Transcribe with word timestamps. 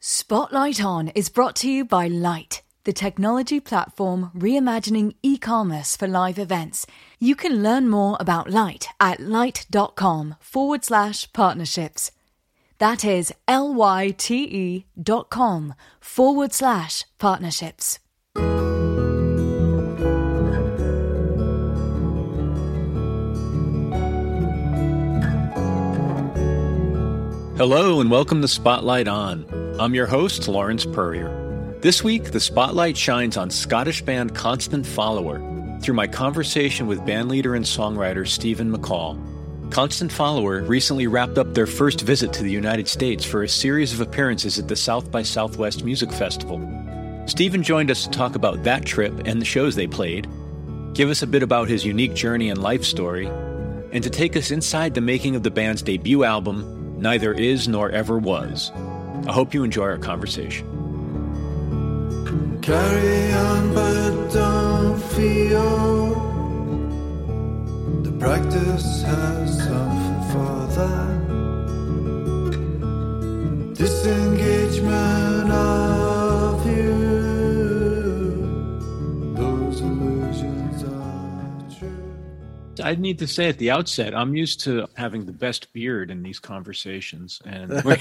Spotlight 0.00 0.82
On 0.84 1.08
is 1.14 1.28
brought 1.28 1.54
to 1.56 1.70
you 1.70 1.84
by 1.84 2.08
Lyte, 2.08 2.62
the 2.82 2.92
technology 2.92 3.60
platform 3.60 4.32
reimagining 4.36 5.14
e 5.22 5.38
commerce 5.38 5.96
for 5.96 6.08
live 6.08 6.38
events. 6.38 6.84
You 7.20 7.36
can 7.36 7.62
learn 7.62 7.88
more 7.88 8.16
about 8.18 8.50
Lyte 8.50 8.88
at 8.98 9.20
lyte.com 9.20 10.34
forward 10.40 10.84
slash 10.84 11.32
partnerships. 11.32 12.10
That 12.78 13.04
is 13.04 13.32
L 13.46 13.72
Y 13.72 14.10
T 14.10 14.42
E 14.42 14.86
dot 15.00 15.30
com 15.30 15.74
forward 16.00 16.52
slash 16.52 17.04
partnerships. 17.18 18.00
Hello 27.62 28.00
and 28.00 28.10
welcome 28.10 28.42
to 28.42 28.48
Spotlight 28.48 29.06
On. 29.06 29.46
I'm 29.78 29.94
your 29.94 30.08
host, 30.08 30.48
Lawrence 30.48 30.84
Peryer. 30.84 31.78
This 31.80 32.02
week, 32.02 32.32
the 32.32 32.40
spotlight 32.40 32.96
shines 32.96 33.36
on 33.36 33.50
Scottish 33.50 34.02
band 34.02 34.34
Constant 34.34 34.84
Follower 34.84 35.38
through 35.80 35.94
my 35.94 36.08
conversation 36.08 36.88
with 36.88 36.98
bandleader 37.02 37.54
and 37.54 37.64
songwriter 37.64 38.26
Stephen 38.26 38.76
McAll. 38.76 39.16
Constant 39.70 40.10
Follower 40.10 40.62
recently 40.62 41.06
wrapped 41.06 41.38
up 41.38 41.54
their 41.54 41.68
first 41.68 42.00
visit 42.00 42.32
to 42.32 42.42
the 42.42 42.50
United 42.50 42.88
States 42.88 43.24
for 43.24 43.44
a 43.44 43.48
series 43.48 43.92
of 43.92 44.00
appearances 44.00 44.58
at 44.58 44.66
the 44.66 44.74
South 44.74 45.12
by 45.12 45.22
Southwest 45.22 45.84
Music 45.84 46.10
Festival. 46.10 46.58
Stephen 47.26 47.62
joined 47.62 47.92
us 47.92 48.02
to 48.02 48.10
talk 48.10 48.34
about 48.34 48.64
that 48.64 48.84
trip 48.84 49.12
and 49.24 49.40
the 49.40 49.46
shows 49.46 49.76
they 49.76 49.86
played, 49.86 50.28
give 50.94 51.10
us 51.10 51.22
a 51.22 51.28
bit 51.28 51.44
about 51.44 51.68
his 51.68 51.86
unique 51.86 52.14
journey 52.14 52.50
and 52.50 52.60
life 52.60 52.82
story, 52.82 53.26
and 53.92 54.02
to 54.02 54.10
take 54.10 54.36
us 54.36 54.50
inside 54.50 54.94
the 54.94 55.00
making 55.00 55.36
of 55.36 55.44
the 55.44 55.50
band's 55.52 55.82
debut 55.82 56.24
album, 56.24 56.81
neither 57.02 57.32
is 57.32 57.68
nor 57.68 57.90
ever 57.90 58.18
was. 58.18 58.72
I 59.26 59.32
hope 59.32 59.52
you 59.52 59.64
enjoy 59.64 59.84
our 59.84 59.98
conversation. 59.98 60.66
Carry 62.62 63.32
on, 63.32 63.74
but 63.74 64.32
don't 64.32 65.02
feel 65.02 66.14
the 68.02 68.12
practice 68.12 69.02
has 69.02 69.58
that. 70.76 71.11
I 82.92 82.94
need 82.96 83.18
to 83.20 83.26
say 83.26 83.48
at 83.48 83.56
the 83.56 83.70
outset, 83.70 84.14
I'm 84.14 84.34
used 84.36 84.60
to 84.64 84.86
having 84.96 85.24
the 85.24 85.32
best 85.32 85.72
beard 85.72 86.10
in 86.10 86.22
these 86.22 86.38
conversations, 86.38 87.40
and 87.46 87.70
we're, 87.84 87.96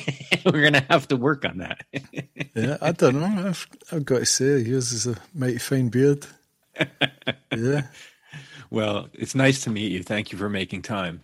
we're 0.44 0.60
going 0.60 0.72
to 0.74 0.86
have 0.88 1.08
to 1.08 1.16
work 1.16 1.44
on 1.44 1.58
that. 1.58 1.84
Yeah, 2.54 2.78
I 2.80 2.92
don't 2.92 3.20
know. 3.20 3.48
I've, 3.48 3.66
I've 3.92 4.06
got 4.06 4.20
to 4.20 4.24
say, 4.24 4.60
yours 4.60 4.90
is 4.90 5.06
a 5.06 5.16
mighty 5.34 5.58
fine 5.58 5.90
beard. 5.90 6.26
Yeah, 7.54 7.82
well, 8.70 9.08
it's 9.12 9.34
nice 9.34 9.62
to 9.64 9.70
meet 9.70 9.92
you. 9.92 10.02
Thank 10.02 10.32
you 10.32 10.38
for 10.38 10.48
making 10.48 10.80
time. 10.80 11.20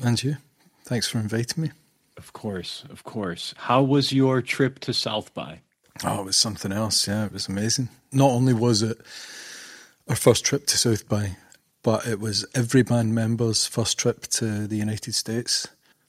and 0.00 0.22
you. 0.22 0.36
Thanks 0.84 1.08
for 1.08 1.18
inviting 1.18 1.64
me. 1.64 1.70
Of 2.16 2.32
course, 2.32 2.84
of 2.88 3.02
course. 3.02 3.52
How 3.56 3.82
was 3.82 4.12
your 4.12 4.40
trip 4.42 4.78
to 4.80 4.94
South 4.94 5.34
by? 5.34 5.62
Oh, 6.04 6.20
it 6.20 6.26
was 6.26 6.36
something 6.36 6.70
else. 6.70 7.08
Yeah, 7.08 7.24
it 7.26 7.32
was 7.32 7.48
amazing. 7.48 7.88
Not 8.12 8.30
only 8.30 8.54
was 8.54 8.82
it 8.82 8.98
our 10.08 10.14
first 10.14 10.44
trip 10.44 10.66
to 10.66 10.78
South 10.78 11.08
by, 11.08 11.36
but 11.86 12.04
it 12.04 12.18
was 12.18 12.44
every 12.52 12.82
band 12.82 13.14
member's 13.14 13.64
first 13.64 13.96
trip 13.96 14.22
to 14.22 14.66
the 14.66 14.74
United 14.74 15.14
States 15.14 15.68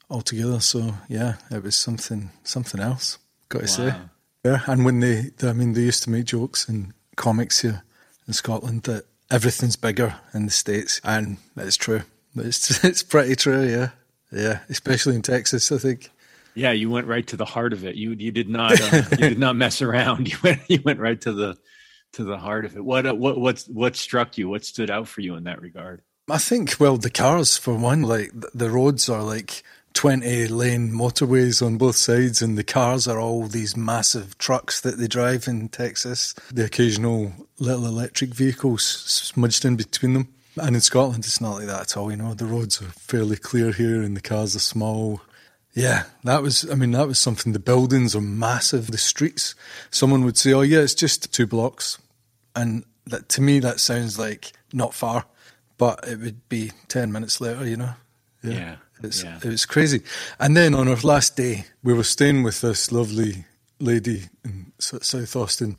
altogether. 0.10 0.60
So 0.60 0.96
yeah, 1.08 1.36
it 1.52 1.62
was 1.62 1.76
something 1.76 2.32
something 2.44 2.82
else. 2.82 3.20
Got 3.50 3.62
to 3.62 3.68
say. 3.68 3.94
Yeah, 4.44 4.62
and 4.66 4.86
when 4.86 5.02
they, 5.02 5.30
I 5.44 5.54
mean, 5.54 5.74
they 5.74 5.82
used 5.82 6.02
to 6.04 6.10
make 6.10 6.26
jokes 6.26 6.68
in 6.68 6.96
comics 7.16 7.62
here 7.62 7.84
in 8.28 8.34
Scotland 8.34 8.84
that 8.84 9.06
everything's 9.30 9.76
bigger 9.76 10.16
in 10.34 10.46
the 10.46 10.52
states, 10.52 11.00
and 11.04 11.38
it's 11.56 11.78
true. 11.78 12.02
It's 12.36 12.84
it's 12.84 13.04
pretty 13.04 13.36
true. 13.36 13.64
Yeah, 13.64 13.90
yeah, 14.32 14.62
especially 14.70 15.14
in 15.14 15.22
Texas, 15.22 15.72
I 15.72 15.78
think. 15.78 16.10
Yeah, 16.56 16.72
you 16.72 16.90
went 16.90 17.06
right 17.06 17.28
to 17.28 17.38
the 17.38 17.46
heart 17.46 17.72
of 17.72 17.86
it. 17.86 17.94
You 17.94 18.14
you 18.14 18.32
did 18.32 18.50
not 18.50 18.82
uh, 18.82 19.04
you 19.12 19.30
did 19.30 19.40
not 19.40 19.56
mess 19.56 19.84
around. 19.84 20.28
You 20.32 20.38
went 20.42 20.62
you 20.68 20.82
went 20.84 21.00
right 21.00 21.22
to 21.22 21.34
the 21.34 21.56
to 22.18 22.24
the 22.24 22.38
heart 22.38 22.66
of 22.66 22.76
it. 22.76 22.84
What 22.84 23.06
uh, 23.06 23.16
what 23.16 23.40
what 23.40 23.64
what 23.72 23.96
struck 23.96 24.38
you? 24.38 24.50
What 24.50 24.66
stood 24.66 24.92
out 24.92 25.08
for 25.08 25.22
you 25.22 25.36
in 25.36 25.46
that 25.46 25.62
regard? 25.62 26.02
I 26.30 26.40
think, 26.40 26.76
well, 26.78 26.98
the 26.98 27.10
cars 27.10 27.58
for 27.58 27.74
one, 27.74 28.02
like 28.02 28.32
the 28.54 28.70
roads 28.70 29.08
are 29.08 29.24
like 29.24 29.64
20 29.94 30.48
lane 30.48 30.92
motorways 30.92 31.66
on 31.66 31.78
both 31.78 31.96
sides, 31.96 32.42
and 32.42 32.58
the 32.58 32.64
cars 32.64 33.08
are 33.08 33.20
all 33.20 33.48
these 33.48 33.78
massive 33.78 34.38
trucks 34.38 34.82
that 34.82 34.98
they 34.98 35.08
drive 35.08 35.48
in 35.48 35.70
Texas. 35.70 36.34
The 36.52 36.66
occasional 36.66 37.32
little 37.60 37.86
electric 37.86 38.32
vehicles 38.32 38.84
smudged 38.84 39.64
in 39.64 39.78
between 39.78 40.14
them. 40.14 40.28
And 40.58 40.76
in 40.76 40.82
Scotland, 40.82 41.24
it's 41.24 41.40
not 41.40 41.56
like 41.56 41.68
that 41.68 41.82
at 41.82 41.98
all. 41.98 42.10
You 42.12 42.18
know, 42.18 42.34
the 42.34 42.46
roads 42.46 42.82
are 42.82 42.86
fairly 42.86 43.38
clear 43.38 43.72
here, 43.72 44.02
and 44.02 44.18
the 44.18 44.22
cars 44.22 44.56
are 44.56 44.60
small. 44.60 45.22
Yeah, 45.74 46.06
that 46.24 46.42
was, 46.42 46.70
I 46.70 46.76
mean, 46.76 46.92
that 46.92 47.08
was 47.08 47.20
something. 47.20 47.54
The 47.54 47.60
buildings 47.60 48.16
are 48.16 48.22
massive. 48.22 48.88
The 48.88 48.98
streets, 48.98 49.54
someone 49.92 50.26
would 50.26 50.38
say, 50.38 50.52
oh, 50.52 50.62
yeah, 50.62 50.80
it's 50.80 50.96
just 50.96 51.32
two 51.32 51.48
blocks. 51.48 52.00
And 52.58 52.84
that, 53.06 53.30
to 53.30 53.42
me, 53.42 53.60
that 53.60 53.80
sounds 53.80 54.18
like 54.18 54.52
not 54.74 54.94
far, 54.94 55.26
but 55.78 56.08
it 56.08 56.20
would 56.20 56.50
be 56.50 56.72
10 56.88 57.12
minutes 57.12 57.40
later, 57.40 57.66
you 57.68 57.78
know? 57.78 57.94
Yeah, 58.44 58.78
It's, 59.04 59.24
yeah. 59.24 59.38
It 59.38 59.50
was 59.50 59.66
crazy. 59.66 60.02
And 60.40 60.56
then 60.58 60.74
on 60.74 60.88
our 60.88 60.96
last 60.98 61.38
day, 61.38 61.66
we 61.84 61.94
were 61.94 62.04
staying 62.04 62.44
with 62.44 62.62
this 62.62 62.92
lovely 62.92 63.46
lady 63.80 64.24
in 64.44 64.72
South 64.80 65.36
Austin. 65.36 65.78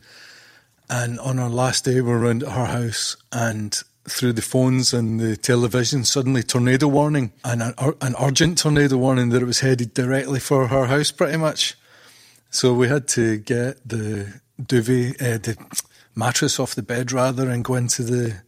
And 0.89 1.19
on 1.21 1.39
our 1.39 1.51
last 1.51 1.85
day, 1.85 1.97
we 2.01 2.03
were 2.03 2.19
around 2.19 2.43
at 2.43 2.53
her 2.53 2.67
house, 2.67 3.17
and 3.33 3.83
through 4.09 4.33
the 4.33 4.43
phones 4.43 4.95
and 4.95 5.21
the 5.21 5.37
television, 5.37 6.05
suddenly 6.05 6.43
tornado 6.43 6.89
warning 6.89 7.33
and 7.45 7.63
an, 7.63 7.75
an 8.01 8.15
urgent 8.21 8.59
tornado 8.59 8.97
warning 8.97 9.29
that 9.31 9.43
it 9.43 9.47
was 9.47 9.61
headed 9.61 9.93
directly 9.93 10.41
for 10.41 10.69
her 10.69 10.87
house, 10.87 11.11
pretty 11.11 11.37
much. 11.37 11.77
So 12.51 12.73
we 12.73 12.89
had 12.89 13.07
to 13.09 13.37
get 13.37 13.87
the 13.87 14.41
duvet, 14.65 15.21
uh, 15.21 15.39
the 15.39 15.57
mattress 16.19 16.59
off 16.59 16.75
the 16.75 16.83
bed 16.83 17.13
rather, 17.13 17.49
and 17.49 17.65
go 17.65 17.75
into 17.75 18.03
the 18.03 18.43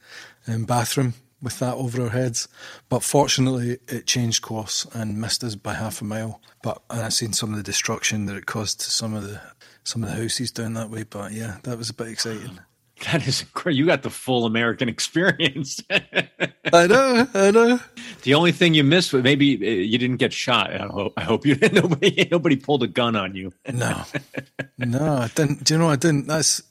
um, 0.46 0.64
bathroom 0.64 1.14
with 1.40 1.58
that 1.60 1.74
over 1.74 2.02
our 2.02 2.10
heads. 2.10 2.48
But 2.88 3.02
fortunately, 3.02 3.78
it 3.88 4.06
changed 4.06 4.42
course 4.42 4.86
and 4.92 5.20
missed 5.20 5.44
us 5.44 5.54
by 5.54 5.74
half 5.74 6.02
a 6.02 6.04
mile. 6.04 6.40
But 6.62 6.82
and 6.90 7.00
I 7.00 7.08
seen 7.08 7.32
some 7.32 7.50
of 7.50 7.56
the 7.56 7.62
destruction 7.62 8.26
that 8.26 8.36
it 8.36 8.46
caused 8.46 8.80
to 8.80 8.90
some 8.90 9.14
of 9.14 9.22
the 9.22 9.40
some 9.84 10.02
of 10.02 10.10
the 10.10 10.16
houses 10.16 10.50
down 10.50 10.74
that 10.74 10.90
way. 10.90 11.04
But 11.04 11.32
yeah, 11.32 11.58
that 11.62 11.78
was 11.78 11.90
a 11.90 11.94
bit 11.94 12.08
exciting. 12.08 12.60
That 13.12 13.26
is 13.26 13.46
great. 13.54 13.76
You 13.76 13.86
got 13.86 14.02
the 14.02 14.10
full 14.10 14.44
American 14.44 14.86
experience. 14.90 15.82
I 15.90 16.86
know, 16.86 17.26
I 17.32 17.50
know. 17.50 17.80
the 18.24 18.34
only 18.34 18.52
thing 18.52 18.74
you 18.74 18.84
missed 18.84 19.14
was 19.14 19.22
maybe 19.22 19.54
uh, 19.54 19.70
you 19.70 19.96
didn't 19.96 20.18
get 20.18 20.34
shot. 20.34 20.70
I 20.70 20.86
hope. 20.86 21.14
I 21.16 21.22
hope 21.22 21.46
you 21.46 21.54
didn't 21.54 21.74
nobody 21.82 22.28
nobody 22.30 22.56
pulled 22.56 22.82
a 22.82 22.86
gun 22.86 23.16
on 23.16 23.34
you. 23.34 23.54
No, 23.72 24.04
no, 24.76 25.14
I 25.14 25.28
didn't. 25.28 25.64
Do 25.64 25.72
you 25.72 25.78
know? 25.78 25.88
I 25.88 25.96
didn't. 25.96 26.26
That's 26.26 26.62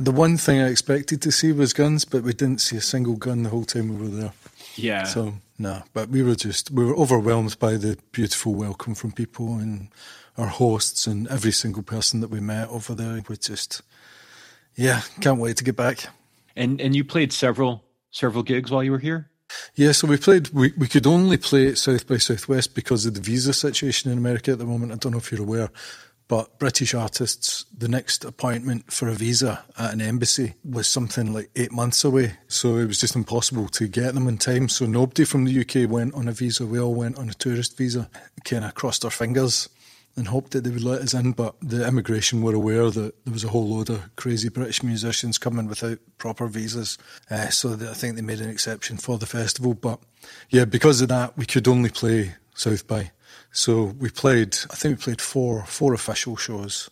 the 0.00 0.10
one 0.10 0.36
thing 0.36 0.60
I 0.60 0.68
expected 0.68 1.22
to 1.22 1.32
see 1.32 1.52
was 1.52 1.72
guns, 1.72 2.04
but 2.04 2.22
we 2.22 2.32
didn't 2.32 2.60
see 2.60 2.76
a 2.76 2.80
single 2.80 3.16
gun 3.16 3.42
the 3.42 3.50
whole 3.50 3.64
time 3.64 3.88
we 3.88 3.96
were 3.96 4.16
there. 4.16 4.32
Yeah. 4.76 5.04
So 5.04 5.34
no, 5.58 5.82
but 5.92 6.08
we 6.08 6.22
were 6.22 6.34
just 6.34 6.70
we 6.70 6.84
were 6.84 6.96
overwhelmed 6.96 7.58
by 7.58 7.76
the 7.76 7.98
beautiful 8.12 8.54
welcome 8.54 8.94
from 8.94 9.12
people 9.12 9.58
and 9.58 9.88
our 10.38 10.46
hosts 10.46 11.06
and 11.06 11.28
every 11.28 11.52
single 11.52 11.82
person 11.82 12.20
that 12.20 12.30
we 12.30 12.40
met 12.40 12.68
over 12.68 12.94
there. 12.94 13.22
We 13.28 13.36
just, 13.36 13.82
yeah, 14.74 15.02
can't 15.20 15.40
wait 15.40 15.56
to 15.58 15.64
get 15.64 15.76
back. 15.76 16.06
and 16.56 16.80
and 16.80 16.94
you 16.96 17.04
played 17.04 17.32
several 17.32 17.84
several 18.10 18.42
gigs 18.42 18.70
while 18.70 18.82
you 18.82 18.92
were 18.92 18.98
here. 18.98 19.30
Yeah, 19.74 19.92
so 19.92 20.06
we 20.06 20.16
played. 20.16 20.48
We, 20.50 20.72
we 20.78 20.86
could 20.86 21.06
only 21.06 21.36
play 21.36 21.68
at 21.68 21.78
South 21.78 22.06
by 22.06 22.18
Southwest 22.18 22.74
because 22.74 23.04
of 23.04 23.14
the 23.14 23.20
visa 23.20 23.52
situation 23.52 24.10
in 24.12 24.18
America 24.18 24.52
at 24.52 24.58
the 24.58 24.64
moment. 24.64 24.92
I 24.92 24.96
don't 24.96 25.12
know 25.12 25.18
if 25.18 25.32
you're 25.32 25.42
aware, 25.42 25.70
but 26.30 26.60
British 26.60 26.94
artists, 26.94 27.64
the 27.76 27.88
next 27.88 28.24
appointment 28.24 28.92
for 28.92 29.08
a 29.08 29.14
visa 29.14 29.64
at 29.76 29.92
an 29.92 30.00
embassy 30.00 30.54
was 30.64 30.86
something 30.86 31.32
like 31.32 31.50
eight 31.56 31.72
months 31.72 32.04
away. 32.04 32.34
So 32.46 32.76
it 32.76 32.86
was 32.86 33.00
just 33.00 33.16
impossible 33.16 33.66
to 33.70 33.88
get 33.88 34.14
them 34.14 34.28
in 34.28 34.38
time. 34.38 34.68
So 34.68 34.86
nobody 34.86 35.24
from 35.24 35.44
the 35.44 35.60
UK 35.60 35.90
went 35.90 36.14
on 36.14 36.28
a 36.28 36.32
visa. 36.32 36.64
We 36.64 36.78
all 36.78 36.94
went 36.94 37.18
on 37.18 37.28
a 37.28 37.34
tourist 37.34 37.76
visa. 37.76 38.08
Kind 38.44 38.64
of 38.64 38.76
crossed 38.76 39.04
our 39.04 39.10
fingers 39.10 39.68
and 40.14 40.28
hoped 40.28 40.52
that 40.52 40.62
they 40.62 40.70
would 40.70 40.84
let 40.84 41.00
us 41.00 41.14
in. 41.14 41.32
But 41.32 41.56
the 41.60 41.84
immigration 41.84 42.42
were 42.42 42.54
aware 42.54 42.88
that 42.92 43.24
there 43.24 43.32
was 43.32 43.42
a 43.42 43.48
whole 43.48 43.68
load 43.68 43.90
of 43.90 44.14
crazy 44.14 44.50
British 44.50 44.84
musicians 44.84 45.36
coming 45.36 45.66
without 45.66 45.98
proper 46.18 46.46
visas. 46.46 46.96
Uh, 47.28 47.48
so 47.48 47.72
I 47.72 47.94
think 47.94 48.14
they 48.14 48.22
made 48.22 48.40
an 48.40 48.50
exception 48.50 48.98
for 48.98 49.18
the 49.18 49.26
festival. 49.26 49.74
But 49.74 49.98
yeah, 50.48 50.64
because 50.64 51.00
of 51.00 51.08
that, 51.08 51.36
we 51.36 51.44
could 51.44 51.66
only 51.66 51.90
play 51.90 52.36
South 52.54 52.86
by. 52.86 53.10
So 53.52 53.94
we 53.98 54.10
played, 54.10 54.56
I 54.70 54.76
think 54.76 54.98
we 54.98 55.04
played 55.04 55.20
four 55.20 55.64
four 55.66 55.94
official 55.94 56.36
shows. 56.36 56.90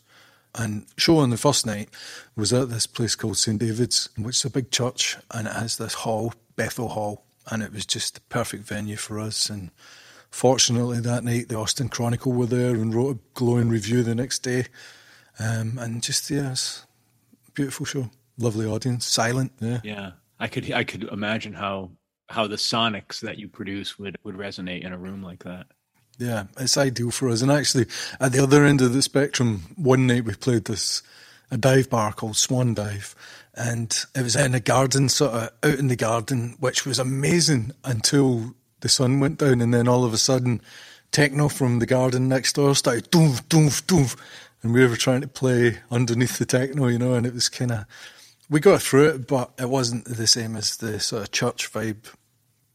And 0.55 0.87
show 0.97 1.19
on 1.19 1.31
the 1.31 1.37
first 1.37 1.67
night 1.67 1.91
was 2.35 2.53
at 2.53 2.71
this 2.71 2.87
place 2.87 3.15
called 3.15 3.37
St 3.37 3.61
David's, 3.61 4.09
which 4.17 4.37
is 4.37 4.45
a 4.45 4.51
big 4.51 4.71
church, 4.71 5.17
and 5.31 5.47
it 5.47 5.53
has 5.53 5.77
this 5.77 5.95
hall, 5.95 6.35
Bethel 6.57 6.89
Hall, 6.89 7.25
and 7.51 7.63
it 7.63 7.73
was 7.73 7.87
just 7.87 8.15
the 8.15 8.21
perfect 8.23 8.65
venue 8.65 8.97
for 8.97 9.21
us. 9.21 9.51
And 9.51 9.71
fortunately, 10.31 11.01
that 11.01 11.23
night 11.23 11.49
the 11.49 11.57
Austin 11.57 11.89
Chronicle 11.89 12.33
were 12.33 12.47
there 12.47 12.75
and 12.75 12.95
wrote 12.95 13.17
a 13.17 13.19
glowing 13.35 13.69
review 13.69 14.03
the 14.03 14.15
next 14.15 14.41
day. 14.41 14.67
Um, 15.39 15.79
and 15.79 16.03
just 16.03 16.29
yes, 16.31 16.87
beautiful 17.55 17.87
show, 17.87 18.11
lovely 18.37 18.67
audience, 18.67 19.07
silent. 19.07 19.53
Yeah, 19.61 19.81
yeah. 19.85 20.11
I 20.41 20.49
could 20.49 20.73
I 20.73 20.83
could 20.83 21.05
imagine 21.05 21.53
how 21.53 21.91
how 22.29 22.47
the 22.47 22.57
sonics 22.57 23.21
that 23.21 23.39
you 23.39 23.49
produce 23.49 23.99
would 23.99 24.17
would 24.25 24.37
resonate 24.37 24.83
in 24.83 24.93
a 24.93 24.99
room 24.99 25.23
like 25.23 25.45
that. 25.45 25.67
Yeah, 26.19 26.45
it's 26.59 26.77
ideal 26.77 27.13
for 27.13 27.29
us. 27.29 27.43
And 27.43 27.51
actually, 27.51 27.87
at 28.21 28.33
the 28.33 28.43
other 28.43 28.65
end 28.65 28.83
of 28.83 28.93
the 28.93 29.03
spectrum, 29.03 29.63
one 29.77 30.07
night 30.07 30.25
we 30.25 30.35
played 30.35 30.65
this 30.65 31.03
a 31.51 31.57
dive 31.57 31.89
bar 31.89 32.13
called 32.13 32.37
Swan 32.37 32.75
Dive, 32.75 33.15
and 33.55 34.05
it 34.15 34.23
was 34.23 34.37
in 34.37 34.55
a 34.55 34.61
garden, 34.61 35.09
sort 35.09 35.33
of 35.33 35.51
out 35.63 35.79
in 35.79 35.89
the 35.89 35.97
garden, 35.97 36.57
which 36.61 36.85
was 36.85 36.99
amazing 36.99 37.73
until 37.85 38.55
the 38.81 38.89
sun 38.89 39.21
went 39.21 39.39
down, 39.39 39.61
and 39.61 39.73
then 39.73 39.89
all 39.89 40.05
of 40.05 40.13
a 40.13 40.19
sudden, 40.19 40.61
techno 41.11 41.49
from 41.49 41.79
the 41.79 41.87
garden 41.87 42.29
next 42.29 42.55
door 42.55 42.75
started 42.75 43.11
doof 43.11 43.43
doof 43.45 43.83
doof, 43.85 44.17
and 44.63 44.75
we 44.75 44.87
were 44.87 44.97
trying 44.97 45.23
to 45.23 45.29
play 45.29 45.79
underneath 45.91 46.39
the 46.39 46.45
techno, 46.45 46.89
you 46.89 46.99
know, 46.99 47.15
and 47.15 47.27
it 47.27 47.33
was 47.33 47.49
kind 47.49 47.73
of 47.73 47.87
we 48.51 48.61
got 48.61 48.83
through 48.83 49.09
it, 49.09 49.27
but 49.27 49.53
it 49.59 49.69
wasn't 49.69 50.05
the 50.05 50.27
same 50.27 50.57
as 50.57 50.77
the 50.79 50.99
sort 51.01 51.23
of 51.23 51.31
church 51.31 51.73
vibe 51.73 52.13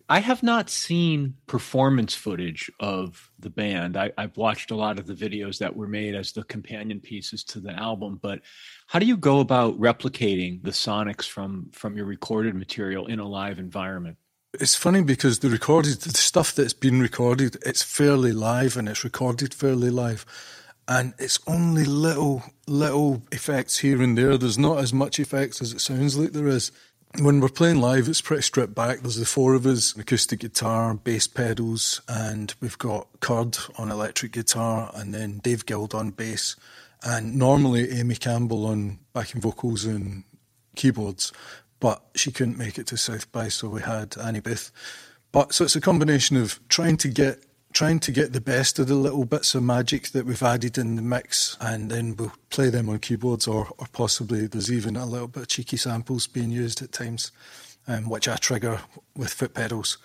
I 0.09 0.19
have 0.19 0.43
not 0.43 0.69
seen 0.69 1.35
performance 1.47 2.13
footage 2.13 2.69
of 2.79 3.31
the 3.39 3.49
band. 3.49 3.95
I, 3.95 4.11
have 4.17 4.35
watched 4.35 4.71
a 4.71 4.75
lot 4.75 4.99
of 4.99 5.07
the 5.07 5.13
videos 5.13 5.59
that 5.59 5.75
were 5.75 5.87
made 5.87 6.13
as 6.13 6.33
the 6.33 6.43
companion 6.43 6.99
pieces 6.99 7.43
to 7.45 7.59
the 7.59 7.71
album, 7.71 8.19
but 8.21 8.41
how 8.87 8.99
do 8.99 9.05
you 9.05 9.15
go 9.15 9.39
about 9.39 9.79
replicating 9.79 10.61
the 10.63 10.71
sonics 10.71 11.27
from 11.27 11.69
from 11.71 11.95
your 11.95 12.05
recorded 12.05 12.53
material 12.53 13.07
in 13.07 13.19
a 13.19 13.27
live 13.27 13.59
environment? 13.59 14.17
It's 14.59 14.75
funny 14.75 15.01
because 15.01 15.39
the 15.39 15.49
recorded 15.49 16.01
the 16.01 16.17
stuff 16.17 16.53
that's 16.53 16.73
been 16.73 17.01
recorded, 17.01 17.57
it's 17.65 17.81
fairly 17.81 18.33
live 18.33 18.77
and 18.77 18.89
it's 18.89 19.03
recorded 19.03 19.53
fairly 19.53 19.89
live. 19.89 20.25
And 20.85 21.13
it's 21.17 21.39
only 21.47 21.85
little 21.85 22.43
little 22.67 23.23
effects 23.31 23.77
here 23.77 24.01
and 24.01 24.17
there. 24.17 24.37
There's 24.37 24.57
not 24.57 24.79
as 24.79 24.91
much 24.91 25.17
effects 25.17 25.61
as 25.61 25.71
it 25.71 25.79
sounds 25.79 26.17
like 26.17 26.33
there 26.33 26.49
is 26.49 26.73
when 27.19 27.39
we're 27.39 27.49
playing 27.49 27.79
live, 27.79 28.07
it's 28.07 28.21
pretty 28.21 28.41
stripped 28.41 28.73
back. 28.73 28.99
There's 28.99 29.17
the 29.17 29.25
four 29.25 29.53
of 29.53 29.65
us, 29.65 29.95
acoustic 29.95 30.39
guitar, 30.39 30.93
bass 30.95 31.27
pedals, 31.27 32.01
and 32.07 32.53
we've 32.59 32.77
got 32.77 33.07
Kurd 33.19 33.57
on 33.77 33.91
electric 33.91 34.31
guitar, 34.31 34.91
and 34.95 35.13
then 35.13 35.39
Dave 35.39 35.65
Guild 35.65 35.93
on 35.93 36.09
bass, 36.09 36.55
and 37.03 37.35
normally 37.35 37.91
Amy 37.91 38.15
Campbell 38.15 38.65
on 38.65 38.99
backing 39.13 39.41
vocals 39.41 39.85
and 39.85 40.23
keyboards, 40.75 41.31
but 41.79 42.01
she 42.15 42.31
couldn't 42.31 42.57
make 42.57 42.79
it 42.79 42.87
to 42.87 42.97
South 42.97 43.31
by, 43.31 43.47
so 43.47 43.69
we 43.69 43.81
had 43.81 44.17
Annie 44.17 44.39
Booth. 44.39 44.71
But 45.31 45.53
so 45.53 45.65
it's 45.65 45.75
a 45.75 45.81
combination 45.81 46.37
of 46.37 46.59
trying 46.67 46.97
to 46.97 47.07
get 47.09 47.43
trying 47.73 47.99
to 47.99 48.11
get 48.11 48.33
the 48.33 48.41
best 48.41 48.79
of 48.79 48.87
the 48.87 48.95
little 48.95 49.25
bits 49.25 49.55
of 49.55 49.63
magic 49.63 50.09
that 50.09 50.25
we've 50.25 50.43
added 50.43 50.77
in 50.77 50.95
the 50.95 51.01
mix, 51.01 51.57
and 51.59 51.89
then 51.89 52.15
we'll 52.15 52.31
play 52.49 52.69
them 52.69 52.87
on 52.89 52.99
keyboards, 52.99 53.47
or, 53.47 53.67
or 53.77 53.87
possibly 53.91 54.47
there's 54.47 54.71
even 54.71 54.95
a 54.95 55.05
little 55.05 55.27
bit 55.27 55.43
of 55.43 55.49
cheeky 55.49 55.77
samples 55.77 56.27
being 56.27 56.51
used 56.51 56.81
at 56.81 56.91
times, 56.91 57.31
um, 57.87 58.09
which 58.09 58.27
I 58.27 58.35
trigger 58.35 58.79
with 59.15 59.33
foot 59.33 59.53
pedals. 59.53 59.97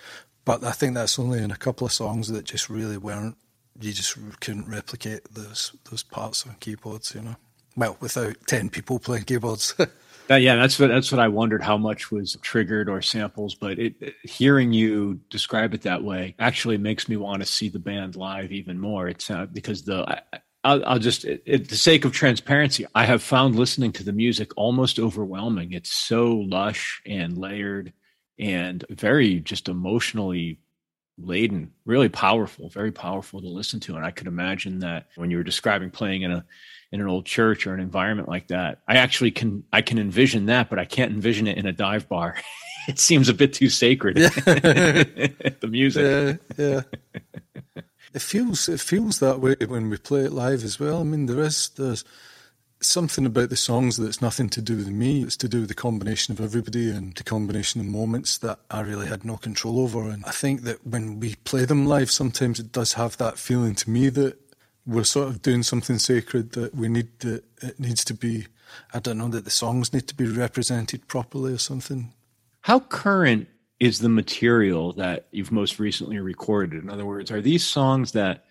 But 0.45 0.65
I 0.65 0.73
think 0.73 0.95
that's 0.95 1.19
only 1.19 1.43
in 1.43 1.51
a 1.51 1.57
couple 1.57 1.87
of 1.87 1.93
songs 1.93 2.29
that 2.29 2.47
just 2.47 2.71
really 2.71 2.97
weren't. 2.97 3.37
You 3.81 3.93
just 3.93 4.17
couldn't 4.41 4.69
replicate 4.69 5.33
those 5.33 5.73
those 5.89 6.03
parts 6.03 6.47
on 6.47 6.57
keyboards, 6.59 7.15
you 7.15 7.21
know. 7.21 7.37
Well, 7.77 7.97
without 8.01 8.37
ten 8.47 8.71
people 8.71 8.99
playing 8.99 9.25
keyboards. 9.25 9.75
Yeah, 10.31 10.57
that's 10.57 10.79
what 10.79 10.89
that's 10.89 11.11
what 11.11 11.21
I 11.21 11.29
wondered 11.29 11.63
how 11.63 11.79
much 11.79 12.11
was 12.11 12.37
triggered 12.43 12.89
or 12.89 13.01
samples, 13.01 13.55
but 13.55 13.79
it, 13.79 14.15
hearing 14.23 14.73
you 14.73 15.21
describe 15.31 15.73
it 15.75 15.83
that 15.83 16.05
way 16.05 16.35
actually 16.39 16.77
makes 16.77 17.09
me 17.09 17.17
want 17.17 17.41
to 17.41 17.47
see 17.47 17.69
the 17.69 17.79
band 17.79 18.15
live 18.17 18.53
even 18.53 18.79
more. 18.79 19.09
It's 19.09 19.31
uh, 19.31 19.47
because 19.47 19.85
the 19.85 20.05
I, 20.33 20.41
I'll, 20.65 20.85
I'll 20.85 20.99
just, 20.99 21.25
it, 21.25 21.69
the 21.69 21.77
sake 21.77 22.05
of 22.05 22.13
transparency, 22.13 22.85
I 22.95 23.05
have 23.07 23.23
found 23.23 23.57
listening 23.57 23.93
to 23.93 24.05
the 24.05 24.13
music 24.13 24.51
almost 24.57 24.99
overwhelming. 24.99 25.73
It's 25.73 25.91
so 25.91 26.33
lush 26.33 27.01
and 27.07 27.39
layered 27.39 27.93
and 28.39 28.85
very 28.91 29.41
just 29.41 29.69
emotionally 29.69 30.61
laden, 31.21 31.73
really 31.85 32.09
powerful, 32.09 32.69
very 32.69 32.93
powerful 32.93 33.41
to 33.41 33.49
listen 33.49 33.81
to. 33.81 33.97
And 33.97 34.05
I 34.05 34.11
could 34.11 34.27
imagine 34.27 34.81
that 34.81 35.07
when 35.17 35.31
you 35.31 35.37
were 35.37 35.43
describing 35.43 35.91
playing 35.91 36.23
in 36.23 36.33
a 36.33 36.45
in 36.91 37.01
an 37.01 37.07
old 37.07 37.27
church 37.27 37.67
or 37.67 37.75
an 37.75 37.81
environment 37.81 38.29
like 38.29 38.49
that. 38.49 38.81
I 38.89 38.97
actually 38.97 39.31
can 39.31 39.65
I 39.73 39.83
can 39.83 39.99
envision 39.99 40.47
that, 40.47 40.71
but 40.71 40.79
I 40.79 40.85
can't 40.85 41.13
envision 41.13 41.47
it 41.47 41.59
in 41.59 41.67
a 41.67 41.73
dive 41.73 42.09
bar. 42.09 42.37
it 42.89 42.99
seems 42.99 43.29
a 43.29 43.35
bit 43.35 43.53
too 43.53 43.69
sacred. 43.69 44.19
Yeah. 44.19 44.29
the 44.35 45.69
music. 45.69 46.41
Yeah, 46.57 46.65
yeah. 46.65 47.83
it 48.15 48.23
feels 48.23 48.69
it 48.69 48.81
feels 48.81 49.21
that 49.21 49.41
way 49.41 49.57
when 49.67 49.91
we 49.91 49.99
play 49.99 50.23
it 50.23 50.33
live 50.33 50.65
as 50.65 50.81
well. 50.81 51.01
I 51.01 51.05
mean, 51.05 51.27
there 51.27 51.41
is 51.41 51.69
there's 51.71 52.05
something 52.81 53.27
about 53.27 53.51
the 53.51 53.57
songs 53.57 53.97
that's 53.97 54.23
nothing 54.23 54.49
to 54.51 54.63
do 54.63 54.77
with 54.77 54.89
me. 54.89 55.23
It's 55.23 55.37
to 55.39 55.49
do 55.49 55.61
with 55.61 55.69
the 55.69 55.75
combination 55.75 56.33
of 56.33 56.41
everybody 56.41 56.91
and 56.91 57.15
the 57.15 57.25
combination 57.25 57.81
of 57.81 57.87
moments 57.87 58.39
that 58.39 58.61
I 58.71 58.81
really 58.81 59.07
had 59.07 59.25
no 59.25 59.37
control 59.37 59.81
over. 59.81 60.09
And 60.09 60.25
I 60.25 60.31
think 60.31 60.63
that 60.63 60.87
when 60.87 61.21
we 61.21 61.35
play 61.45 61.65
them 61.65 61.87
live, 61.87 62.11
sometimes 62.11 62.61
it 62.61 62.73
does 62.73 62.95
have 62.95 63.17
that 63.17 63.39
feeling 63.39 63.75
to 63.77 63.91
me 63.91 64.09
that 64.11 64.39
we're 64.87 65.05
sort 65.05 65.29
of 65.29 65.43
doing 65.43 65.63
something 65.63 65.99
sacred 65.99 66.53
that 66.53 66.75
we 66.75 66.89
need 66.89 67.19
that 67.21 67.45
it 67.63 67.79
needs 67.79 68.05
to 68.05 68.15
be 68.15 68.47
I 68.93 68.99
don't 68.99 69.19
know 69.19 69.29
that 69.29 69.45
the 69.45 69.51
songs 69.51 69.93
need 69.93 70.09
to 70.09 70.15
be 70.15 70.27
represented 70.27 71.09
properly 71.09 71.53
or 71.53 71.59
something. 71.59 72.13
How 72.61 72.81
current 72.81 73.49
is 73.81 74.01
the 74.01 74.09
material 74.09 74.93
that 74.95 75.27
you've 75.31 75.53
most 75.53 75.79
recently 75.79 76.19
recorded? 76.19 76.83
In 76.83 76.91
other 76.91 77.07
words, 77.07 77.31
are 77.31 77.41
these 77.41 77.65
songs 77.65 78.13
that 78.13 78.45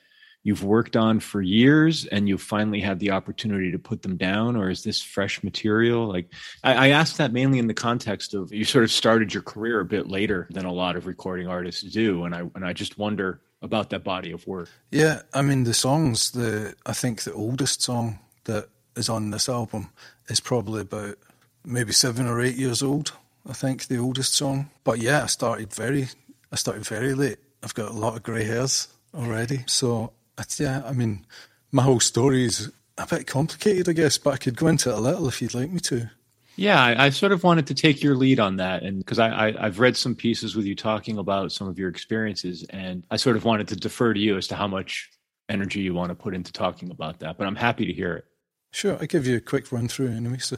you've 0.47 0.63
worked 0.63 0.95
on 0.95 1.19
for 1.19 1.41
years 1.41 2.05
and 2.05 2.29
you 2.29 2.37
finally 2.37 2.79
had 2.79 2.99
the 2.99 3.11
opportunity 3.11 3.69
to 3.71 3.79
put 3.79 4.01
them 4.01 4.15
down 4.15 4.55
or 4.55 4.69
is 4.69 4.83
this 4.83 5.01
fresh 5.01 5.43
material 5.43 6.07
like 6.07 6.27
I, 6.63 6.73
I 6.73 6.87
ask 6.89 7.17
that 7.17 7.33
mainly 7.33 7.59
in 7.59 7.67
the 7.67 7.73
context 7.73 8.33
of 8.33 8.53
you 8.53 8.63
sort 8.63 8.85
of 8.85 8.91
started 8.91 9.33
your 9.33 9.43
career 9.43 9.81
a 9.81 9.85
bit 9.85 10.07
later 10.07 10.47
than 10.51 10.65
a 10.65 10.71
lot 10.71 10.95
of 10.95 11.05
recording 11.05 11.47
artists 11.47 11.83
do 11.83 12.23
and 12.23 12.33
i 12.33 12.39
and 12.55 12.65
i 12.65 12.71
just 12.71 12.97
wonder 12.97 13.41
about 13.61 13.89
that 13.89 14.03
body 14.03 14.31
of 14.31 14.45
work. 14.47 14.69
Yeah, 14.91 15.21
I 15.33 15.41
mean 15.41 15.63
the 15.63 15.73
songs. 15.73 16.31
The 16.31 16.75
I 16.85 16.93
think 16.93 17.23
the 17.23 17.33
oldest 17.33 17.81
song 17.81 18.19
that 18.45 18.69
is 18.95 19.09
on 19.09 19.31
this 19.31 19.49
album 19.49 19.89
is 20.27 20.39
probably 20.39 20.81
about 20.81 21.17
maybe 21.65 21.91
seven 21.91 22.27
or 22.27 22.41
eight 22.41 22.55
years 22.55 22.83
old. 22.83 23.13
I 23.49 23.53
think 23.53 23.87
the 23.87 23.97
oldest 23.97 24.33
song. 24.33 24.69
But 24.83 24.99
yeah, 24.99 25.23
I 25.23 25.27
started 25.27 25.73
very, 25.73 26.07
I 26.51 26.55
started 26.55 26.85
very 26.85 27.13
late. 27.13 27.37
I've 27.63 27.73
got 27.73 27.91
a 27.91 27.93
lot 27.93 28.15
of 28.15 28.23
grey 28.23 28.43
hairs 28.43 28.87
already. 29.13 29.63
So 29.67 30.11
yeah, 30.57 30.83
I 30.85 30.93
mean, 30.93 31.25
my 31.71 31.83
whole 31.83 31.99
story 31.99 32.45
is 32.45 32.71
a 32.97 33.05
bit 33.05 33.27
complicated, 33.27 33.89
I 33.89 33.93
guess. 33.93 34.17
But 34.17 34.33
I 34.33 34.37
could 34.37 34.55
go 34.55 34.67
into 34.67 34.89
it 34.89 34.97
a 34.97 35.01
little 35.01 35.27
if 35.27 35.41
you'd 35.41 35.53
like 35.53 35.71
me 35.71 35.79
to. 35.81 36.09
Yeah, 36.55 36.81
I, 36.81 37.05
I, 37.05 37.09
sort 37.11 37.33
of 37.33 37.43
wanted 37.43 37.67
to 37.67 37.75
take 37.75 38.01
your 38.01 38.15
lead 38.15 38.39
on 38.39 38.55
that, 38.55 38.81
and 38.81 38.97
because 38.97 39.19
I, 39.19 39.49
I 39.49 39.65
have 39.65 39.79
read 39.79 39.95
some 39.95 40.15
pieces 40.15 40.55
with 40.55 40.65
you 40.65 40.73
talking 40.73 41.19
about 41.19 41.51
some 41.51 41.67
of 41.67 41.77
your 41.77 41.87
experiences, 41.87 42.65
and 42.71 43.03
I 43.11 43.17
sort 43.17 43.35
of 43.35 43.45
wanted 43.45 43.67
to 43.67 43.75
defer 43.75 44.11
to 44.11 44.19
you 44.19 44.37
as 44.37 44.47
to 44.47 44.55
how 44.55 44.67
much 44.67 45.11
energy 45.49 45.81
you 45.81 45.93
want 45.93 46.09
to 46.09 46.15
put 46.15 46.33
into 46.33 46.51
talking 46.51 46.89
about 46.89 47.19
that. 47.19 47.37
But 47.37 47.45
I'm 47.45 47.55
happy 47.55 47.85
to 47.85 47.93
hear 47.93 48.15
it. 48.15 48.25
Sure, 48.71 48.97
I 48.99 49.05
give 49.05 49.27
you 49.27 49.37
a 49.37 49.39
quick 49.39 49.71
run 49.71 49.87
through 49.87 50.09
anyway. 50.09 50.39
So, 50.39 50.57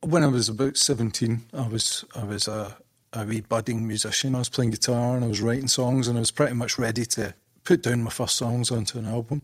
when 0.00 0.24
I 0.24 0.26
was 0.26 0.48
about 0.48 0.76
seventeen, 0.76 1.44
I 1.54 1.68
was 1.68 2.04
I 2.16 2.24
was 2.24 2.48
a, 2.48 2.76
a 3.12 3.24
wee 3.24 3.40
budding 3.40 3.86
musician. 3.86 4.34
I 4.34 4.38
was 4.38 4.48
playing 4.48 4.72
guitar 4.72 5.14
and 5.14 5.24
I 5.24 5.28
was 5.28 5.40
writing 5.40 5.68
songs, 5.68 6.08
and 6.08 6.18
I 6.18 6.20
was 6.20 6.32
pretty 6.32 6.54
much 6.54 6.80
ready 6.80 7.06
to 7.06 7.32
put 7.68 7.82
down 7.82 8.02
my 8.02 8.08
first 8.08 8.36
songs 8.36 8.70
onto 8.70 8.98
an 8.98 9.04
album. 9.04 9.42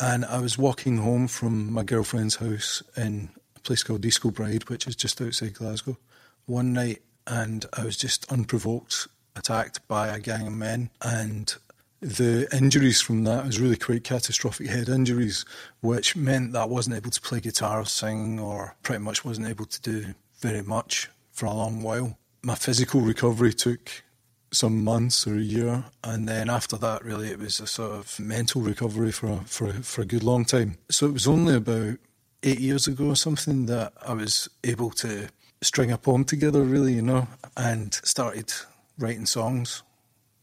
And 0.00 0.24
I 0.24 0.40
was 0.40 0.58
walking 0.58 0.96
home 0.96 1.28
from 1.28 1.72
my 1.72 1.84
girlfriend's 1.84 2.34
house 2.34 2.82
in 2.96 3.28
a 3.54 3.60
place 3.60 3.84
called 3.84 4.00
Disco 4.00 4.32
Bride, 4.32 4.68
which 4.68 4.88
is 4.88 4.96
just 4.96 5.22
outside 5.22 5.54
Glasgow, 5.54 5.96
one 6.46 6.72
night, 6.72 7.02
and 7.28 7.64
I 7.72 7.84
was 7.84 7.96
just 7.96 8.30
unprovoked 8.32 9.06
attacked 9.36 9.86
by 9.86 10.08
a 10.08 10.18
gang 10.18 10.48
of 10.48 10.52
men, 10.52 10.90
and 11.00 11.54
the 12.00 12.48
injuries 12.52 13.00
from 13.00 13.22
that 13.22 13.46
was 13.46 13.60
really 13.60 13.76
quite 13.76 14.02
catastrophic 14.02 14.66
head 14.66 14.88
injuries, 14.88 15.44
which 15.80 16.16
meant 16.16 16.54
that 16.54 16.62
I 16.62 16.66
wasn't 16.66 16.96
able 16.96 17.10
to 17.10 17.20
play 17.20 17.38
guitar, 17.38 17.82
or 17.82 17.86
sing, 17.86 18.40
or 18.40 18.74
pretty 18.82 19.02
much 19.02 19.24
wasn't 19.24 19.46
able 19.46 19.66
to 19.66 19.80
do 19.80 20.14
very 20.40 20.62
much 20.62 21.08
for 21.30 21.46
a 21.46 21.54
long 21.54 21.82
while. 21.84 22.18
My 22.42 22.56
physical 22.56 23.00
recovery 23.00 23.52
took 23.52 24.02
some 24.54 24.84
months 24.84 25.26
or 25.26 25.34
a 25.34 25.40
year, 25.40 25.84
and 26.02 26.28
then 26.28 26.48
after 26.48 26.78
that, 26.78 27.04
really, 27.04 27.28
it 27.28 27.38
was 27.38 27.60
a 27.60 27.66
sort 27.66 27.92
of 27.92 28.18
mental 28.18 28.62
recovery 28.62 29.12
for 29.12 29.40
for 29.46 29.72
for 29.82 30.02
a 30.02 30.06
good 30.06 30.22
long 30.22 30.44
time. 30.44 30.78
So 30.90 31.06
it 31.06 31.12
was 31.12 31.26
only 31.26 31.56
about 31.56 31.98
eight 32.42 32.60
years 32.60 32.86
ago 32.86 33.06
or 33.06 33.16
something 33.16 33.66
that 33.66 33.92
I 34.06 34.12
was 34.12 34.48
able 34.62 34.90
to 34.90 35.28
string 35.62 35.90
a 35.90 35.96
poem 35.98 36.24
together, 36.24 36.62
really, 36.62 36.92
you 36.92 37.02
know, 37.02 37.26
and 37.56 37.94
started 38.04 38.52
writing 38.98 39.26
songs. 39.26 39.82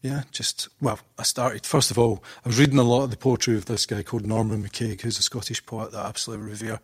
yeah, 0.02 0.22
just, 0.32 0.68
well, 0.80 0.98
I 1.16 1.22
started, 1.22 1.64
first 1.64 1.90
of 1.92 1.98
all, 1.98 2.24
I 2.44 2.48
was 2.48 2.58
reading 2.58 2.78
a 2.78 2.82
lot 2.82 3.04
of 3.04 3.10
the 3.10 3.16
poetry 3.16 3.56
of 3.56 3.66
this 3.66 3.86
guy 3.86 4.02
called 4.02 4.26
Norman 4.26 4.62
MacCaig, 4.64 5.00
who's 5.00 5.18
a 5.18 5.22
Scottish 5.22 5.64
poet 5.64 5.92
that 5.92 6.04
I 6.04 6.08
absolutely 6.08 6.46
revere. 6.48 6.80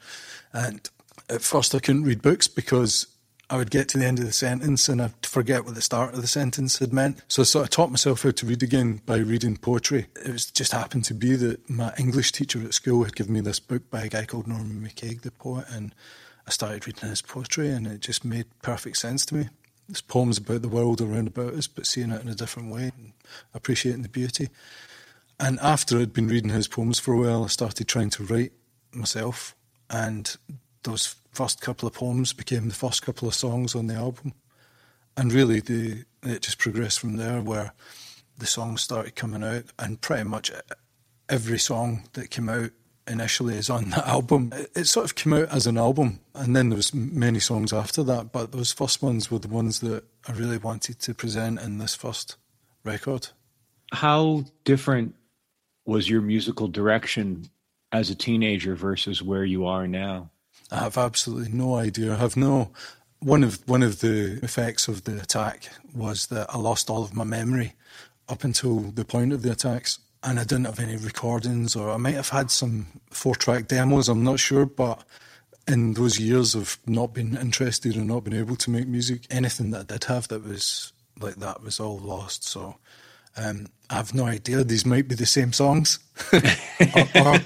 And 0.52 0.88
at 1.28 1.42
first 1.42 1.74
I 1.74 1.80
couldn't 1.80 2.04
read 2.04 2.22
books 2.22 2.46
because 2.46 3.06
I 3.50 3.56
would 3.56 3.70
get 3.70 3.88
to 3.88 3.98
the 3.98 4.04
end 4.04 4.18
of 4.18 4.26
the 4.26 4.32
sentence 4.32 4.88
and 4.90 5.00
I'd 5.00 5.24
forget 5.24 5.64
what 5.64 5.74
the 5.74 5.80
start 5.80 6.12
of 6.12 6.20
the 6.20 6.26
sentence 6.26 6.78
had 6.80 6.92
meant. 6.92 7.22
So 7.28 7.40
I 7.42 7.44
sort 7.44 7.64
of 7.64 7.70
taught 7.70 7.90
myself 7.90 8.22
how 8.22 8.30
to 8.30 8.46
read 8.46 8.62
again 8.62 9.00
by 9.06 9.16
reading 9.16 9.56
poetry. 9.56 10.06
It 10.22 10.32
was 10.32 10.50
just 10.50 10.72
happened 10.72 11.04
to 11.06 11.14
be 11.14 11.34
that 11.36 11.68
my 11.70 11.94
English 11.98 12.32
teacher 12.32 12.62
at 12.62 12.74
school 12.74 13.04
had 13.04 13.16
given 13.16 13.32
me 13.32 13.40
this 13.40 13.58
book 13.58 13.88
by 13.90 14.02
a 14.02 14.08
guy 14.08 14.26
called 14.26 14.46
Norman 14.46 14.82
MacCaig, 14.86 15.22
the 15.22 15.30
poet, 15.30 15.64
and 15.70 15.94
I 16.46 16.50
started 16.50 16.86
reading 16.86 17.08
his 17.08 17.22
poetry 17.22 17.70
and 17.70 17.86
it 17.86 18.00
just 18.00 18.22
made 18.22 18.46
perfect 18.60 18.98
sense 18.98 19.24
to 19.26 19.34
me. 19.34 19.48
It's 19.88 20.02
poems 20.02 20.36
about 20.36 20.60
the 20.60 20.68
world 20.68 21.00
around 21.00 21.28
about 21.28 21.54
us, 21.54 21.66
but 21.66 21.86
seeing 21.86 22.10
it 22.10 22.20
in 22.20 22.28
a 22.28 22.34
different 22.34 22.70
way 22.70 22.92
and 22.98 23.12
appreciating 23.54 24.02
the 24.02 24.10
beauty. 24.10 24.50
And 25.40 25.58
after 25.60 25.98
I'd 25.98 26.12
been 26.12 26.28
reading 26.28 26.50
his 26.50 26.68
poems 26.68 26.98
for 26.98 27.14
a 27.14 27.18
while, 27.18 27.44
I 27.44 27.46
started 27.46 27.88
trying 27.88 28.10
to 28.10 28.24
write 28.24 28.52
myself. 28.92 29.54
And 29.88 30.36
those 30.82 31.16
first 31.32 31.60
couple 31.60 31.86
of 31.86 31.94
poems 31.94 32.32
became 32.32 32.68
the 32.68 32.74
first 32.74 33.02
couple 33.02 33.28
of 33.28 33.34
songs 33.34 33.74
on 33.74 33.86
the 33.86 33.94
album. 33.94 34.34
And 35.16 35.32
really, 35.32 35.60
the, 35.60 36.04
it 36.22 36.42
just 36.42 36.58
progressed 36.58 37.00
from 37.00 37.16
there, 37.16 37.40
where 37.40 37.72
the 38.38 38.46
songs 38.46 38.82
started 38.82 39.16
coming 39.16 39.42
out, 39.42 39.64
and 39.78 40.00
pretty 40.00 40.24
much 40.24 40.50
every 41.28 41.58
song 41.58 42.04
that 42.12 42.30
came 42.30 42.48
out 42.48 42.70
initially 43.08 43.56
is 43.56 43.70
on 43.70 43.90
that 43.90 44.06
album. 44.06 44.52
It, 44.54 44.70
it, 44.76 44.84
sort 44.86 45.06
of 45.06 45.14
came 45.14 45.32
out 45.32 45.48
as 45.48 45.66
an 45.66 45.78
album, 45.78 46.20
and 46.34 46.54
then 46.54 46.68
there 46.68 46.76
was 46.76 46.94
many 46.94 47.40
songs 47.40 47.72
after 47.72 48.02
that. 48.04 48.32
But 48.32 48.52
those 48.52 48.72
first 48.72 49.02
ones 49.02 49.30
were 49.30 49.38
the 49.38 49.48
ones 49.48 49.80
that 49.80 50.04
I 50.26 50.32
really 50.32 50.58
wanted 50.58 51.00
to 51.00 51.14
present 51.14 51.60
in 51.60 51.78
this 51.78 51.94
first 51.94 52.36
record. 52.84 53.28
How 53.92 54.44
different 54.64 55.14
was 55.84 56.08
your 56.08 56.20
musical 56.20 56.68
direction 56.68 57.48
as 57.90 58.10
a 58.10 58.14
teenager 58.14 58.74
versus 58.74 59.22
where 59.22 59.44
you 59.44 59.66
are 59.66 59.88
now? 59.88 60.30
I 60.70 60.80
have 60.80 60.98
absolutely 60.98 61.52
no 61.52 61.76
idea. 61.76 62.14
I 62.14 62.16
have 62.16 62.36
no. 62.36 62.70
One 63.20 63.42
of 63.42 63.66
one 63.68 63.82
of 63.82 64.00
the 64.00 64.38
effects 64.42 64.86
of 64.86 65.04
the 65.04 65.20
attack 65.20 65.68
was 65.94 66.26
that 66.26 66.46
I 66.50 66.58
lost 66.58 66.88
all 66.90 67.02
of 67.02 67.14
my 67.14 67.24
memory 67.24 67.72
up 68.28 68.44
until 68.44 68.78
the 68.80 69.04
point 69.04 69.32
of 69.32 69.42
the 69.42 69.50
attacks 69.50 69.98
and 70.22 70.38
I 70.38 70.44
didn't 70.44 70.66
have 70.66 70.80
any 70.80 70.96
recordings, 70.96 71.76
or 71.76 71.90
I 71.90 71.96
might 71.96 72.14
have 72.14 72.28
had 72.28 72.50
some 72.50 72.86
four 73.10 73.34
track 73.34 73.68
demos, 73.68 74.08
I'm 74.08 74.24
not 74.24 74.40
sure, 74.40 74.66
but 74.66 75.02
in 75.66 75.94
those 75.94 76.18
years 76.18 76.54
of 76.54 76.78
not 76.86 77.14
being 77.14 77.36
interested 77.36 77.94
and 77.94 78.08
not 78.08 78.24
being 78.24 78.38
able 78.38 78.56
to 78.56 78.70
make 78.70 78.88
music, 78.88 79.22
anything 79.30 79.70
that 79.70 79.80
I 79.80 79.84
did 79.84 80.04
have 80.04 80.28
that 80.28 80.44
was 80.44 80.92
like 81.20 81.36
that 81.36 81.62
was 81.62 81.78
all 81.78 81.98
lost. 81.98 82.44
So 82.44 82.76
um, 83.36 83.66
I 83.90 83.96
have 83.96 84.14
no 84.14 84.26
idea. 84.26 84.64
These 84.64 84.86
might 84.86 85.08
be 85.08 85.14
the 85.14 85.26
same 85.26 85.52
songs, 85.52 85.98
or, 86.32 87.40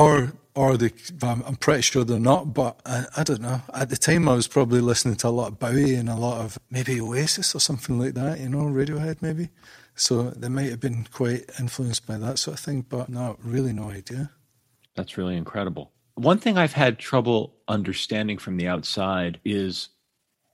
or, 0.00 0.32
or 0.54 0.76
the, 0.76 0.92
I'm 1.22 1.56
pretty 1.56 1.82
sure 1.82 2.04
they're 2.04 2.20
not, 2.20 2.54
but 2.54 2.80
I, 2.86 3.06
I, 3.16 3.22
don't 3.24 3.40
know. 3.40 3.62
At 3.74 3.90
the 3.90 3.96
time, 3.96 4.28
I 4.28 4.34
was 4.34 4.46
probably 4.46 4.80
listening 4.80 5.16
to 5.16 5.28
a 5.28 5.30
lot 5.30 5.48
of 5.48 5.58
Bowie 5.58 5.96
and 5.96 6.08
a 6.08 6.14
lot 6.14 6.40
of 6.40 6.58
maybe 6.70 7.00
Oasis 7.00 7.54
or 7.54 7.60
something 7.60 7.98
like 7.98 8.14
that, 8.14 8.38
you 8.38 8.48
know, 8.48 8.58
Radiohead 8.58 9.20
maybe. 9.20 9.48
So 9.96 10.30
they 10.30 10.48
might 10.48 10.70
have 10.70 10.80
been 10.80 11.06
quite 11.12 11.50
influenced 11.58 12.06
by 12.06 12.18
that 12.18 12.38
sort 12.38 12.58
of 12.58 12.64
thing, 12.64 12.82
but 12.88 13.08
no, 13.08 13.36
really 13.42 13.72
no 13.72 13.90
idea. 13.90 14.30
That's 14.94 15.16
really 15.16 15.36
incredible. 15.36 15.92
One 16.14 16.38
thing 16.38 16.56
I've 16.56 16.72
had 16.72 16.98
trouble 16.98 17.56
understanding 17.66 18.38
from 18.38 18.56
the 18.56 18.68
outside 18.68 19.40
is 19.44 19.88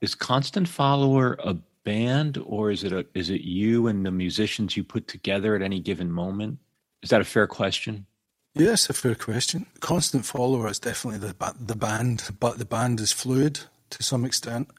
is 0.01 0.15
Constant 0.15 0.67
Follower 0.67 1.37
a 1.43 1.55
band 1.83 2.39
or 2.45 2.71
is 2.71 2.83
it 2.83 2.91
a 2.91 3.05
is 3.13 3.29
it 3.29 3.41
you 3.41 3.87
and 3.87 4.05
the 4.05 4.11
musicians 4.11 4.75
you 4.75 4.83
put 4.83 5.07
together 5.07 5.55
at 5.55 5.61
any 5.61 5.79
given 5.79 6.11
moment? 6.11 6.57
Is 7.03 7.11
that 7.11 7.21
a 7.21 7.25
fair 7.25 7.45
question? 7.45 8.07
Yes, 8.53 8.89
a 8.89 8.93
fair 8.93 9.15
question. 9.15 9.65
Constant 9.79 10.25
Follower 10.25 10.67
is 10.67 10.79
definitely 10.79 11.19
the 11.19 11.53
the 11.59 11.75
band, 11.75 12.31
but 12.39 12.57
the 12.57 12.65
band 12.65 12.99
is 12.99 13.11
fluid 13.11 13.61
to 13.91 14.03
some 14.03 14.25
extent, 14.25 14.69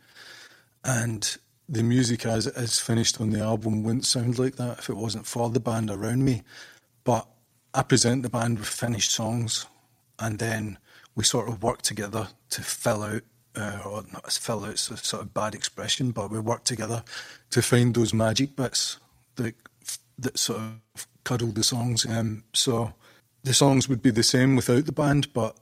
and 0.85 1.37
the 1.69 1.83
music 1.83 2.27
as 2.27 2.47
it 2.47 2.57
is 2.57 2.79
finished 2.79 3.19
on 3.21 3.31
the 3.31 3.41
album 3.41 3.83
wouldn't 3.83 4.05
sound 4.05 4.39
like 4.39 4.57
that 4.57 4.79
if 4.79 4.91
it 4.91 4.97
wasn't 4.97 5.27
for 5.27 5.49
the 5.49 5.61
band 5.61 5.91
around 5.91 6.23
me. 6.25 6.43
But 7.05 7.27
I 7.73 7.83
present 7.83 8.23
the 8.23 8.29
band 8.29 8.59
with 8.59 8.69
finished 8.69 9.11
songs, 9.11 9.67
and 10.19 10.39
then 10.39 10.77
we 11.15 11.25
sort 11.25 11.49
of 11.49 11.63
work 11.63 11.81
together 11.81 12.29
to 12.51 12.63
fill 12.63 13.03
out, 13.03 13.23
uh, 13.57 13.81
or 13.87 14.05
not 14.13 14.31
fill 14.33 14.65
out, 14.65 14.73
it's 14.73 14.91
a 14.91 14.99
sort 14.99 15.23
of 15.23 15.33
bad 15.33 15.55
expression, 15.55 16.11
but 16.11 16.31
we 16.31 16.41
work 16.41 16.65
together 16.65 17.05
to 17.51 17.63
find 17.63 17.95
those 17.95 18.13
magic 18.13 18.55
bits 18.55 18.99
that 19.37 19.55
that 20.19 20.39
sort 20.39 20.61
of 20.61 21.07
cuddle 21.25 21.53
the 21.53 21.65
songs. 21.65 22.05
Um, 22.05 22.45
so 22.53 22.93
the 23.45 23.55
songs 23.55 23.89
would 23.89 24.03
be 24.03 24.11
the 24.11 24.23
same 24.23 24.57
without 24.57 24.87
the 24.87 24.93
band, 24.93 25.33
but 25.33 25.57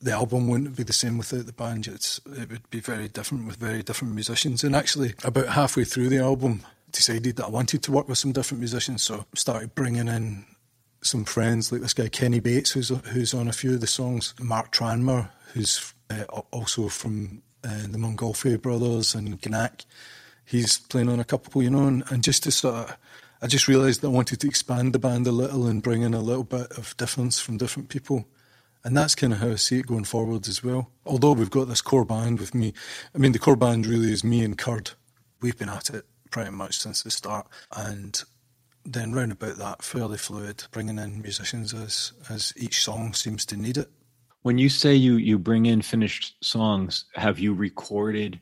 the 0.00 0.12
album 0.12 0.48
wouldn't 0.48 0.76
be 0.76 0.82
the 0.82 0.92
same 0.92 1.18
without 1.18 1.46
the 1.46 1.52
band. 1.52 1.86
It's, 1.86 2.20
it 2.26 2.50
would 2.50 2.70
be 2.70 2.80
very 2.80 3.08
different 3.08 3.46
with 3.46 3.56
very 3.56 3.82
different 3.82 4.14
musicians. 4.14 4.64
And 4.64 4.74
actually, 4.74 5.14
about 5.24 5.48
halfway 5.48 5.84
through 5.84 6.08
the 6.08 6.18
album, 6.18 6.62
decided 6.90 7.36
that 7.36 7.46
I 7.46 7.50
wanted 7.50 7.82
to 7.84 7.92
work 7.92 8.08
with 8.08 8.18
some 8.18 8.32
different 8.32 8.60
musicians, 8.60 9.02
so 9.02 9.24
started 9.34 9.74
bringing 9.74 10.08
in 10.08 10.44
some 11.02 11.24
friends 11.24 11.72
like 11.72 11.80
this 11.80 11.94
guy 11.94 12.08
Kenny 12.08 12.38
Bates, 12.38 12.70
who's 12.70 12.90
who's 13.06 13.34
on 13.34 13.48
a 13.48 13.52
few 13.52 13.74
of 13.74 13.80
the 13.80 13.86
songs. 13.86 14.34
Mark 14.40 14.72
Tranmer, 14.72 15.30
who's 15.54 15.94
uh, 16.10 16.24
also 16.52 16.88
from 16.88 17.42
uh, 17.64 17.86
the 17.88 17.98
Montgolfier 17.98 18.60
Brothers 18.60 19.14
and 19.14 19.40
Gnac. 19.40 19.84
He's 20.44 20.78
playing 20.78 21.08
on 21.08 21.18
a 21.18 21.24
couple, 21.24 21.62
you 21.62 21.70
know, 21.70 21.86
and, 21.86 22.04
and 22.10 22.22
just 22.22 22.42
to 22.42 22.50
sort 22.50 22.74
of, 22.74 22.96
I 23.42 23.48
just 23.48 23.66
realised 23.66 24.00
that 24.00 24.06
I 24.06 24.10
wanted 24.10 24.40
to 24.40 24.46
expand 24.46 24.92
the 24.92 25.00
band 25.00 25.26
a 25.26 25.32
little 25.32 25.66
and 25.66 25.82
bring 25.82 26.02
in 26.02 26.14
a 26.14 26.20
little 26.20 26.44
bit 26.44 26.70
of 26.78 26.96
difference 26.96 27.40
from 27.40 27.56
different 27.56 27.88
people. 27.88 28.28
And 28.84 28.96
that's 28.96 29.16
kind 29.16 29.32
of 29.32 29.40
how 29.40 29.50
I 29.50 29.56
see 29.56 29.80
it 29.80 29.88
going 29.88 30.04
forward 30.04 30.46
as 30.46 30.62
well. 30.62 30.92
Although 31.04 31.32
we've 31.32 31.50
got 31.50 31.66
this 31.66 31.80
core 31.80 32.04
band 32.04 32.38
with 32.38 32.54
me, 32.54 32.72
I 33.12 33.18
mean, 33.18 33.32
the 33.32 33.40
core 33.40 33.56
band 33.56 33.84
really 33.84 34.12
is 34.12 34.22
me 34.22 34.44
and 34.44 34.56
Kurd. 34.56 34.92
We've 35.40 35.58
been 35.58 35.68
at 35.68 35.90
it 35.90 36.04
pretty 36.30 36.50
much 36.50 36.78
since 36.78 37.02
the 37.02 37.10
start. 37.10 37.48
And 37.76 38.22
then 38.84 39.12
round 39.12 39.32
about 39.32 39.58
that, 39.58 39.82
fairly 39.82 40.18
fluid, 40.18 40.64
bringing 40.70 40.98
in 40.98 41.20
musicians 41.20 41.74
as, 41.74 42.12
as 42.30 42.52
each 42.56 42.82
song 42.82 43.12
seems 43.12 43.44
to 43.46 43.56
need 43.56 43.76
it. 43.76 43.90
When 44.42 44.58
you 44.58 44.68
say 44.68 44.94
you, 44.94 45.16
you 45.16 45.36
bring 45.36 45.66
in 45.66 45.82
finished 45.82 46.36
songs, 46.44 47.06
have 47.14 47.40
you 47.40 47.54
recorded 47.54 48.40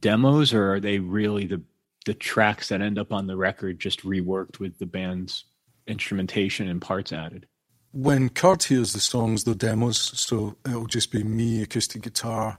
demos 0.00 0.54
or 0.54 0.74
are 0.74 0.80
they 0.80 0.98
really 0.98 1.46
the, 1.46 1.62
the 2.08 2.14
tracks 2.14 2.70
that 2.70 2.80
end 2.80 2.98
up 2.98 3.12
on 3.12 3.28
the 3.28 3.36
record 3.36 3.78
just 3.78 4.02
reworked 4.02 4.58
with 4.58 4.78
the 4.78 4.86
band's 4.86 5.44
instrumentation 5.86 6.68
and 6.68 6.82
parts 6.82 7.12
added? 7.12 7.46
when 7.92 8.28
Kurd 8.28 8.62
hears 8.62 8.92
the 8.92 9.00
songs, 9.00 9.44
they're 9.44 9.54
demos, 9.54 9.98
so 9.98 10.56
it'll 10.66 10.86
just 10.86 11.10
be 11.10 11.24
me, 11.24 11.62
acoustic 11.62 12.02
guitar, 12.02 12.58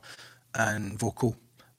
and 0.55 0.97
vocal 0.97 1.35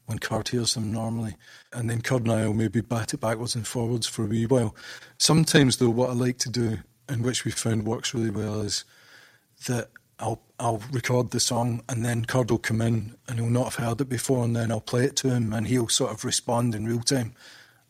when 0.06 0.18
Kurd 0.18 0.48
hears 0.48 0.74
them 0.74 0.92
normally. 0.92 1.36
And 1.72 1.90
then 1.90 2.00
Kurd 2.00 2.22
and 2.22 2.32
I 2.32 2.46
will 2.46 2.54
maybe 2.54 2.80
bat 2.80 3.14
it 3.14 3.20
backwards 3.20 3.54
and 3.54 3.66
forwards 3.66 4.06
for 4.06 4.24
a 4.24 4.28
wee 4.28 4.46
while. 4.46 4.74
Sometimes, 5.18 5.76
though, 5.76 5.90
what 5.90 6.10
I 6.10 6.14
like 6.14 6.38
to 6.38 6.50
do, 6.50 6.78
and 7.08 7.24
which 7.24 7.44
we 7.44 7.50
found 7.50 7.86
works 7.86 8.14
really 8.14 8.30
well, 8.30 8.60
is 8.60 8.84
that 9.66 9.90
I'll 10.18 10.42
I'll 10.58 10.82
record 10.92 11.30
the 11.30 11.40
song 11.40 11.82
and 11.88 12.04
then 12.04 12.26
Kurd 12.26 12.50
will 12.50 12.58
come 12.58 12.82
in 12.82 13.16
and 13.26 13.38
he'll 13.38 13.48
not 13.48 13.72
have 13.72 13.86
heard 13.86 14.00
it 14.02 14.08
before 14.10 14.44
and 14.44 14.54
then 14.54 14.70
I'll 14.70 14.80
play 14.80 15.04
it 15.04 15.16
to 15.16 15.30
him 15.30 15.54
and 15.54 15.66
he'll 15.66 15.88
sort 15.88 16.12
of 16.12 16.26
respond 16.26 16.74
in 16.74 16.86
real 16.86 17.00
time 17.00 17.32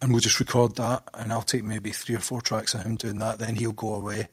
and 0.00 0.12
we'll 0.12 0.20
just 0.20 0.40
record 0.40 0.76
that 0.76 1.02
and 1.14 1.32
I'll 1.32 1.42
take 1.42 1.64
maybe 1.64 1.90
three 1.90 2.14
or 2.14 2.20
four 2.20 2.40
tracks 2.40 2.74
of 2.74 2.82
him 2.82 2.96
doing 2.96 3.18
that 3.18 3.38
then 3.38 3.56
he'll 3.56 3.72
go 3.72 3.94
away 3.94 4.28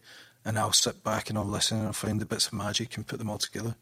and 0.48 0.58
I'll 0.58 0.72
sit 0.72 1.04
back 1.04 1.30
and 1.30 1.38
I'll 1.38 1.44
listen 1.46 1.78
and 1.78 1.88
I'll 1.88 1.94
find 1.94 2.22
the 2.22 2.26
bits 2.26 2.48
of 2.48 2.54
magic 2.54 2.96
and 2.96 3.06
put 3.06 3.20
them 3.20 3.30
all 3.30 3.38
together. 3.38 3.76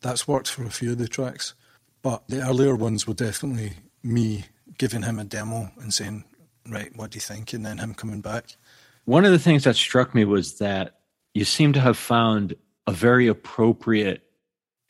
That's 0.00 0.26
worked 0.26 0.48
for 0.48 0.64
a 0.64 0.70
few 0.70 0.92
of 0.92 0.98
the 0.98 1.06
tracks, 1.06 1.52
but 2.00 2.26
the 2.28 2.40
earlier 2.40 2.74
ones 2.74 3.06
were 3.06 3.12
definitely 3.12 3.72
me 4.02 4.46
giving 4.78 5.02
him 5.02 5.18
a 5.18 5.24
demo 5.24 5.70
and 5.78 5.92
saying, 5.92 6.24
"Right, 6.66 6.96
what 6.96 7.10
do 7.10 7.16
you 7.16 7.20
think?" 7.20 7.52
and 7.52 7.66
then 7.66 7.78
him 7.78 7.92
coming 7.92 8.22
back. 8.22 8.56
One 9.04 9.26
of 9.26 9.32
the 9.32 9.38
things 9.38 9.64
that 9.64 9.76
struck 9.76 10.14
me 10.14 10.24
was 10.24 10.58
that 10.58 11.00
you 11.34 11.44
seem 11.44 11.74
to 11.74 11.80
have 11.80 11.98
found 11.98 12.54
a 12.86 12.92
very 12.92 13.26
appropriate 13.26 14.22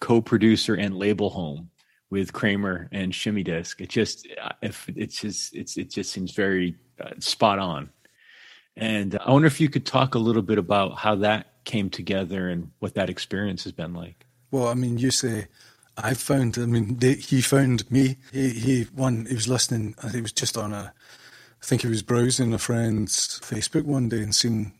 co-producer 0.00 0.74
and 0.74 0.96
label 0.96 1.30
home 1.30 1.70
with 2.10 2.32
Kramer 2.32 2.88
and 2.92 3.14
Shimmy 3.14 3.42
Disc. 3.42 3.80
It 3.80 3.88
just, 3.88 4.26
uh, 4.42 4.50
if 4.62 4.88
it's 4.94 5.20
just, 5.20 5.54
it's 5.54 5.76
it 5.76 5.90
just 5.90 6.10
seems 6.10 6.32
very 6.32 6.76
uh, 7.00 7.10
spot 7.18 7.58
on. 7.58 7.90
And 8.76 9.14
uh, 9.14 9.18
I 9.24 9.32
wonder 9.32 9.46
if 9.46 9.60
you 9.60 9.68
could 9.68 9.86
talk 9.86 10.14
a 10.14 10.18
little 10.18 10.42
bit 10.42 10.58
about 10.58 10.98
how 10.98 11.16
that 11.16 11.64
came 11.64 11.90
together 11.90 12.48
and 12.48 12.70
what 12.78 12.94
that 12.94 13.10
experience 13.10 13.64
has 13.64 13.72
been 13.72 13.92
like. 13.92 14.24
Well, 14.50 14.68
I 14.68 14.74
mean, 14.74 14.98
you 14.98 15.10
say 15.10 15.48
I 15.96 16.14
found. 16.14 16.58
I 16.58 16.66
mean, 16.66 16.96
they, 16.98 17.14
he 17.14 17.40
found 17.40 17.90
me. 17.90 18.16
He, 18.32 18.50
he 18.50 18.82
one. 18.94 19.26
He 19.26 19.34
was 19.34 19.48
listening. 19.48 19.94
I 19.98 20.02
think 20.02 20.14
he 20.14 20.20
was 20.22 20.32
just 20.32 20.56
on 20.56 20.72
a. 20.72 20.92
I 21.60 21.64
think 21.64 21.82
he 21.82 21.88
was 21.88 22.02
browsing 22.02 22.54
a 22.54 22.58
friend's 22.58 23.40
Facebook 23.40 23.84
one 23.84 24.08
day 24.08 24.22
and 24.22 24.34
seen 24.34 24.72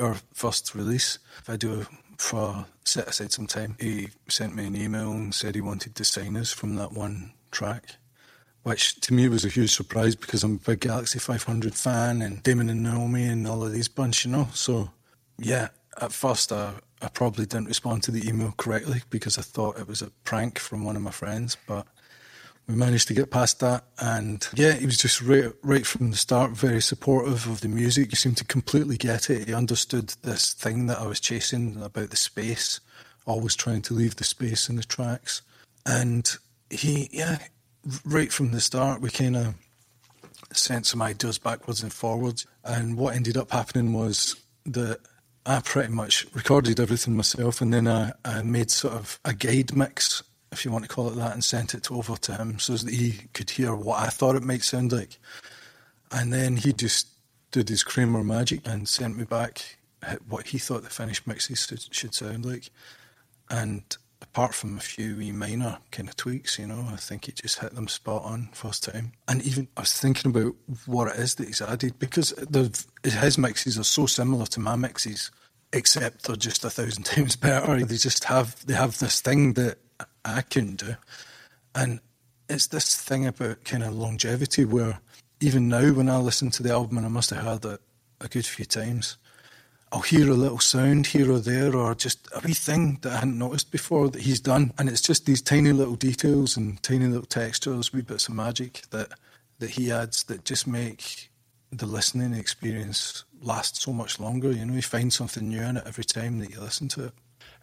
our 0.00 0.16
first 0.32 0.74
release 0.74 1.18
video 1.44 1.86
for 2.18 2.66
set 2.84 3.08
aside 3.08 3.32
some 3.32 3.46
time. 3.46 3.76
He 3.80 4.08
sent 4.28 4.54
me 4.54 4.66
an 4.66 4.76
email 4.76 5.12
and 5.12 5.34
said 5.34 5.54
he 5.54 5.60
wanted 5.60 5.94
to 5.96 6.04
sign 6.04 6.36
us 6.36 6.52
from 6.52 6.76
that 6.76 6.92
one 6.92 7.32
track 7.50 7.96
which 8.66 9.00
to 9.00 9.14
me 9.14 9.28
was 9.28 9.44
a 9.44 9.48
huge 9.48 9.72
surprise 9.72 10.16
because 10.16 10.42
I'm 10.42 10.56
a 10.56 10.70
big 10.70 10.80
Galaxie 10.80 11.20
500 11.20 11.72
fan 11.72 12.20
and 12.20 12.42
Damon 12.42 12.68
and 12.68 12.82
Naomi 12.82 13.22
and 13.22 13.46
all 13.46 13.62
of 13.62 13.72
these 13.72 13.86
bunch, 13.86 14.24
you 14.24 14.32
know. 14.32 14.48
So, 14.54 14.90
yeah, 15.38 15.68
at 16.00 16.12
first 16.12 16.50
I, 16.50 16.72
I 17.00 17.06
probably 17.06 17.46
didn't 17.46 17.68
respond 17.68 18.02
to 18.02 18.10
the 18.10 18.28
email 18.28 18.52
correctly 18.56 19.02
because 19.08 19.38
I 19.38 19.42
thought 19.42 19.78
it 19.78 19.86
was 19.86 20.02
a 20.02 20.10
prank 20.24 20.58
from 20.58 20.84
one 20.84 20.96
of 20.96 21.02
my 21.02 21.12
friends, 21.12 21.56
but 21.68 21.86
we 22.66 22.74
managed 22.74 23.08
to 23.08 23.14
get 23.14 23.30
past 23.30 23.60
that. 23.60 23.84
And 23.98 24.46
yeah, 24.54 24.72
he 24.72 24.86
was 24.86 24.98
just 24.98 25.22
right, 25.22 25.52
right 25.62 25.86
from 25.86 26.10
the 26.10 26.16
start 26.16 26.52
very 26.52 26.82
supportive 26.82 27.46
of 27.46 27.60
the 27.60 27.68
music. 27.68 28.10
He 28.10 28.16
seemed 28.16 28.36
to 28.38 28.44
completely 28.44 28.96
get 28.96 29.30
it. 29.30 29.48
He 29.48 29.54
understood 29.54 30.14
this 30.22 30.52
thing 30.52 30.86
that 30.86 30.98
I 30.98 31.06
was 31.06 31.20
chasing 31.20 31.80
about 31.82 32.10
the 32.10 32.16
space, 32.16 32.80
always 33.26 33.54
trying 33.54 33.82
to 33.82 33.94
leave 33.94 34.16
the 34.16 34.24
space 34.24 34.68
in 34.68 34.76
the 34.76 34.82
tracks. 34.82 35.42
And 35.84 36.28
he, 36.70 37.08
yeah, 37.12 37.38
right 38.04 38.32
from 38.32 38.50
the 38.50 38.60
start, 38.60 39.00
we 39.00 39.10
kind 39.10 39.36
of 39.36 39.54
sent 40.52 40.86
some 40.86 41.02
ideas 41.02 41.38
backwards 41.38 41.82
and 41.82 41.92
forwards. 41.92 42.46
And 42.64 42.96
what 42.96 43.14
ended 43.14 43.36
up 43.36 43.52
happening 43.52 43.92
was 43.92 44.36
that 44.64 45.00
I 45.44 45.60
pretty 45.60 45.92
much 45.92 46.26
recorded 46.34 46.80
everything 46.80 47.16
myself, 47.16 47.60
and 47.60 47.72
then 47.72 47.86
I, 47.86 48.12
I 48.24 48.42
made 48.42 48.72
sort 48.72 48.94
of 48.94 49.20
a 49.24 49.32
guide 49.32 49.76
mix, 49.76 50.24
if 50.56 50.64
you 50.64 50.70
want 50.70 50.84
to 50.84 50.88
call 50.88 51.08
it 51.08 51.16
that, 51.16 51.32
and 51.32 51.44
sent 51.44 51.74
it 51.74 51.90
over 51.90 52.16
to 52.16 52.34
him 52.34 52.58
so 52.58 52.74
that 52.74 52.92
he 52.92 53.28
could 53.34 53.50
hear 53.50 53.74
what 53.74 54.00
I 54.00 54.08
thought 54.08 54.36
it 54.36 54.42
might 54.42 54.62
sound 54.62 54.92
like. 54.92 55.18
And 56.10 56.32
then 56.32 56.56
he 56.56 56.72
just 56.72 57.08
did 57.50 57.68
his 57.68 57.82
Kramer 57.82 58.24
magic 58.24 58.66
and 58.66 58.88
sent 58.88 59.16
me 59.16 59.24
back 59.24 59.76
what 60.28 60.48
he 60.48 60.58
thought 60.58 60.82
the 60.82 60.90
finished 60.90 61.26
mixes 61.26 61.88
should 61.90 62.14
sound 62.14 62.44
like. 62.44 62.70
And 63.50 63.82
apart 64.22 64.54
from 64.54 64.76
a 64.76 64.80
few 64.80 65.16
wee 65.16 65.32
minor 65.32 65.78
kind 65.90 66.08
of 66.08 66.16
tweaks, 66.16 66.58
you 66.58 66.66
know, 66.66 66.86
I 66.92 66.96
think 66.96 67.26
he 67.26 67.32
just 67.32 67.60
hit 67.60 67.74
them 67.74 67.88
spot 67.88 68.22
on 68.24 68.50
first 68.52 68.84
time. 68.84 69.12
And 69.28 69.42
even 69.42 69.68
I 69.76 69.80
was 69.80 69.92
thinking 69.92 70.30
about 70.30 70.54
what 70.86 71.14
it 71.14 71.20
is 71.20 71.34
that 71.36 71.46
he's 71.46 71.62
added 71.62 71.98
because 71.98 72.34
his 73.02 73.38
mixes 73.38 73.78
are 73.78 73.84
so 73.84 74.06
similar 74.06 74.46
to 74.46 74.60
my 74.60 74.76
mixes, 74.76 75.30
except 75.72 76.24
they're 76.24 76.36
just 76.36 76.64
a 76.64 76.70
thousand 76.70 77.02
times 77.04 77.36
better. 77.36 77.84
They 77.84 77.96
just 77.96 78.24
have 78.24 78.64
they 78.66 78.74
have 78.74 78.98
this 78.98 79.20
thing 79.20 79.54
that 79.54 79.78
I 80.26 80.42
couldn't 80.42 80.80
do, 80.80 80.96
and 81.74 82.00
it's 82.48 82.66
this 82.68 83.00
thing 83.00 83.26
about 83.26 83.64
kind 83.64 83.82
of 83.82 83.94
longevity 83.94 84.64
where 84.64 85.00
even 85.40 85.68
now 85.68 85.92
when 85.92 86.08
I 86.08 86.18
listen 86.18 86.50
to 86.52 86.62
the 86.62 86.72
album, 86.72 86.98
and 86.98 87.06
I 87.06 87.10
must 87.10 87.30
have 87.30 87.42
heard 87.42 87.64
it 87.64 87.80
a 88.20 88.28
good 88.28 88.46
few 88.46 88.64
times 88.64 89.18
I'll 89.92 90.00
hear 90.00 90.30
a 90.30 90.34
little 90.34 90.58
sound 90.58 91.06
here 91.06 91.30
or 91.30 91.38
there, 91.38 91.74
or 91.74 91.94
just 91.94 92.28
a 92.34 92.40
wee 92.44 92.54
thing 92.54 92.98
that 93.02 93.12
I 93.12 93.16
hadn't 93.16 93.38
noticed 93.38 93.70
before 93.70 94.08
that 94.08 94.22
he's 94.22 94.40
done. 94.40 94.72
And 94.78 94.88
it's 94.88 95.00
just 95.00 95.26
these 95.26 95.40
tiny 95.40 95.72
little 95.72 95.94
details 95.94 96.56
and 96.56 96.82
tiny 96.82 97.06
little 97.06 97.26
textures, 97.26 97.92
wee 97.92 98.02
bits 98.02 98.28
of 98.28 98.34
magic 98.34 98.82
that, 98.90 99.12
that 99.60 99.70
he 99.70 99.92
adds 99.92 100.24
that 100.24 100.44
just 100.44 100.66
make 100.66 101.30
the 101.70 101.86
listening 101.86 102.34
experience 102.34 103.24
last 103.40 103.80
so 103.80 103.92
much 103.92 104.18
longer. 104.18 104.50
You 104.50 104.66
know, 104.66 104.74
you 104.74 104.82
find 104.82 105.12
something 105.12 105.48
new 105.48 105.62
in 105.62 105.76
it 105.76 105.84
every 105.86 106.04
time 106.04 106.40
that 106.40 106.50
you 106.50 106.60
listen 106.60 106.88
to 106.88 107.06
it. 107.06 107.12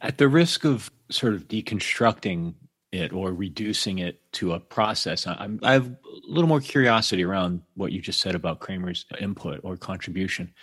At 0.03 0.19
the 0.19 0.27
risk 0.27 0.65
of 0.65 0.91
sort 1.10 1.33
of 1.33 1.48
deconstructing 1.48 2.53
it 2.91 3.12
or 3.12 3.33
reducing 3.33 3.98
it 4.00 4.22
to 4.33 4.53
a 4.53 4.60
process, 4.60 5.25
I'm, 5.25 5.60
I 5.63 5.74
have 5.74 5.88
a 5.88 5.95
little 6.27 6.48
more 6.48 6.62
curiosity 6.62 7.24
around 7.24 7.62
what 7.75 7.91
you 7.91 8.01
just 8.01 8.22
said 8.22 8.36
about 8.36 8.60
Kramer's 8.60 9.05
input 9.19 9.62
or 9.63 9.77
contribution. 9.77 10.53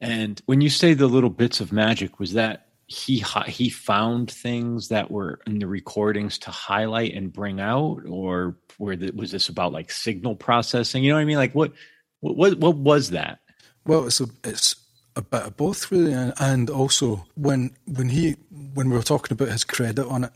And 0.00 0.40
when 0.46 0.60
you 0.62 0.70
say 0.70 0.94
the 0.94 1.06
little 1.06 1.30
bits 1.30 1.60
of 1.60 1.72
magic, 1.72 2.18
was 2.18 2.32
that 2.32 2.68
he 2.86 3.24
he 3.46 3.70
found 3.70 4.30
things 4.30 4.88
that 4.88 5.10
were 5.10 5.40
in 5.46 5.60
the 5.60 5.66
recordings 5.68 6.38
to 6.38 6.50
highlight 6.50 7.14
and 7.14 7.32
bring 7.32 7.60
out, 7.60 8.00
or 8.08 8.56
where 8.78 8.96
was 9.14 9.30
this 9.30 9.48
about 9.48 9.72
like 9.72 9.92
signal 9.92 10.34
processing? 10.34 11.04
You 11.04 11.10
know 11.10 11.16
what 11.16 11.22
I 11.22 11.26
mean? 11.26 11.36
Like 11.36 11.54
what 11.54 11.72
what 12.20 12.58
what 12.58 12.76
was 12.76 13.10
that? 13.10 13.40
Well, 13.86 14.06
it's 14.06 14.20
a 14.20 14.26
it's 14.42 14.74
a 15.16 15.22
bit 15.22 15.42
of 15.42 15.56
both 15.56 15.90
really, 15.90 16.12
and, 16.12 16.32
and 16.38 16.70
also 16.70 17.26
when 17.34 17.72
when 17.86 18.08
he 18.10 18.36
when 18.74 18.90
we 18.90 18.96
were 18.96 19.02
talking 19.02 19.34
about 19.34 19.48
his 19.48 19.64
credit 19.64 20.06
on 20.06 20.24
it, 20.24 20.32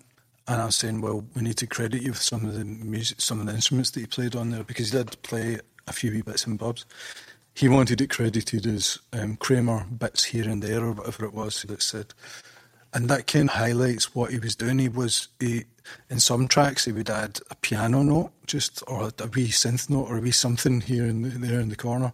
and 0.48 0.60
I 0.60 0.66
was 0.66 0.76
saying, 0.76 1.00
well, 1.00 1.24
we 1.34 1.42
need 1.42 1.56
to 1.58 1.66
credit 1.66 2.02
you 2.02 2.10
with 2.10 2.22
some 2.22 2.44
of 2.44 2.54
the 2.54 2.64
music, 2.64 3.20
some 3.20 3.40
of 3.40 3.46
the 3.46 3.54
instruments 3.54 3.90
that 3.92 4.00
he 4.00 4.06
played 4.06 4.36
on 4.36 4.50
there 4.50 4.64
because 4.64 4.90
he 4.90 4.98
did 4.98 5.22
play 5.22 5.58
a 5.86 5.92
few 5.92 6.10
wee 6.10 6.22
bits 6.22 6.46
and 6.46 6.58
bobs 6.58 6.86
he 7.54 7.68
wanted 7.68 8.00
it 8.00 8.10
credited 8.10 8.66
as 8.66 8.98
um, 9.12 9.36
Kramer 9.36 9.84
bits 9.84 10.24
here 10.24 10.48
and 10.48 10.62
there 10.62 10.82
or 10.84 10.92
whatever 10.92 11.24
it 11.24 11.34
was 11.34 11.62
that 11.62 11.82
said. 11.82 12.12
And 12.92 13.08
that 13.08 13.26
kind 13.26 13.48
of 13.48 13.54
highlights 13.54 14.14
what 14.14 14.32
he 14.32 14.38
was 14.38 14.56
doing. 14.56 14.78
He 14.78 14.88
was, 14.88 15.28
he, 15.40 15.64
in 16.10 16.20
some 16.20 16.48
tracks, 16.48 16.84
he 16.84 16.92
would 16.92 17.10
add 17.10 17.40
a 17.50 17.54
piano 17.56 18.02
note, 18.02 18.32
just 18.46 18.82
or 18.86 19.10
a 19.18 19.26
wee 19.28 19.48
synth 19.48 19.88
note 19.88 20.08
or 20.08 20.18
a 20.18 20.20
wee 20.20 20.30
something 20.32 20.80
here 20.80 21.04
and 21.04 21.24
there 21.24 21.60
in 21.60 21.68
the 21.68 21.76
corner. 21.76 22.12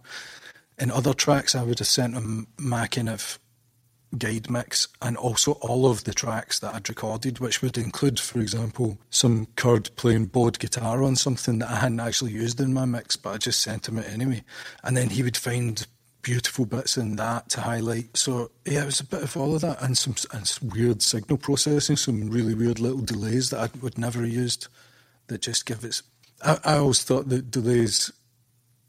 In 0.81 0.89
other 0.89 1.13
tracks, 1.13 1.53
I 1.53 1.63
would 1.63 1.79
have 1.79 1.87
sent 1.87 2.15
him 2.15 2.47
my 2.57 2.87
kind 2.87 3.07
of 3.07 3.39
guide 4.17 4.49
mix 4.49 4.87
and 5.01 5.15
also 5.15 5.53
all 5.53 5.89
of 5.89 6.03
the 6.03 6.13
tracks 6.13 6.59
that 6.59 6.73
I'd 6.73 6.89
recorded, 6.89 7.39
which 7.39 7.61
would 7.61 7.77
include, 7.77 8.19
for 8.19 8.39
example, 8.39 8.97
some 9.09 9.47
Kurd 9.55 9.89
playing 9.95 10.25
bowed 10.25 10.59
guitar 10.59 11.03
on 11.03 11.15
something 11.15 11.59
that 11.59 11.69
I 11.69 11.75
hadn't 11.75 11.99
actually 11.99 12.31
used 12.31 12.59
in 12.59 12.73
my 12.73 12.85
mix, 12.85 13.15
but 13.15 13.35
I 13.35 13.37
just 13.37 13.61
sent 13.61 13.87
him 13.87 13.99
it 13.99 14.11
anyway. 14.11 14.43
And 14.83 14.97
then 14.97 15.11
he 15.11 15.23
would 15.23 15.37
find 15.37 15.85
beautiful 16.23 16.65
bits 16.65 16.97
in 16.97 17.15
that 17.15 17.49
to 17.49 17.61
highlight. 17.61 18.17
So 18.17 18.51
yeah, 18.65 18.81
it 18.81 18.85
was 18.87 18.99
a 18.99 19.05
bit 19.05 19.23
of 19.23 19.37
all 19.37 19.55
of 19.55 19.61
that 19.61 19.81
and 19.81 19.97
some, 19.97 20.15
and 20.33 20.73
weird 20.73 21.01
signal 21.01 21.37
processing, 21.37 21.95
some 21.95 22.29
really 22.29 22.53
weird 22.55 22.79
little 22.79 23.01
delays 23.01 23.49
that 23.51 23.59
I 23.59 23.69
would 23.81 23.97
never 23.97 24.21
have 24.21 24.29
used 24.29 24.67
that 25.27 25.41
just 25.41 25.65
give 25.65 25.85
it. 25.85 26.01
I, 26.43 26.57
I 26.65 26.77
always 26.77 27.03
thought 27.03 27.29
that 27.29 27.51
delays, 27.51 28.11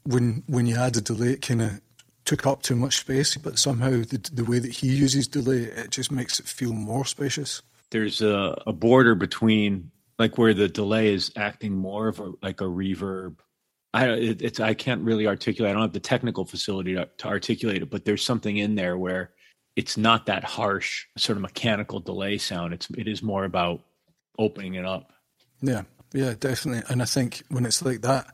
when 0.03 0.43
when 0.47 0.67
you 0.67 0.77
add 0.77 0.97
a 0.97 1.01
delay, 1.01 1.29
it 1.29 1.41
kind 1.41 1.61
of 1.61 1.81
took 2.25 2.45
up 2.45 2.61
too 2.61 2.75
much 2.75 2.99
space, 2.99 3.35
but 3.37 3.59
somehow 3.59 3.89
the, 3.89 4.29
the 4.31 4.45
way 4.45 4.59
that 4.59 4.71
he 4.71 4.87
uses 4.87 5.27
delay, 5.27 5.63
it 5.63 5.91
just 5.91 6.11
makes 6.11 6.39
it 6.39 6.45
feel 6.45 6.73
more 6.73 7.05
spacious. 7.05 7.61
There's 7.91 8.21
a, 8.21 8.61
a 8.65 8.73
border 8.73 9.13
between 9.15 9.91
like 10.17 10.37
where 10.37 10.53
the 10.53 10.69
delay 10.69 11.13
is 11.13 11.31
acting 11.35 11.73
more 11.73 12.07
of 12.07 12.19
a, 12.19 12.31
like 12.41 12.61
a 12.61 12.65
reverb. 12.65 13.37
I 13.93 14.07
it, 14.09 14.41
it's 14.41 14.59
I 14.59 14.73
can't 14.73 15.03
really 15.03 15.27
articulate. 15.27 15.71
I 15.71 15.73
don't 15.73 15.83
have 15.83 15.93
the 15.93 15.99
technical 15.99 16.45
facility 16.45 16.95
to, 16.95 17.07
to 17.17 17.27
articulate 17.27 17.81
it, 17.81 17.89
but 17.89 18.05
there's 18.05 18.25
something 18.25 18.57
in 18.57 18.75
there 18.75 18.97
where 18.97 19.31
it's 19.75 19.97
not 19.97 20.27
that 20.27 20.43
harsh 20.43 21.05
sort 21.17 21.37
of 21.37 21.41
mechanical 21.41 21.99
delay 21.99 22.37
sound. 22.37 22.73
It's 22.73 22.89
it 22.97 23.07
is 23.07 23.21
more 23.21 23.43
about 23.43 23.81
opening 24.39 24.75
it 24.75 24.85
up. 24.85 25.11
Yeah, 25.61 25.83
yeah, 26.13 26.33
definitely. 26.39 26.83
And 26.89 27.01
I 27.01 27.05
think 27.05 27.43
when 27.49 27.65
it's 27.65 27.83
like 27.83 28.01
that, 28.01 28.33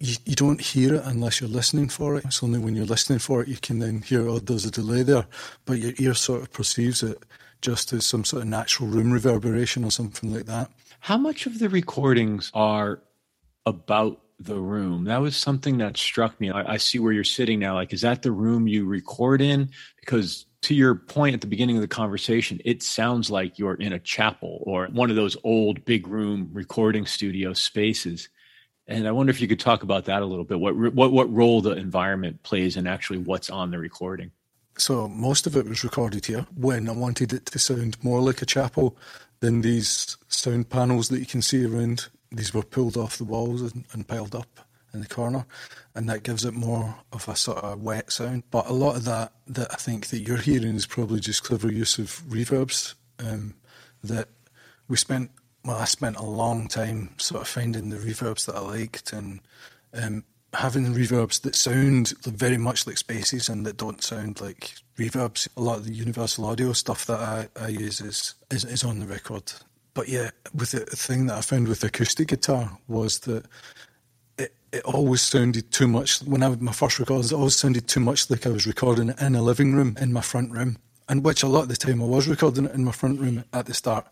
you, 0.00 0.16
you 0.24 0.34
don't 0.34 0.60
hear 0.60 0.94
it 0.94 1.02
unless 1.04 1.40
you're 1.40 1.50
listening 1.50 1.88
for 1.88 2.16
it. 2.16 2.24
It's 2.24 2.42
only 2.42 2.58
when 2.58 2.74
you're 2.74 2.86
listening 2.86 3.18
for 3.18 3.42
it 3.42 3.48
you 3.48 3.58
can 3.58 3.78
then 3.78 4.00
hear, 4.00 4.26
oh, 4.26 4.38
there's 4.38 4.64
a 4.64 4.70
delay 4.70 5.02
there. 5.02 5.26
But 5.66 5.78
your 5.78 5.92
ear 5.98 6.14
sort 6.14 6.42
of 6.42 6.52
perceives 6.52 7.02
it 7.02 7.22
just 7.60 7.92
as 7.92 8.06
some 8.06 8.24
sort 8.24 8.42
of 8.42 8.48
natural 8.48 8.88
room 8.88 9.12
reverberation 9.12 9.84
or 9.84 9.90
something 9.90 10.32
like 10.32 10.46
that. 10.46 10.70
How 11.00 11.18
much 11.18 11.46
of 11.46 11.58
the 11.58 11.68
recordings 11.68 12.50
are 12.54 13.02
about 13.66 14.22
the 14.38 14.58
room? 14.58 15.04
That 15.04 15.20
was 15.20 15.36
something 15.36 15.78
that 15.78 15.98
struck 15.98 16.40
me. 16.40 16.50
I, 16.50 16.74
I 16.74 16.76
see 16.78 16.98
where 16.98 17.12
you're 17.12 17.22
sitting 17.22 17.58
now. 17.58 17.74
Like, 17.74 17.92
is 17.92 18.00
that 18.00 18.22
the 18.22 18.32
room 18.32 18.66
you 18.66 18.86
record 18.86 19.42
in? 19.42 19.70
Because 20.00 20.46
to 20.62 20.74
your 20.74 20.94
point 20.94 21.34
at 21.34 21.42
the 21.42 21.46
beginning 21.46 21.76
of 21.76 21.82
the 21.82 21.88
conversation, 21.88 22.60
it 22.64 22.82
sounds 22.82 23.30
like 23.30 23.58
you're 23.58 23.74
in 23.74 23.92
a 23.92 23.98
chapel 23.98 24.62
or 24.66 24.86
one 24.86 25.10
of 25.10 25.16
those 25.16 25.36
old 25.44 25.84
big 25.84 26.06
room 26.06 26.48
recording 26.52 27.04
studio 27.04 27.52
spaces. 27.52 28.30
And 28.90 29.06
I 29.06 29.12
wonder 29.12 29.30
if 29.30 29.40
you 29.40 29.46
could 29.46 29.60
talk 29.60 29.84
about 29.84 30.06
that 30.06 30.20
a 30.20 30.26
little 30.26 30.44
bit. 30.44 30.58
What 30.58 30.74
what 30.76 31.12
what 31.12 31.32
role 31.32 31.62
the 31.62 31.70
environment 31.70 32.42
plays 32.42 32.76
in 32.76 32.88
actually 32.88 33.18
what's 33.18 33.48
on 33.48 33.70
the 33.70 33.78
recording? 33.78 34.32
So 34.76 35.08
most 35.08 35.46
of 35.46 35.56
it 35.56 35.68
was 35.68 35.84
recorded 35.84 36.26
here. 36.26 36.46
When 36.56 36.88
I 36.88 36.92
wanted 36.92 37.32
it 37.32 37.46
to 37.46 37.58
sound 37.58 38.02
more 38.02 38.20
like 38.20 38.42
a 38.42 38.46
chapel 38.46 38.96
than 39.38 39.60
these 39.60 40.16
sound 40.26 40.70
panels 40.70 41.08
that 41.08 41.20
you 41.20 41.26
can 41.26 41.40
see 41.40 41.64
around, 41.64 42.08
these 42.32 42.52
were 42.52 42.62
pulled 42.62 42.96
off 42.96 43.16
the 43.16 43.24
walls 43.24 43.62
and, 43.62 43.84
and 43.92 44.08
piled 44.08 44.34
up 44.34 44.60
in 44.92 45.00
the 45.00 45.06
corner, 45.06 45.46
and 45.94 46.08
that 46.08 46.24
gives 46.24 46.44
it 46.44 46.54
more 46.54 46.96
of 47.12 47.28
a 47.28 47.36
sort 47.36 47.58
of 47.58 47.80
wet 47.80 48.10
sound. 48.10 48.42
But 48.50 48.68
a 48.68 48.72
lot 48.72 48.96
of 48.96 49.04
that 49.04 49.32
that 49.46 49.72
I 49.72 49.76
think 49.76 50.08
that 50.08 50.20
you're 50.20 50.38
hearing 50.38 50.74
is 50.74 50.86
probably 50.86 51.20
just 51.20 51.44
clever 51.44 51.70
use 51.70 51.96
of 51.98 52.22
reverbs 52.28 52.94
um, 53.20 53.54
that 54.02 54.26
we 54.88 54.96
spent 54.96 55.30
well, 55.64 55.76
I 55.76 55.84
spent 55.84 56.16
a 56.16 56.24
long 56.24 56.68
time 56.68 57.10
sort 57.18 57.42
of 57.42 57.48
finding 57.48 57.90
the 57.90 57.98
reverbs 57.98 58.46
that 58.46 58.56
I 58.56 58.60
liked 58.60 59.12
and 59.12 59.40
um, 59.92 60.24
having 60.54 60.86
reverbs 60.86 61.42
that 61.42 61.54
sound 61.54 62.14
very 62.24 62.56
much 62.56 62.86
like 62.86 62.98
spaces 62.98 63.48
and 63.48 63.66
that 63.66 63.76
don't 63.76 64.02
sound 64.02 64.40
like 64.40 64.74
reverbs. 64.98 65.48
A 65.56 65.60
lot 65.60 65.78
of 65.78 65.84
the 65.84 65.94
Universal 65.94 66.46
Audio 66.46 66.72
stuff 66.72 67.06
that 67.06 67.20
I, 67.20 67.48
I 67.60 67.68
use 67.68 68.00
is, 68.00 68.34
is, 68.50 68.64
is 68.64 68.84
on 68.84 69.00
the 69.00 69.06
record. 69.06 69.52
But 69.94 70.08
yeah, 70.08 70.30
with 70.54 70.70
the 70.70 70.80
thing 70.80 71.26
that 71.26 71.36
I 71.36 71.40
found 71.40 71.68
with 71.68 71.84
acoustic 71.84 72.28
guitar 72.28 72.78
was 72.88 73.20
that 73.20 73.44
it, 74.38 74.54
it 74.72 74.84
always 74.84 75.20
sounded 75.20 75.70
too 75.72 75.88
much. 75.88 76.20
When 76.22 76.42
I 76.42 76.48
my 76.56 76.72
first 76.72 76.98
records, 76.98 77.32
it 77.32 77.36
always 77.36 77.56
sounded 77.56 77.88
too 77.88 78.00
much 78.00 78.30
like 78.30 78.46
I 78.46 78.50
was 78.50 78.66
recording 78.66 79.10
it 79.10 79.20
in 79.20 79.34
a 79.34 79.42
living 79.42 79.74
room 79.74 79.96
in 80.00 80.12
my 80.12 80.20
front 80.20 80.52
room, 80.52 80.78
and 81.08 81.24
which 81.24 81.42
a 81.42 81.48
lot 81.48 81.64
of 81.64 81.68
the 81.68 81.76
time 81.76 82.00
I 82.00 82.06
was 82.06 82.28
recording 82.28 82.66
it 82.66 82.74
in 82.74 82.84
my 82.84 82.92
front 82.92 83.20
room 83.20 83.44
at 83.52 83.66
the 83.66 83.74
start. 83.74 84.06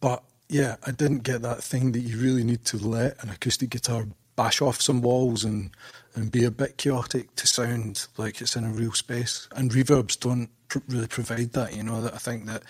But 0.00 0.22
yeah, 0.52 0.76
I 0.86 0.90
didn't 0.90 1.22
get 1.22 1.40
that 1.42 1.64
thing 1.64 1.92
that 1.92 2.00
you 2.00 2.18
really 2.18 2.44
need 2.44 2.64
to 2.66 2.76
let 2.76 3.22
an 3.24 3.30
acoustic 3.30 3.70
guitar 3.70 4.06
bash 4.36 4.60
off 4.60 4.80
some 4.80 5.00
walls 5.00 5.44
and 5.44 5.70
and 6.14 6.30
be 6.30 6.44
a 6.44 6.50
bit 6.50 6.76
chaotic 6.76 7.34
to 7.36 7.46
sound 7.46 8.06
like 8.18 8.42
it's 8.42 8.54
in 8.54 8.64
a 8.64 8.70
real 8.70 8.92
space. 8.92 9.48
And 9.56 9.70
reverbs 9.70 10.20
don't 10.20 10.50
pr- 10.68 10.80
really 10.86 11.06
provide 11.06 11.52
that. 11.54 11.74
You 11.74 11.82
know 11.82 12.02
that 12.02 12.12
I 12.12 12.18
think 12.18 12.44
that 12.46 12.62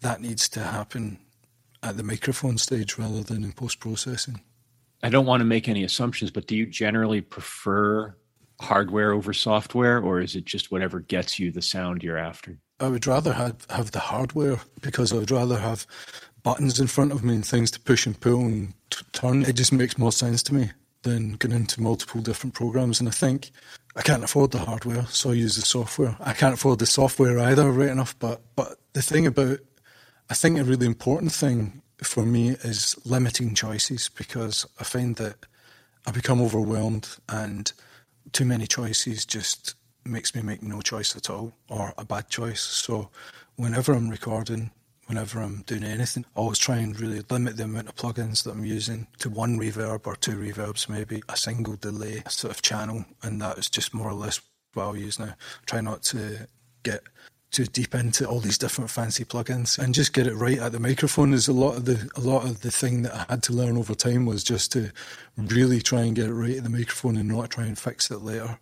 that 0.00 0.20
needs 0.20 0.48
to 0.50 0.60
happen 0.60 1.18
at 1.80 1.96
the 1.96 2.02
microphone 2.02 2.58
stage 2.58 2.98
rather 2.98 3.22
than 3.22 3.44
in 3.44 3.52
post 3.52 3.78
processing. 3.78 4.40
I 5.04 5.08
don't 5.08 5.26
want 5.26 5.42
to 5.42 5.44
make 5.44 5.68
any 5.68 5.84
assumptions, 5.84 6.32
but 6.32 6.48
do 6.48 6.56
you 6.56 6.66
generally 6.66 7.20
prefer 7.20 8.16
hardware 8.60 9.12
over 9.12 9.32
software, 9.32 10.00
or 10.00 10.20
is 10.20 10.34
it 10.34 10.44
just 10.44 10.72
whatever 10.72 10.98
gets 10.98 11.38
you 11.38 11.52
the 11.52 11.62
sound 11.62 12.02
you're 12.02 12.18
after? 12.18 12.58
I 12.80 12.88
would 12.88 13.06
rather 13.06 13.32
have, 13.32 13.66
have 13.70 13.92
the 13.92 14.00
hardware 14.00 14.60
because 14.80 15.12
I 15.12 15.16
would 15.16 15.30
rather 15.30 15.58
have 15.58 15.86
buttons 16.46 16.78
in 16.78 16.86
front 16.86 17.10
of 17.10 17.24
me 17.24 17.34
and 17.34 17.44
things 17.44 17.72
to 17.72 17.80
push 17.80 18.06
and 18.06 18.20
pull 18.20 18.38
and 18.42 18.72
t- 18.90 19.04
turn. 19.10 19.42
It 19.42 19.54
just 19.54 19.72
makes 19.72 19.98
more 19.98 20.12
sense 20.12 20.44
to 20.44 20.54
me 20.54 20.70
than 21.02 21.32
going 21.32 21.56
into 21.56 21.82
multiple 21.82 22.20
different 22.20 22.54
programs. 22.54 23.00
And 23.00 23.08
I 23.08 23.12
think 23.12 23.50
I 23.96 24.02
can't 24.02 24.22
afford 24.22 24.52
the 24.52 24.58
hardware, 24.58 25.06
so 25.06 25.30
I 25.30 25.32
use 25.32 25.56
the 25.56 25.62
software. 25.62 26.16
I 26.20 26.34
can't 26.34 26.54
afford 26.54 26.78
the 26.78 26.86
software 26.86 27.40
either, 27.40 27.68
right 27.72 27.88
enough. 27.88 28.16
But 28.20 28.42
but 28.54 28.78
the 28.92 29.02
thing 29.02 29.26
about 29.26 29.58
I 30.30 30.34
think 30.34 30.60
a 30.60 30.62
really 30.62 30.86
important 30.86 31.32
thing 31.32 31.82
for 32.00 32.24
me 32.24 32.50
is 32.50 32.94
limiting 33.04 33.56
choices 33.56 34.08
because 34.08 34.64
I 34.78 34.84
find 34.84 35.16
that 35.16 35.46
I 36.06 36.12
become 36.12 36.40
overwhelmed 36.40 37.08
and 37.28 37.72
too 38.30 38.44
many 38.44 38.68
choices 38.68 39.26
just 39.26 39.74
makes 40.04 40.32
me 40.32 40.42
make 40.42 40.62
no 40.62 40.80
choice 40.80 41.16
at 41.16 41.28
all 41.28 41.54
or 41.68 41.92
a 41.98 42.04
bad 42.04 42.28
choice. 42.28 42.60
So 42.60 43.10
whenever 43.56 43.94
I'm 43.94 44.10
recording, 44.10 44.70
whenever 45.06 45.40
I'm 45.40 45.62
doing 45.62 45.84
anything, 45.84 46.24
I 46.36 46.40
always 46.40 46.58
try 46.58 46.78
and 46.78 46.98
really 46.98 47.22
limit 47.30 47.56
the 47.56 47.64
amount 47.64 47.88
of 47.88 47.96
plugins 47.96 48.44
that 48.44 48.52
I'm 48.52 48.64
using 48.64 49.06
to 49.18 49.30
one 49.30 49.58
reverb 49.58 50.06
or 50.06 50.16
two 50.16 50.36
reverbs, 50.36 50.88
maybe 50.88 51.22
a 51.28 51.36
single 51.36 51.76
delay 51.76 52.22
sort 52.28 52.52
of 52.52 52.62
channel, 52.62 53.04
and 53.22 53.40
that 53.40 53.58
is 53.58 53.70
just 53.70 53.94
more 53.94 54.08
or 54.08 54.14
less 54.14 54.40
what 54.74 54.84
I'll 54.84 54.96
use 54.96 55.18
now. 55.18 55.34
Try 55.64 55.80
not 55.80 56.02
to 56.04 56.48
get 56.82 57.02
too 57.50 57.64
deep 57.64 57.94
into 57.94 58.26
all 58.26 58.40
these 58.40 58.58
different 58.58 58.90
fancy 58.90 59.24
plugins 59.24 59.78
and 59.78 59.94
just 59.94 60.12
get 60.12 60.26
it 60.26 60.34
right 60.34 60.58
at 60.58 60.72
the 60.72 60.80
microphone 60.80 61.32
is 61.32 61.48
a 61.48 61.52
lot 61.52 61.76
of 61.76 61.84
the 61.84 62.10
a 62.16 62.20
lot 62.20 62.44
of 62.44 62.60
the 62.60 62.70
thing 62.70 63.02
that 63.02 63.14
I 63.14 63.24
had 63.30 63.42
to 63.44 63.52
learn 63.52 63.78
over 63.78 63.94
time 63.94 64.26
was 64.26 64.42
just 64.42 64.72
to 64.72 64.90
really 65.38 65.80
try 65.80 66.02
and 66.02 66.14
get 66.14 66.28
it 66.28 66.34
right 66.34 66.56
at 66.56 66.64
the 66.64 66.70
microphone 66.70 67.16
and 67.16 67.28
not 67.28 67.50
try 67.50 67.64
and 67.64 67.78
fix 67.78 68.10
it 68.10 68.18
later 68.18 68.58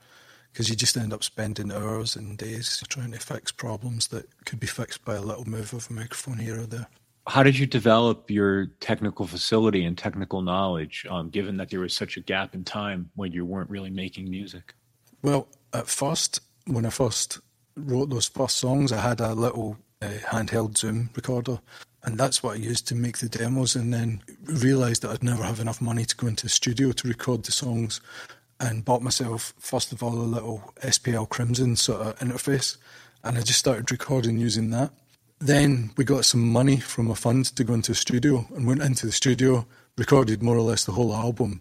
because 0.55 0.71
you 0.71 0.77
just 0.77 0.97
end 0.97 1.13
up 1.13 1.25
spending 1.25 1.73
hours 1.73 2.15
and 2.15 2.39
days 2.39 2.81
trying 2.89 3.11
to 3.11 3.19
fix 3.19 3.51
problems 3.51 4.07
that 4.09 4.25
could 4.45 4.61
be 4.61 4.69
fixed 4.69 5.05
by 5.05 5.17
a 5.17 5.21
little 5.21 5.45
move 5.45 5.75
of 5.75 5.91
a 5.91 5.93
microphone 5.93 6.39
here 6.39 6.61
or 6.61 6.67
there. 6.67 6.87
How 7.27 7.43
did 7.43 7.59
you 7.59 7.67
develop 7.67 8.31
your 8.31 8.67
technical 8.79 9.27
facility 9.27 9.85
and 9.85 9.99
technical 9.99 10.43
knowledge, 10.43 11.07
um, 11.11 11.29
given 11.29 11.57
that 11.57 11.71
there 11.71 11.81
was 11.81 11.93
such 11.93 12.17
a 12.17 12.21
gap 12.21 12.55
in 12.55 12.63
time 12.63 13.11
when 13.17 13.33
you 13.33 13.45
weren't 13.45 13.69
really 13.69 13.91
making 13.91 14.31
music? 14.31 14.75
Well, 15.23 15.49
at 15.73 15.89
first, 15.89 16.39
when 16.69 16.87
I 16.87 16.91
first 16.91 17.41
wrote 17.77 18.11
those 18.11 18.29
first 18.29 18.59
songs, 18.59 18.93
I 18.93 19.01
had 19.01 19.21
a 19.21 19.35
little 19.35 19.77
uh, 20.01 20.07
handheld 20.29 20.79
Zoom 20.79 21.11
recorder, 21.17 21.59
and 22.05 22.17
that's 22.17 22.45
what 22.45 22.53
I 22.53 22.57
used 22.57 22.87
to 22.89 22.95
make 22.95 23.19
the 23.19 23.29
demos. 23.29 23.75
And 23.75 23.93
then 23.93 24.23
realised 24.45 25.03
that 25.03 25.11
I'd 25.11 25.25
never 25.25 25.43
have 25.43 25.59
enough 25.59 25.81
money 25.81 26.05
to 26.05 26.17
go 26.17 26.29
into 26.29 26.45
the 26.45 26.51
studio 26.51 26.93
to 26.93 27.09
record 27.09 27.43
the 27.43 27.53
songs, 27.53 28.01
and 28.61 28.85
bought 28.85 29.03
myself 29.03 29.55
first 29.59 29.93
of 29.93 30.03
all 30.03 30.15
a 30.15 30.23
little 30.23 30.73
SPL 30.81 31.29
Crimson 31.29 31.77
sort 31.77 32.01
of 32.01 32.19
interface, 32.19 32.77
and 33.23 33.37
I 33.39 33.43
just 33.43 33.59
started 33.59 33.91
recording 33.91 34.39
using 34.39 34.71
that. 34.71 34.93
Then 35.41 35.91
we 35.97 36.05
got 36.05 36.25
some 36.25 36.49
money 36.53 36.79
from 36.79 37.11
a 37.11 37.15
fund 37.15 37.47
to 37.57 37.65
go 37.65 37.75
into 37.75 37.93
the 37.93 37.97
studio, 37.97 38.47
and 38.55 38.67
went 38.67 38.83
into 38.83 39.07
the 39.07 39.13
studio, 39.13 39.67
recorded 39.99 40.43
more 40.43 40.57
or 40.57 40.63
less 40.63 40.85
the 40.85 40.93
whole 40.93 41.15
album, 41.15 41.61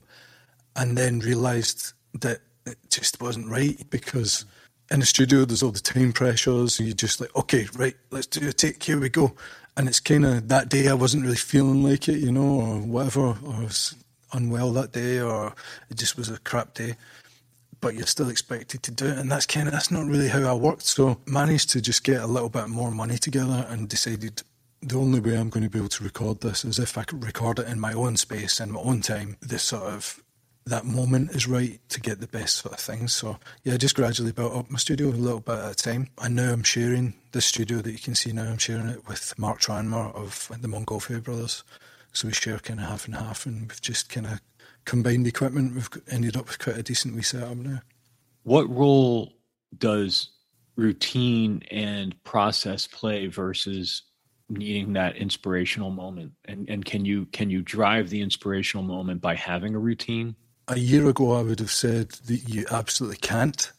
and 0.75 0.97
then 0.97 1.19
realised 1.19 1.93
that 2.13 2.39
it 2.65 2.77
just 2.89 3.21
wasn't 3.21 3.49
right 3.49 3.89
because 3.89 4.45
in 4.91 4.99
the 4.99 5.05
studio 5.05 5.45
there's 5.45 5.63
all 5.63 5.71
the 5.71 5.79
time 5.79 6.13
pressures 6.13 6.79
you're 6.79 6.93
just 6.93 7.19
like 7.19 7.35
okay 7.35 7.67
right 7.75 7.95
let's 8.11 8.27
do 8.27 8.47
a 8.47 8.53
take 8.53 8.81
here 8.83 8.99
we 8.99 9.09
go 9.09 9.33
and 9.75 9.87
it's 9.87 9.99
kind 9.99 10.25
of 10.25 10.47
that 10.47 10.69
day 10.69 10.87
i 10.87 10.93
wasn't 10.93 11.23
really 11.23 11.35
feeling 11.35 11.83
like 11.83 12.07
it 12.07 12.19
you 12.19 12.31
know 12.31 12.41
or 12.41 12.77
whatever 12.79 13.21
or 13.21 13.37
I 13.53 13.59
was 13.63 13.95
unwell 14.33 14.71
that 14.71 14.91
day 14.91 15.19
or 15.19 15.53
it 15.89 15.97
just 15.97 16.17
was 16.17 16.29
a 16.29 16.39
crap 16.39 16.73
day 16.73 16.95
but 17.81 17.95
you're 17.95 18.07
still 18.07 18.29
expected 18.29 18.81
to 18.83 18.91
do 18.91 19.07
it 19.07 19.17
and 19.17 19.31
that's 19.31 19.45
kind 19.45 19.67
of 19.67 19.73
that's 19.73 19.91
not 19.91 20.05
really 20.05 20.29
how 20.29 20.43
i 20.43 20.53
worked 20.53 20.83
so 20.83 21.17
managed 21.25 21.69
to 21.69 21.81
just 21.81 22.03
get 22.03 22.21
a 22.21 22.27
little 22.27 22.49
bit 22.49 22.67
more 22.67 22.91
money 22.91 23.17
together 23.17 23.65
and 23.69 23.89
decided 23.89 24.41
the 24.81 24.97
only 24.97 25.19
way 25.19 25.37
i'm 25.37 25.49
going 25.49 25.63
to 25.63 25.69
be 25.69 25.79
able 25.79 25.89
to 25.89 26.03
record 26.03 26.41
this 26.41 26.65
is 26.65 26.79
if 26.79 26.97
i 26.97 27.03
could 27.03 27.23
record 27.23 27.59
it 27.59 27.67
in 27.67 27.79
my 27.79 27.93
own 27.93 28.15
space 28.15 28.59
in 28.59 28.71
my 28.71 28.79
own 28.79 29.01
time 29.01 29.37
this 29.41 29.63
sort 29.63 29.83
of 29.83 30.23
that 30.65 30.85
moment 30.85 31.31
is 31.31 31.47
right 31.47 31.79
to 31.89 31.99
get 31.99 32.19
the 32.19 32.27
best 32.27 32.57
sort 32.57 32.73
of 32.73 32.79
things. 32.79 33.13
So 33.13 33.37
yeah, 33.63 33.73
I 33.73 33.77
just 33.77 33.95
gradually 33.95 34.31
built 34.31 34.55
up 34.55 34.69
my 34.69 34.77
studio 34.77 35.07
a 35.07 35.09
little 35.09 35.39
bit 35.39 35.59
at 35.59 35.71
a 35.71 35.75
time. 35.75 36.09
And 36.21 36.35
now 36.35 36.53
I'm 36.53 36.63
sharing 36.63 37.15
the 37.31 37.41
studio 37.41 37.79
that 37.79 37.91
you 37.91 37.99
can 37.99 38.15
see 38.15 38.31
now. 38.31 38.43
I'm 38.43 38.57
sharing 38.57 38.87
it 38.87 39.07
with 39.07 39.37
Mark 39.37 39.59
Tranmer 39.59 40.15
of 40.15 40.49
the 40.61 40.67
Montgolfier 40.67 41.23
brothers. 41.23 41.63
So 42.13 42.27
we 42.27 42.33
share 42.33 42.59
kind 42.59 42.79
of 42.79 42.87
half 42.87 43.05
and 43.05 43.15
half, 43.15 43.45
and 43.45 43.61
we've 43.61 43.81
just 43.81 44.09
kind 44.09 44.27
of 44.27 44.41
combined 44.85 45.25
the 45.25 45.29
equipment. 45.29 45.75
We've 45.75 45.89
ended 46.09 46.37
up 46.37 46.47
with 46.47 46.59
quite 46.59 46.77
a 46.77 46.83
decent 46.83 47.15
wee 47.15 47.21
setup 47.21 47.57
now. 47.57 47.81
What 48.43 48.69
role 48.69 49.33
does 49.77 50.29
routine 50.75 51.63
and 51.71 52.21
process 52.23 52.87
play 52.87 53.27
versus 53.27 54.03
needing 54.49 54.93
that 54.93 55.15
inspirational 55.15 55.89
moment? 55.89 56.33
And 56.45 56.69
and 56.69 56.85
can 56.85 57.05
you 57.05 57.25
can 57.27 57.49
you 57.49 57.61
drive 57.61 58.09
the 58.09 58.21
inspirational 58.21 58.83
moment 58.83 59.21
by 59.21 59.35
having 59.35 59.75
a 59.75 59.79
routine? 59.79 60.35
a 60.67 60.79
year 60.79 61.07
ago, 61.07 61.33
I 61.33 61.41
would 61.41 61.59
have 61.59 61.71
said 61.71 62.09
that 62.27 62.47
you 62.49 62.65
absolutely 62.71 63.17
can't 63.17 63.71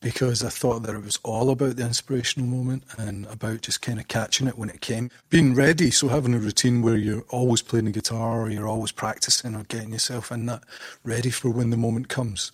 because 0.00 0.42
I 0.42 0.48
thought 0.48 0.82
that 0.84 0.94
it 0.94 1.04
was 1.04 1.18
all 1.22 1.50
about 1.50 1.76
the 1.76 1.84
inspirational 1.84 2.48
moment 2.48 2.84
and 2.98 3.26
about 3.26 3.62
just 3.62 3.82
kind 3.82 4.00
of 4.00 4.08
catching 4.08 4.48
it 4.48 4.56
when 4.56 4.70
it 4.70 4.80
came. 4.80 5.10
Being 5.28 5.54
ready, 5.54 5.90
so 5.90 6.08
having 6.08 6.34
a 6.34 6.38
routine 6.38 6.82
where 6.82 6.96
you're 6.96 7.24
always 7.28 7.62
playing 7.62 7.84
the 7.84 7.90
guitar 7.90 8.42
or 8.42 8.50
you're 8.50 8.68
always 8.68 8.92
practicing 8.92 9.54
or 9.54 9.64
getting 9.64 9.92
yourself 9.92 10.32
in 10.32 10.46
that 10.46 10.64
ready 11.04 11.30
for 11.30 11.50
when 11.50 11.70
the 11.70 11.76
moment 11.76 12.08
comes 12.08 12.50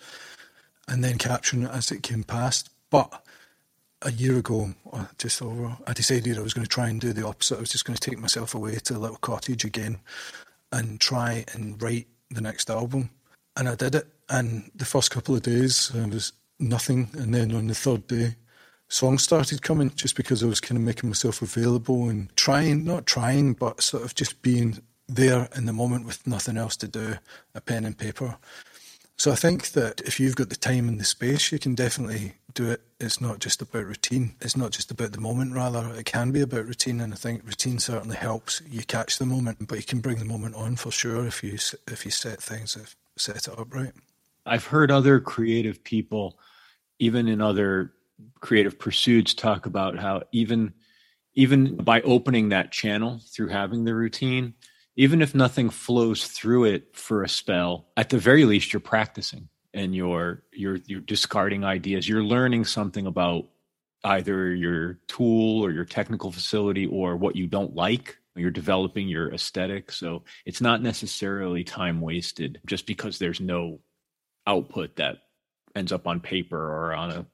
and 0.87 1.03
then 1.03 1.17
capturing 1.17 1.63
it 1.63 1.71
as 1.71 1.91
it 1.91 2.03
came 2.03 2.23
past. 2.23 2.69
But 2.89 3.23
a 4.01 4.11
year 4.11 4.37
ago, 4.37 4.73
uh, 4.91 5.05
just 5.17 5.41
over, 5.41 5.77
I 5.87 5.93
decided 5.93 6.37
I 6.37 6.41
was 6.41 6.53
going 6.53 6.65
to 6.65 6.69
try 6.69 6.89
and 6.89 6.99
do 6.99 7.13
the 7.13 7.25
opposite. 7.25 7.57
I 7.57 7.61
was 7.61 7.71
just 7.71 7.85
going 7.85 7.97
to 7.97 8.09
take 8.09 8.19
myself 8.19 8.55
away 8.55 8.75
to 8.75 8.95
a 8.95 8.99
little 8.99 9.17
cottage 9.17 9.63
again 9.63 9.99
and 10.71 10.99
try 10.99 11.45
and 11.53 11.81
write 11.81 12.07
the 12.29 12.41
next 12.41 12.69
album 12.69 13.09
and 13.57 13.67
I 13.67 13.75
did 13.75 13.95
it. 13.95 14.07
And 14.29 14.69
the 14.75 14.85
first 14.85 15.11
couple 15.11 15.35
of 15.35 15.41
days, 15.41 15.89
there 15.89 16.07
was 16.07 16.31
nothing. 16.59 17.09
And 17.13 17.33
then 17.33 17.53
on 17.53 17.67
the 17.67 17.75
third 17.75 18.07
day, 18.07 18.35
songs 18.87 19.23
started 19.23 19.61
coming 19.61 19.91
just 19.95 20.15
because 20.15 20.43
I 20.43 20.47
was 20.47 20.61
kind 20.61 20.77
of 20.77 20.83
making 20.83 21.09
myself 21.09 21.41
available 21.41 22.09
and 22.09 22.35
trying, 22.35 22.83
not 22.83 23.05
trying, 23.05 23.53
but 23.53 23.81
sort 23.81 24.03
of 24.03 24.15
just 24.15 24.41
being 24.41 24.79
there 25.07 25.49
in 25.55 25.65
the 25.65 25.73
moment 25.73 26.05
with 26.05 26.25
nothing 26.27 26.57
else 26.57 26.75
to 26.77 26.87
do, 26.87 27.15
a 27.55 27.61
pen 27.61 27.85
and 27.85 27.97
paper. 27.97 28.37
So 29.19 29.31
I 29.31 29.35
think 29.35 29.69
that 29.69 30.01
if 30.01 30.19
you've 30.19 30.35
got 30.35 30.49
the 30.49 30.55
time 30.55 30.87
and 30.87 30.99
the 30.99 31.05
space, 31.05 31.51
you 31.51 31.57
can 31.57 31.73
definitely 31.73 32.33
do 32.53 32.69
it. 32.69 32.81
It's 32.99 33.19
not 33.19 33.39
just 33.39 33.61
about 33.61 33.85
routine. 33.85 34.35
It's 34.41 34.55
not 34.55 34.71
just 34.71 34.91
about 34.91 35.11
the 35.11 35.19
moment, 35.19 35.55
rather. 35.55 35.91
It 35.95 36.05
can 36.05 36.31
be 36.31 36.41
about 36.41 36.65
routine, 36.65 37.01
and 37.01 37.13
I 37.13 37.15
think 37.15 37.43
routine 37.43 37.79
certainly 37.79 38.15
helps 38.15 38.61
you 38.69 38.83
catch 38.83 39.17
the 39.17 39.25
moment, 39.25 39.67
but 39.67 39.79
you 39.79 39.83
can 39.83 40.01
bring 40.01 40.19
the 40.19 40.25
moment 40.25 40.53
on 40.55 40.75
for 40.75 40.91
sure 40.91 41.25
if 41.25 41.43
you 41.43 41.57
if 41.87 42.05
you 42.05 42.11
set 42.11 42.41
things 42.41 42.77
set 43.17 43.47
it 43.47 43.59
up 43.59 43.73
right. 43.73 43.93
I've 44.47 44.65
heard 44.65 44.91
other 44.91 45.19
creative 45.19 45.83
people, 45.83 46.39
even 46.99 47.27
in 47.27 47.41
other 47.41 47.93
creative 48.39 48.79
pursuits, 48.79 49.33
talk 49.33 49.65
about 49.65 49.97
how 49.97 50.23
even 50.31 50.73
even 51.35 51.75
by 51.75 52.01
opening 52.01 52.49
that 52.49 52.71
channel 52.71 53.19
through 53.31 53.49
having 53.49 53.83
the 53.83 53.93
routine, 53.93 54.55
even 54.95 55.21
if 55.21 55.35
nothing 55.35 55.69
flows 55.69 56.25
through 56.25 56.65
it 56.65 56.95
for 56.95 57.23
a 57.23 57.29
spell, 57.29 57.89
at 57.95 58.09
the 58.09 58.17
very 58.17 58.43
least 58.45 58.73
you're 58.73 58.79
practicing 58.79 59.47
and 59.73 59.95
you're 59.95 60.43
you're 60.51 60.79
you're 60.85 61.01
discarding 61.01 61.63
ideas. 61.63 62.09
You're 62.09 62.23
learning 62.23 62.65
something 62.65 63.05
about 63.05 63.45
either 64.03 64.53
your 64.53 64.99
tool 65.07 65.63
or 65.63 65.71
your 65.71 65.85
technical 65.85 66.31
facility 66.31 66.85
or 66.85 67.15
what 67.15 67.35
you 67.35 67.47
don't 67.47 67.75
like 67.75 68.17
you're 68.37 68.51
developing 68.51 69.07
your 69.07 69.33
aesthetic 69.33 69.91
so 69.91 70.23
it's 70.45 70.61
not 70.61 70.81
necessarily 70.81 71.63
time 71.63 72.01
wasted 72.01 72.59
just 72.65 72.85
because 72.85 73.17
there's 73.17 73.41
no 73.41 73.79
output 74.47 74.95
that 74.95 75.17
ends 75.75 75.91
up 75.91 76.07
on 76.07 76.19
paper 76.19 76.57
or 76.57 76.93
on 76.93 77.11
a 77.11 77.25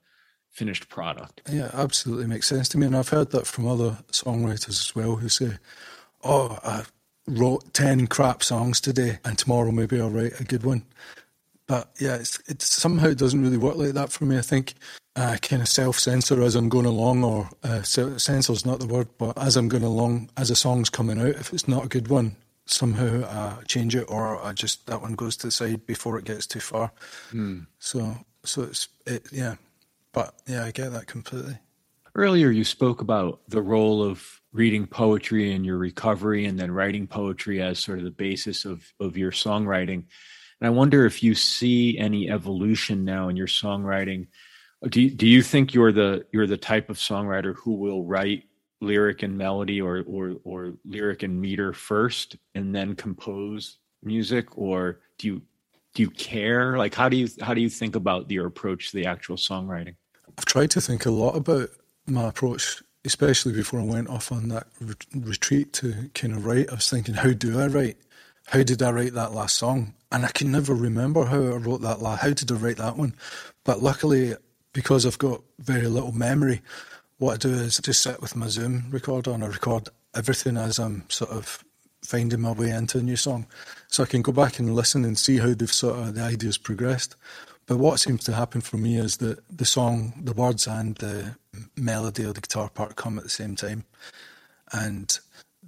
finished 0.50 0.88
product. 0.88 1.42
Yeah 1.50 1.70
absolutely 1.72 2.26
makes 2.26 2.46
sense 2.46 2.68
to 2.70 2.78
me. 2.78 2.86
And 2.86 2.96
i've 2.96 3.08
heard 3.08 3.30
that 3.30 3.46
from 3.46 3.66
other 3.66 3.98
songwriters 4.12 4.68
as 4.68 4.94
well 4.94 5.16
who 5.16 5.28
say 5.28 5.52
oh 6.22 6.58
i 6.62 6.84
wrote 7.26 7.72
10 7.72 8.06
crap 8.08 8.42
songs 8.42 8.80
today 8.80 9.18
and 9.24 9.38
tomorrow 9.38 9.70
maybe 9.72 10.00
i'll 10.00 10.10
write 10.10 10.38
a 10.40 10.44
good 10.44 10.62
one. 10.62 10.84
But 11.66 11.90
yeah, 11.98 12.16
it's, 12.16 12.38
it 12.46 12.60
somehow 12.60 13.14
doesn't 13.14 13.42
really 13.42 13.56
work 13.56 13.76
like 13.76 13.92
that 13.92 14.12
for 14.12 14.26
me. 14.26 14.36
I 14.36 14.42
think 14.42 14.74
I 15.16 15.38
kind 15.38 15.62
of 15.62 15.68
self 15.68 15.98
censor 15.98 16.42
as 16.42 16.56
I'm 16.56 16.68
going 16.68 16.86
along, 16.86 17.24
or 17.24 17.48
uh, 17.62 17.82
censor's 17.82 18.66
not 18.66 18.80
the 18.80 18.86
word, 18.86 19.08
but 19.16 19.38
as 19.38 19.56
I'm 19.56 19.68
going 19.68 19.82
along, 19.82 20.30
as 20.36 20.50
a 20.50 20.56
song's 20.56 20.90
coming 20.90 21.18
out, 21.18 21.28
if 21.28 21.52
it's 21.52 21.68
not 21.68 21.86
a 21.86 21.88
good 21.88 22.08
one, 22.08 22.36
somehow 22.66 23.58
I 23.60 23.62
change 23.64 23.94
it 23.94 24.06
or 24.08 24.42
I 24.42 24.52
just 24.52 24.86
that 24.86 25.02
one 25.02 25.14
goes 25.14 25.36
to 25.38 25.48
the 25.48 25.50
side 25.50 25.86
before 25.86 26.18
it 26.18 26.24
gets 26.24 26.46
too 26.46 26.60
far. 26.60 26.92
Mm. 27.32 27.66
So 27.78 28.16
so 28.44 28.62
it's 28.62 28.88
it 29.06 29.26
yeah. 29.32 29.56
But 30.12 30.34
yeah, 30.46 30.64
I 30.64 30.70
get 30.70 30.92
that 30.92 31.06
completely. 31.06 31.58
Earlier, 32.14 32.50
you 32.50 32.62
spoke 32.62 33.00
about 33.00 33.40
the 33.48 33.60
role 33.60 34.02
of 34.02 34.40
reading 34.52 34.86
poetry 34.86 35.52
in 35.52 35.64
your 35.64 35.76
recovery 35.76 36.46
and 36.46 36.58
then 36.58 36.70
writing 36.70 37.08
poetry 37.08 37.60
as 37.60 37.80
sort 37.80 37.98
of 37.98 38.04
the 38.04 38.10
basis 38.12 38.64
of, 38.64 38.84
of 39.00 39.16
your 39.16 39.32
songwriting. 39.32 40.04
And 40.60 40.68
I 40.68 40.70
wonder 40.70 41.04
if 41.04 41.24
you 41.24 41.34
see 41.34 41.98
any 41.98 42.30
evolution 42.30 43.04
now 43.04 43.28
in 43.28 43.36
your 43.36 43.48
songwriting. 43.48 44.28
Do 44.88 45.02
you, 45.02 45.10
do 45.10 45.26
you 45.26 45.42
think 45.42 45.74
you're 45.74 45.90
the 45.90 46.24
you're 46.30 46.46
the 46.46 46.56
type 46.56 46.88
of 46.88 46.98
songwriter 46.98 47.56
who 47.56 47.72
will 47.72 48.04
write 48.04 48.44
lyric 48.84 49.22
and 49.22 49.36
melody 49.36 49.80
or 49.80 50.04
or 50.06 50.36
or 50.44 50.74
lyric 50.84 51.22
and 51.22 51.40
meter 51.40 51.72
first 51.72 52.36
and 52.54 52.74
then 52.74 52.94
compose 52.94 53.78
music? 54.02 54.56
Or 54.58 55.00
do 55.18 55.26
you 55.28 55.42
do 55.94 56.02
you 56.02 56.10
care? 56.10 56.76
Like 56.76 56.94
how 56.94 57.08
do 57.08 57.16
you 57.16 57.28
how 57.40 57.54
do 57.54 57.60
you 57.60 57.70
think 57.70 57.96
about 57.96 58.30
your 58.30 58.46
approach 58.46 58.90
to 58.90 58.96
the 58.96 59.06
actual 59.06 59.36
songwriting? 59.36 59.94
I've 60.38 60.46
tried 60.46 60.70
to 60.72 60.80
think 60.80 61.06
a 61.06 61.10
lot 61.10 61.36
about 61.36 61.70
my 62.06 62.28
approach 62.28 62.82
especially 63.04 63.52
before 63.52 63.80
I 63.80 63.84
went 63.84 64.08
off 64.08 64.32
on 64.32 64.48
that 64.48 64.66
re- 64.80 64.94
retreat 65.14 65.72
to 65.74 66.10
kind 66.14 66.32
of 66.32 66.46
write. 66.46 66.70
I 66.70 66.74
was 66.74 66.88
thinking 66.88 67.14
how 67.14 67.32
do 67.32 67.60
I 67.60 67.66
write? 67.66 67.98
How 68.46 68.62
did 68.62 68.82
I 68.82 68.90
write 68.90 69.14
that 69.14 69.32
last 69.32 69.56
song? 69.56 69.94
And 70.10 70.24
I 70.24 70.28
can 70.28 70.50
never 70.50 70.74
remember 70.74 71.24
how 71.24 71.38
I 71.38 71.56
wrote 71.56 71.82
that 71.82 72.00
last 72.00 72.22
how 72.22 72.30
did 72.30 72.50
I 72.50 72.54
write 72.54 72.78
that 72.78 72.96
one? 72.96 73.14
But 73.64 73.82
luckily 73.82 74.34
because 74.72 75.06
I've 75.06 75.18
got 75.18 75.42
very 75.58 75.86
little 75.86 76.12
memory 76.12 76.60
what 77.24 77.34
I 77.34 77.48
do 77.48 77.54
is 77.54 77.78
just 77.78 78.02
sit 78.02 78.20
with 78.20 78.36
my 78.36 78.48
Zoom 78.48 78.84
recorder 78.90 79.30
and 79.30 79.42
I 79.42 79.46
record 79.46 79.88
everything 80.14 80.58
as 80.58 80.78
I'm 80.78 81.08
sort 81.08 81.30
of 81.30 81.64
finding 82.02 82.42
my 82.42 82.52
way 82.52 82.68
into 82.68 82.98
a 82.98 83.02
new 83.02 83.16
song. 83.16 83.46
So 83.88 84.02
I 84.02 84.06
can 84.06 84.20
go 84.20 84.30
back 84.30 84.58
and 84.58 84.74
listen 84.74 85.06
and 85.06 85.18
see 85.18 85.38
how 85.38 85.54
they've 85.54 85.72
sort 85.72 85.98
of 85.98 86.14
the 86.14 86.22
ideas 86.22 86.58
progressed. 86.58 87.16
But 87.66 87.78
what 87.78 87.98
seems 87.98 88.24
to 88.24 88.34
happen 88.34 88.60
for 88.60 88.76
me 88.76 88.98
is 88.98 89.16
that 89.18 89.38
the 89.48 89.64
song, 89.64 90.12
the 90.22 90.34
words 90.34 90.66
and 90.66 90.96
the 90.96 91.36
melody 91.76 92.26
or 92.26 92.34
the 92.34 92.42
guitar 92.42 92.68
part 92.68 92.96
come 92.96 93.16
at 93.16 93.24
the 93.24 93.30
same 93.30 93.56
time. 93.56 93.84
And 94.72 95.18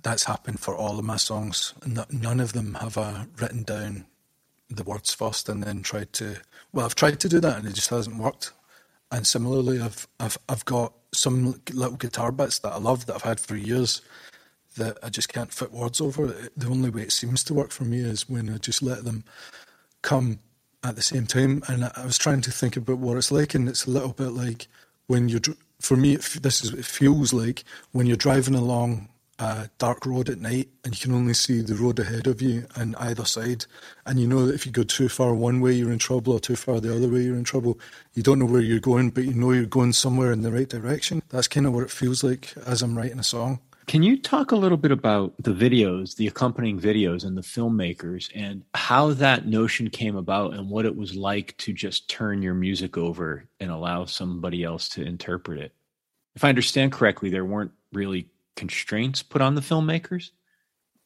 that's 0.02 0.24
happened 0.24 0.60
for 0.60 0.76
all 0.76 0.98
of 0.98 1.06
my 1.06 1.16
songs. 1.16 1.72
None 2.10 2.38
of 2.38 2.52
them 2.52 2.74
have 2.74 2.98
I 2.98 3.28
written 3.40 3.62
down 3.62 4.04
the 4.68 4.84
words 4.84 5.14
first 5.14 5.48
and 5.48 5.62
then 5.62 5.80
tried 5.82 6.12
to 6.12 6.36
well 6.72 6.84
I've 6.84 6.96
tried 6.96 7.20
to 7.20 7.28
do 7.28 7.38
that 7.40 7.58
and 7.58 7.66
it 7.66 7.74
just 7.74 7.88
hasn't 7.88 8.18
worked. 8.18 8.52
And 9.10 9.26
similarly 9.26 9.80
I've 9.80 10.06
I've 10.20 10.36
I've 10.50 10.64
got 10.66 10.92
some 11.16 11.60
little 11.72 11.96
guitar 11.96 12.32
bits 12.32 12.58
that 12.60 12.72
I 12.72 12.78
love 12.78 13.06
that 13.06 13.16
I've 13.16 13.22
had 13.22 13.40
for 13.40 13.56
years 13.56 14.02
that 14.76 14.98
I 15.02 15.08
just 15.08 15.32
can't 15.32 15.52
fit 15.52 15.72
words 15.72 16.00
over. 16.00 16.26
The 16.56 16.68
only 16.68 16.90
way 16.90 17.02
it 17.02 17.12
seems 17.12 17.42
to 17.44 17.54
work 17.54 17.70
for 17.70 17.84
me 17.84 17.98
is 17.98 18.28
when 18.28 18.50
I 18.50 18.58
just 18.58 18.82
let 18.82 19.04
them 19.04 19.24
come 20.02 20.38
at 20.84 20.96
the 20.96 21.02
same 21.02 21.26
time. 21.26 21.62
And 21.68 21.84
I 21.84 22.04
was 22.04 22.18
trying 22.18 22.42
to 22.42 22.50
think 22.50 22.76
about 22.76 22.98
what 22.98 23.16
it's 23.16 23.32
like, 23.32 23.54
and 23.54 23.68
it's 23.68 23.86
a 23.86 23.90
little 23.90 24.12
bit 24.12 24.30
like 24.30 24.68
when 25.06 25.28
you're. 25.28 25.40
For 25.78 25.94
me, 25.94 26.16
this 26.16 26.64
is 26.64 26.72
it 26.72 26.86
feels 26.86 27.34
like 27.34 27.62
when 27.92 28.06
you're 28.06 28.16
driving 28.16 28.54
along 28.54 29.08
a 29.38 29.68
dark 29.78 30.06
road 30.06 30.28
at 30.28 30.40
night 30.40 30.68
and 30.84 30.94
you 30.94 31.00
can 31.00 31.14
only 31.14 31.34
see 31.34 31.60
the 31.60 31.74
road 31.74 31.98
ahead 31.98 32.26
of 32.26 32.40
you 32.40 32.66
and 32.74 32.96
either 32.96 33.24
side. 33.24 33.66
And 34.06 34.18
you 34.18 34.26
know 34.26 34.46
that 34.46 34.54
if 34.54 34.64
you 34.66 34.72
go 34.72 34.82
too 34.82 35.08
far 35.08 35.34
one 35.34 35.60
way 35.60 35.72
you're 35.72 35.92
in 35.92 35.98
trouble 35.98 36.34
or 36.34 36.40
too 36.40 36.56
far 36.56 36.80
the 36.80 36.94
other 36.94 37.08
way 37.08 37.20
you're 37.20 37.36
in 37.36 37.44
trouble. 37.44 37.78
You 38.14 38.22
don't 38.22 38.38
know 38.38 38.46
where 38.46 38.60
you're 38.60 38.80
going 38.80 39.10
but 39.10 39.24
you 39.24 39.34
know 39.34 39.52
you're 39.52 39.66
going 39.66 39.92
somewhere 39.92 40.32
in 40.32 40.42
the 40.42 40.52
right 40.52 40.68
direction. 40.68 41.22
That's 41.28 41.48
kind 41.48 41.66
of 41.66 41.74
what 41.74 41.84
it 41.84 41.90
feels 41.90 42.24
like 42.24 42.54
as 42.66 42.82
i'm 42.82 42.96
writing 42.96 43.18
a 43.18 43.24
song. 43.24 43.60
Can 43.86 44.02
you 44.02 44.20
talk 44.20 44.50
a 44.50 44.56
little 44.56 44.78
bit 44.78 44.90
about 44.90 45.34
the 45.38 45.52
videos 45.52 46.16
the 46.16 46.26
accompanying 46.26 46.80
videos 46.80 47.24
and 47.24 47.36
the 47.36 47.42
filmmakers 47.42 48.30
and 48.34 48.64
how 48.74 49.12
that 49.12 49.46
notion 49.46 49.90
came 49.90 50.16
about 50.16 50.54
and 50.54 50.68
what 50.68 50.86
it 50.86 50.96
was 50.96 51.14
like 51.14 51.56
to 51.58 51.72
just 51.72 52.10
turn 52.10 52.42
your 52.42 52.54
music 52.54 52.98
over 52.98 53.44
and 53.60 53.70
allow 53.70 54.04
somebody 54.04 54.64
else 54.64 54.88
to 54.90 55.04
interpret 55.04 55.60
it? 55.60 55.72
If 56.34 56.42
i 56.42 56.48
understand 56.48 56.92
correctly 56.92 57.30
there 57.30 57.44
weren't 57.44 57.72
really 57.92 58.28
constraints 58.56 59.22
put 59.22 59.42
on 59.42 59.54
the 59.54 59.60
filmmakers? 59.60 60.30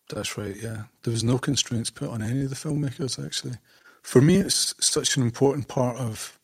That's 0.09 0.37
right, 0.37 0.57
yeah. 0.57 0.85
There 1.03 1.13
was 1.13 1.25
no 1.25 1.39
constraints 1.39 1.91
put 1.91 2.09
on 2.09 2.23
any 2.23 2.45
of 2.45 2.51
the 2.51 2.57
filmmakers, 2.57 3.25
actually. 3.25 3.55
For 4.03 4.21
me, 4.21 4.37
it's 4.37 4.75
such 4.81 5.17
an 5.17 5.23
important 5.23 5.69
part 5.69 5.97
of 5.99 6.39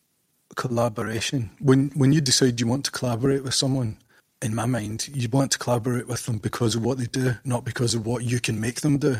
collaboration. 0.56 1.50
When, 1.58 1.90
when 1.94 2.12
you 2.12 2.20
decide 2.20 2.60
you 2.60 2.66
want 2.66 2.84
to 2.84 2.90
collaborate 2.90 3.42
with 3.42 3.54
someone, 3.54 3.98
in 4.42 4.54
my 4.54 4.66
mind, 4.66 5.08
you 5.14 5.28
want 5.30 5.50
to 5.52 5.58
collaborate 5.58 6.06
with 6.06 6.26
them 6.26 6.38
because 6.38 6.74
of 6.74 6.84
what 6.84 6.98
they 6.98 7.06
do, 7.06 7.34
not 7.44 7.64
because 7.64 7.94
of 7.94 8.06
what 8.06 8.24
you 8.24 8.38
can 8.40 8.60
make 8.60 8.82
them 8.82 8.98
do. 8.98 9.16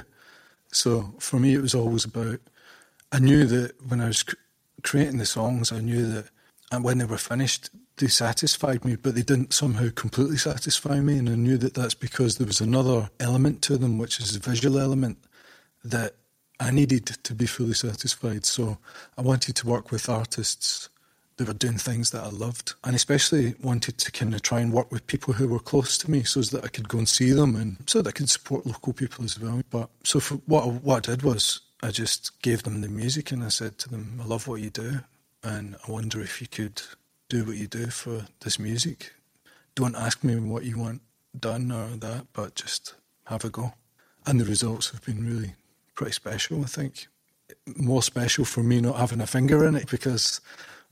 So 0.73 1.15
for 1.19 1.39
me, 1.39 1.55
it 1.55 1.63
was 1.63 1.75
always 1.75 2.05
about. 2.05 2.41
I 3.13 3.19
knew 3.19 3.47
that 3.47 3.73
when 3.89 4.01
I 4.01 4.09
was 4.09 4.25
creating 4.83 5.19
the 5.19 5.27
songs, 5.27 5.73
I 5.73 5.81
knew 5.81 6.07
that 6.13 6.27
and 6.73 6.85
when 6.85 6.99
they 6.99 7.05
were 7.05 7.19
finished, 7.19 7.71
they 7.97 8.09
satisfied 8.09 8.85
me, 8.85 8.97
but 8.97 9.15
they 9.15 9.23
didn't 9.23 9.55
somehow 9.55 9.89
completely 9.95 10.37
satisfy 10.37 11.01
me. 11.01 11.19
And 11.19 11.29
I 11.29 11.35
knew 11.35 11.57
that 11.59 11.75
that's 11.75 11.95
because 11.95 12.37
there 12.37 12.47
was 12.47 12.61
another 12.61 13.11
element 13.21 13.63
to 13.63 13.79
them, 13.79 13.99
which 13.99 14.21
is 14.21 14.33
the 14.33 14.51
visual 14.51 14.79
element, 14.79 15.19
that 15.85 16.15
I 16.59 16.71
needed 16.71 17.07
to 17.07 17.35
be 17.35 17.47
fully 17.47 17.75
satisfied. 17.75 18.45
So 18.45 18.79
I 19.17 19.23
wanted 19.23 19.57
to 19.57 19.67
work 19.67 19.91
with 19.91 20.09
artists 20.09 20.89
that 21.37 21.47
were 21.47 21.55
doing 21.55 21.77
things 21.77 22.11
that 22.11 22.25
I 22.25 22.31
loved, 22.31 22.75
and 22.83 22.97
especially 22.97 23.55
wanted 23.63 23.99
to 23.99 24.11
kind 24.11 24.35
of 24.35 24.41
try 24.41 24.61
and 24.61 24.73
work 24.73 24.91
with 24.91 25.07
people 25.07 25.35
who 25.35 25.49
were 25.49 25.59
close 25.59 25.99
to 25.99 26.11
me, 26.11 26.23
so 26.23 26.41
that 26.41 26.65
I 26.65 26.69
could 26.69 26.89
go 26.89 26.99
and 26.99 27.09
see 27.09 27.31
them, 27.33 27.55
and 27.57 27.77
so 27.87 28.01
that 28.01 28.09
I 28.09 28.13
could 28.13 28.31
support 28.31 28.67
local 28.67 28.95
people 28.95 29.23
as 29.25 29.39
well. 29.39 29.61
But 29.71 29.91
so 30.03 30.19
for 30.19 30.37
what 30.47 30.65
I, 30.65 30.69
what 30.69 31.09
I 31.09 31.13
did 31.13 31.23
was 31.23 31.61
I 31.83 31.91
just 31.91 32.41
gave 32.41 32.63
them 32.63 32.81
the 32.81 32.89
music, 32.89 33.33
and 33.33 33.45
I 33.45 33.49
said 33.49 33.77
to 33.81 33.91
them, 33.91 34.19
"I 34.23 34.25
love 34.25 34.49
what 34.49 34.63
you 34.63 34.71
do, 34.71 35.01
and 35.43 35.77
I 35.87 35.91
wonder 35.91 36.21
if 36.21 36.41
you 36.41 36.47
could." 36.47 36.83
do 37.29 37.45
what 37.45 37.57
you 37.57 37.67
do 37.67 37.87
for 37.89 38.27
this 38.41 38.59
music. 38.59 39.13
Don't 39.75 39.97
ask 39.97 40.23
me 40.23 40.37
what 40.37 40.65
you 40.65 40.79
want 40.79 41.03
done 41.39 41.71
or 41.71 41.97
that, 41.97 42.27
but 42.33 42.55
just 42.55 42.95
have 43.27 43.45
a 43.45 43.51
go. 43.51 43.75
And 44.27 44.41
the 44.41 44.45
results 44.45 44.91
have 44.91 45.05
been 45.05 45.27
really 45.27 45.55
pretty 45.95 46.13
special, 46.13 46.63
I 46.63 46.67
think. 46.67 47.09
More 47.77 48.03
special 48.03 48.45
for 48.45 48.63
me 48.63 48.81
not 48.81 48.97
having 48.97 49.21
a 49.21 49.27
finger 49.27 49.67
in 49.67 49.75
it 49.75 49.91
because 49.91 50.41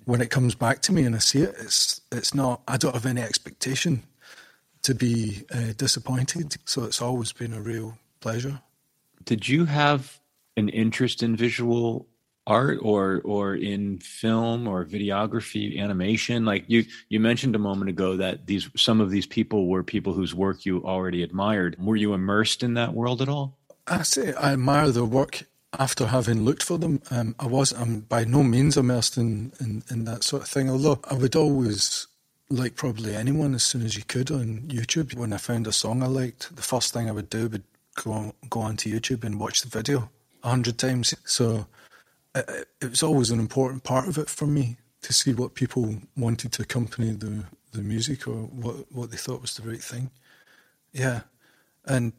when 0.04 0.20
it 0.20 0.30
comes 0.30 0.54
back 0.54 0.82
to 0.82 0.92
me 0.92 1.04
and 1.04 1.14
I 1.14 1.18
see 1.18 1.40
it, 1.40 1.54
it's 1.58 2.00
it's 2.12 2.34
not. 2.34 2.60
I 2.68 2.76
don't 2.76 2.94
have 2.94 3.06
any 3.06 3.22
expectation 3.22 4.02
to 4.82 4.94
be 4.94 5.44
uh, 5.52 5.72
disappointed. 5.76 6.56
So 6.64 6.84
it's 6.84 7.00
always 7.00 7.32
been 7.32 7.54
a 7.54 7.60
real 7.60 7.98
pleasure. 8.20 8.60
Did 9.24 9.48
you 9.48 9.64
have 9.64 10.20
an 10.56 10.68
interest 10.68 11.22
in 11.22 11.36
visual 11.36 12.06
art 12.46 12.78
or 12.82 13.22
or 13.24 13.54
in 13.54 13.98
film 13.98 14.68
or 14.68 14.84
videography 14.84 15.78
animation 15.80 16.44
like 16.44 16.64
you 16.68 16.84
you 17.08 17.18
mentioned 17.18 17.54
a 17.54 17.58
moment 17.58 17.88
ago 17.88 18.16
that 18.16 18.46
these 18.46 18.68
some 18.76 19.00
of 19.00 19.10
these 19.10 19.26
people 19.26 19.66
were 19.68 19.82
people 19.82 20.12
whose 20.12 20.34
work 20.34 20.66
you 20.66 20.84
already 20.84 21.22
admired. 21.22 21.76
Were 21.78 21.96
you 21.96 22.12
immersed 22.12 22.62
in 22.62 22.74
that 22.74 22.92
world 22.92 23.22
at 23.22 23.28
all? 23.28 23.56
I 23.86 24.02
say 24.02 24.34
i 24.34 24.52
admire 24.52 24.90
their 24.90 25.04
work 25.04 25.44
after 25.78 26.06
having 26.06 26.42
looked 26.44 26.62
for 26.62 26.78
them. 26.78 27.00
Um, 27.10 27.34
i 27.38 27.46
was 27.46 27.72
i'm 27.72 28.00
by 28.00 28.24
no 28.24 28.42
means 28.42 28.76
immersed 28.76 29.16
in, 29.16 29.52
in 29.60 29.82
in 29.90 30.04
that 30.04 30.22
sort 30.24 30.42
of 30.42 30.48
thing 30.48 30.70
although 30.70 31.00
i 31.10 31.14
would 31.14 31.36
always 31.36 32.06
like 32.50 32.76
probably 32.76 33.16
anyone 33.16 33.54
as 33.54 33.62
soon 33.62 33.82
as 33.82 33.96
you 33.96 34.04
could 34.04 34.30
on 34.30 34.60
youtube. 34.68 35.16
When 35.16 35.32
i 35.32 35.38
found 35.38 35.66
a 35.66 35.72
song 35.72 36.02
i 36.02 36.06
liked 36.06 36.54
the 36.54 36.62
first 36.62 36.92
thing 36.92 37.08
i 37.08 37.12
would 37.12 37.30
do 37.30 37.48
would 37.48 37.64
go 37.94 38.12
on, 38.12 38.32
go 38.50 38.60
onto 38.60 38.92
youtube 38.92 39.24
and 39.24 39.40
watch 39.40 39.62
the 39.62 39.68
video 39.68 40.10
a 40.44 40.50
hundred 40.50 40.78
times. 40.78 41.14
So 41.24 41.66
it, 42.34 42.68
it 42.80 42.90
was 42.90 43.02
always 43.02 43.30
an 43.30 43.40
important 43.40 43.84
part 43.84 44.08
of 44.08 44.18
it 44.18 44.28
for 44.28 44.46
me 44.46 44.76
to 45.02 45.12
see 45.12 45.34
what 45.34 45.54
people 45.54 45.96
wanted 46.16 46.52
to 46.52 46.62
accompany 46.62 47.10
the 47.10 47.44
the 47.72 47.82
music 47.82 48.26
or 48.26 48.34
what 48.34 48.90
what 48.92 49.10
they 49.10 49.16
thought 49.16 49.42
was 49.42 49.56
the 49.56 49.68
right 49.68 49.82
thing. 49.82 50.10
Yeah, 50.92 51.22
and 51.84 52.12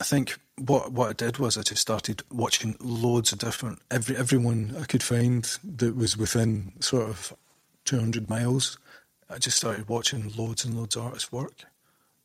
I 0.00 0.04
think 0.04 0.38
what 0.56 0.92
what 0.92 1.10
I 1.10 1.12
did 1.12 1.38
was 1.38 1.56
I 1.56 1.62
just 1.62 1.82
started 1.82 2.22
watching 2.30 2.76
loads 2.80 3.32
of 3.32 3.38
different 3.38 3.80
every 3.90 4.16
everyone 4.16 4.74
I 4.80 4.84
could 4.84 5.02
find 5.02 5.44
that 5.64 5.96
was 5.96 6.16
within 6.16 6.72
sort 6.80 7.08
of 7.08 7.32
two 7.84 7.98
hundred 7.98 8.28
miles. 8.28 8.78
I 9.30 9.38
just 9.38 9.56
started 9.56 9.88
watching 9.88 10.32
loads 10.36 10.64
and 10.64 10.74
loads 10.74 10.96
of 10.96 11.04
artists' 11.04 11.32
work, 11.32 11.64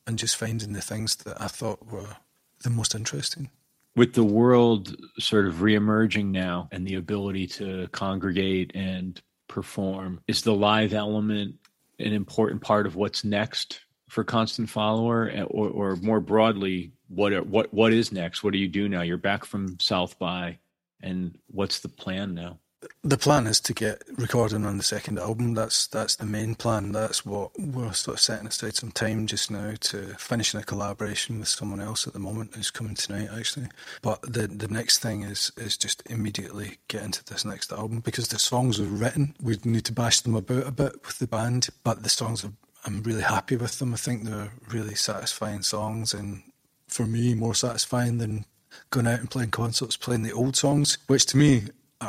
and 0.06 0.20
just 0.20 0.36
finding 0.36 0.74
the 0.74 0.82
things 0.82 1.16
that 1.18 1.42
I 1.42 1.48
thought 1.48 1.92
were 1.92 2.18
the 2.64 2.70
most 2.70 2.96
interesting 2.96 3.50
with 3.98 4.14
the 4.14 4.24
world 4.24 4.96
sort 5.20 5.48
of 5.48 5.56
reemerging 5.56 6.28
now 6.28 6.70
and 6.72 6.88
the 6.88 6.96
ability 6.96 7.48
to 7.48 7.88
congregate 7.88 8.72
and 8.76 9.22
perform, 9.50 10.22
is 10.28 10.44
the 10.44 10.54
live 10.54 10.94
element 10.94 11.56
an 12.00 12.14
important 12.14 12.62
part 12.62 12.86
of 12.86 12.96
what's 12.96 13.24
next 13.24 13.82
for 14.08 14.24
Constant 14.24 14.70
Follower, 14.70 15.30
or, 15.48 15.70
or 15.70 15.96
more 15.98 16.22
broadly, 16.22 16.94
what 17.10 17.46
what 17.48 17.74
what 17.74 17.92
is 17.92 18.12
next? 18.12 18.44
What 18.44 18.54
do 18.54 18.60
you 18.60 18.68
do 18.68 18.88
now? 18.88 19.02
You're 19.02 19.18
back 19.18 19.44
from 19.44 19.80
South 19.80 20.18
by, 20.20 20.60
and 21.02 21.38
what's 21.48 21.80
the 21.80 21.90
plan 21.90 22.36
now? 22.36 22.60
The 23.04 23.18
plan 23.18 23.48
is 23.48 23.60
to 23.62 23.74
get 23.74 24.04
recording 24.18 24.66
on 24.66 24.78
the 24.78 24.84
second 24.84 25.18
album. 25.18 25.56
That's 25.56 25.88
that's 25.88 26.16
the 26.16 26.26
main 26.26 26.56
plan. 26.56 26.92
That's 26.92 27.26
what 27.26 27.52
we're 27.60 27.94
sort 27.94 28.18
of 28.18 28.22
setting 28.22 28.48
aside 28.48 28.76
some 28.76 28.92
time 28.92 29.26
just 29.26 29.50
now 29.50 29.74
to 29.80 30.16
finishing 30.20 30.60
a 30.60 30.64
collaboration 30.64 31.40
with 31.40 31.48
someone 31.48 31.82
else 31.82 32.06
at 32.06 32.14
the 32.14 32.20
moment 32.20 32.56
who's 32.56 32.70
coming 32.70 32.96
tonight 32.96 33.30
actually. 33.36 33.68
But 34.02 34.22
the 34.22 34.48
the 34.48 34.68
next 34.68 35.00
thing 35.00 35.24
is 35.24 35.52
is 35.58 35.78
just 35.78 36.04
immediately 36.08 36.78
get 36.88 37.04
into 37.04 37.24
this 37.24 37.46
next 37.46 37.72
album 37.72 38.02
because 38.02 38.28
the 38.28 38.40
songs 38.40 38.80
are 38.80 38.86
written. 38.86 39.36
We 39.42 39.58
need 39.64 39.86
to 39.86 39.94
bash 39.94 40.22
them 40.22 40.36
about 40.36 40.68
a 40.68 40.72
bit 40.72 41.06
with 41.06 41.20
the 41.20 41.28
band, 41.28 41.70
but 41.84 42.04
the 42.04 42.10
songs 42.10 42.46
are 42.46 42.54
I'm 42.86 43.02
really 43.04 43.24
happy 43.24 43.56
with 43.56 43.80
them. 43.80 43.94
I 43.94 43.98
think 43.98 44.24
they're 44.24 44.54
really 44.70 44.96
satisfying 44.96 45.64
songs 45.64 46.14
and 46.14 46.44
for 46.88 47.06
me 47.06 47.34
more 47.34 47.56
satisfying 47.56 48.20
than 48.20 48.46
going 48.92 49.08
out 49.08 49.20
and 49.20 49.32
playing 49.32 49.52
concerts, 49.52 49.98
playing 49.98 50.24
the 50.24 50.32
old 50.32 50.56
songs, 50.56 50.98
which 51.08 51.26
to 51.28 51.38
me 51.38 51.64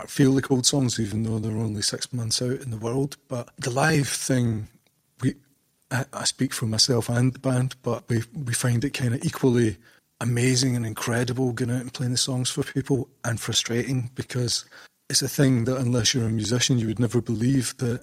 feel 0.06 0.32
like 0.32 0.50
old 0.50 0.66
songs, 0.66 0.98
even 0.98 1.22
though 1.22 1.38
they're 1.38 1.56
only 1.56 1.82
six 1.82 2.12
months 2.12 2.42
out 2.42 2.60
in 2.60 2.70
the 2.70 2.76
world. 2.76 3.16
But 3.28 3.50
the 3.56 3.70
live 3.70 4.08
thing, 4.08 4.68
we 5.20 5.34
I, 5.90 6.04
I 6.12 6.24
speak 6.24 6.52
for 6.52 6.66
myself 6.66 7.08
and 7.08 7.32
the 7.32 7.38
band, 7.38 7.76
but 7.82 8.08
we 8.08 8.22
we 8.34 8.54
find 8.54 8.84
it 8.84 8.94
kind 8.94 9.14
of 9.14 9.24
equally 9.24 9.76
amazing 10.20 10.74
and 10.74 10.84
incredible 10.84 11.52
going 11.52 11.70
out 11.70 11.82
and 11.82 11.92
playing 11.92 12.12
the 12.12 12.18
songs 12.18 12.50
for 12.50 12.62
people, 12.62 13.08
and 13.24 13.40
frustrating 13.40 14.10
because 14.14 14.64
it's 15.08 15.22
a 15.22 15.28
thing 15.28 15.64
that 15.64 15.78
unless 15.78 16.12
you're 16.12 16.26
a 16.26 16.30
musician, 16.30 16.78
you 16.78 16.86
would 16.86 17.00
never 17.00 17.20
believe 17.20 17.76
that 17.78 18.02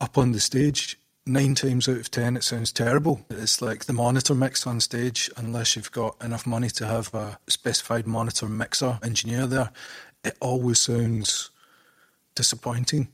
up 0.00 0.18
on 0.18 0.32
the 0.32 0.40
stage. 0.40 0.98
Nine 1.24 1.54
times 1.54 1.88
out 1.88 1.98
of 1.98 2.10
ten, 2.10 2.36
it 2.36 2.42
sounds 2.42 2.72
terrible. 2.72 3.24
It's 3.30 3.62
like 3.62 3.84
the 3.84 3.92
monitor 3.92 4.34
mix 4.34 4.66
on 4.66 4.80
stage, 4.80 5.30
unless 5.36 5.76
you've 5.76 5.92
got 5.92 6.16
enough 6.20 6.48
money 6.48 6.68
to 6.70 6.84
have 6.84 7.14
a 7.14 7.38
specified 7.46 8.08
monitor 8.08 8.48
mixer 8.48 8.98
engineer 9.04 9.46
there 9.46 9.70
it 10.24 10.36
always 10.40 10.80
sounds 10.80 11.50
disappointing. 12.34 13.08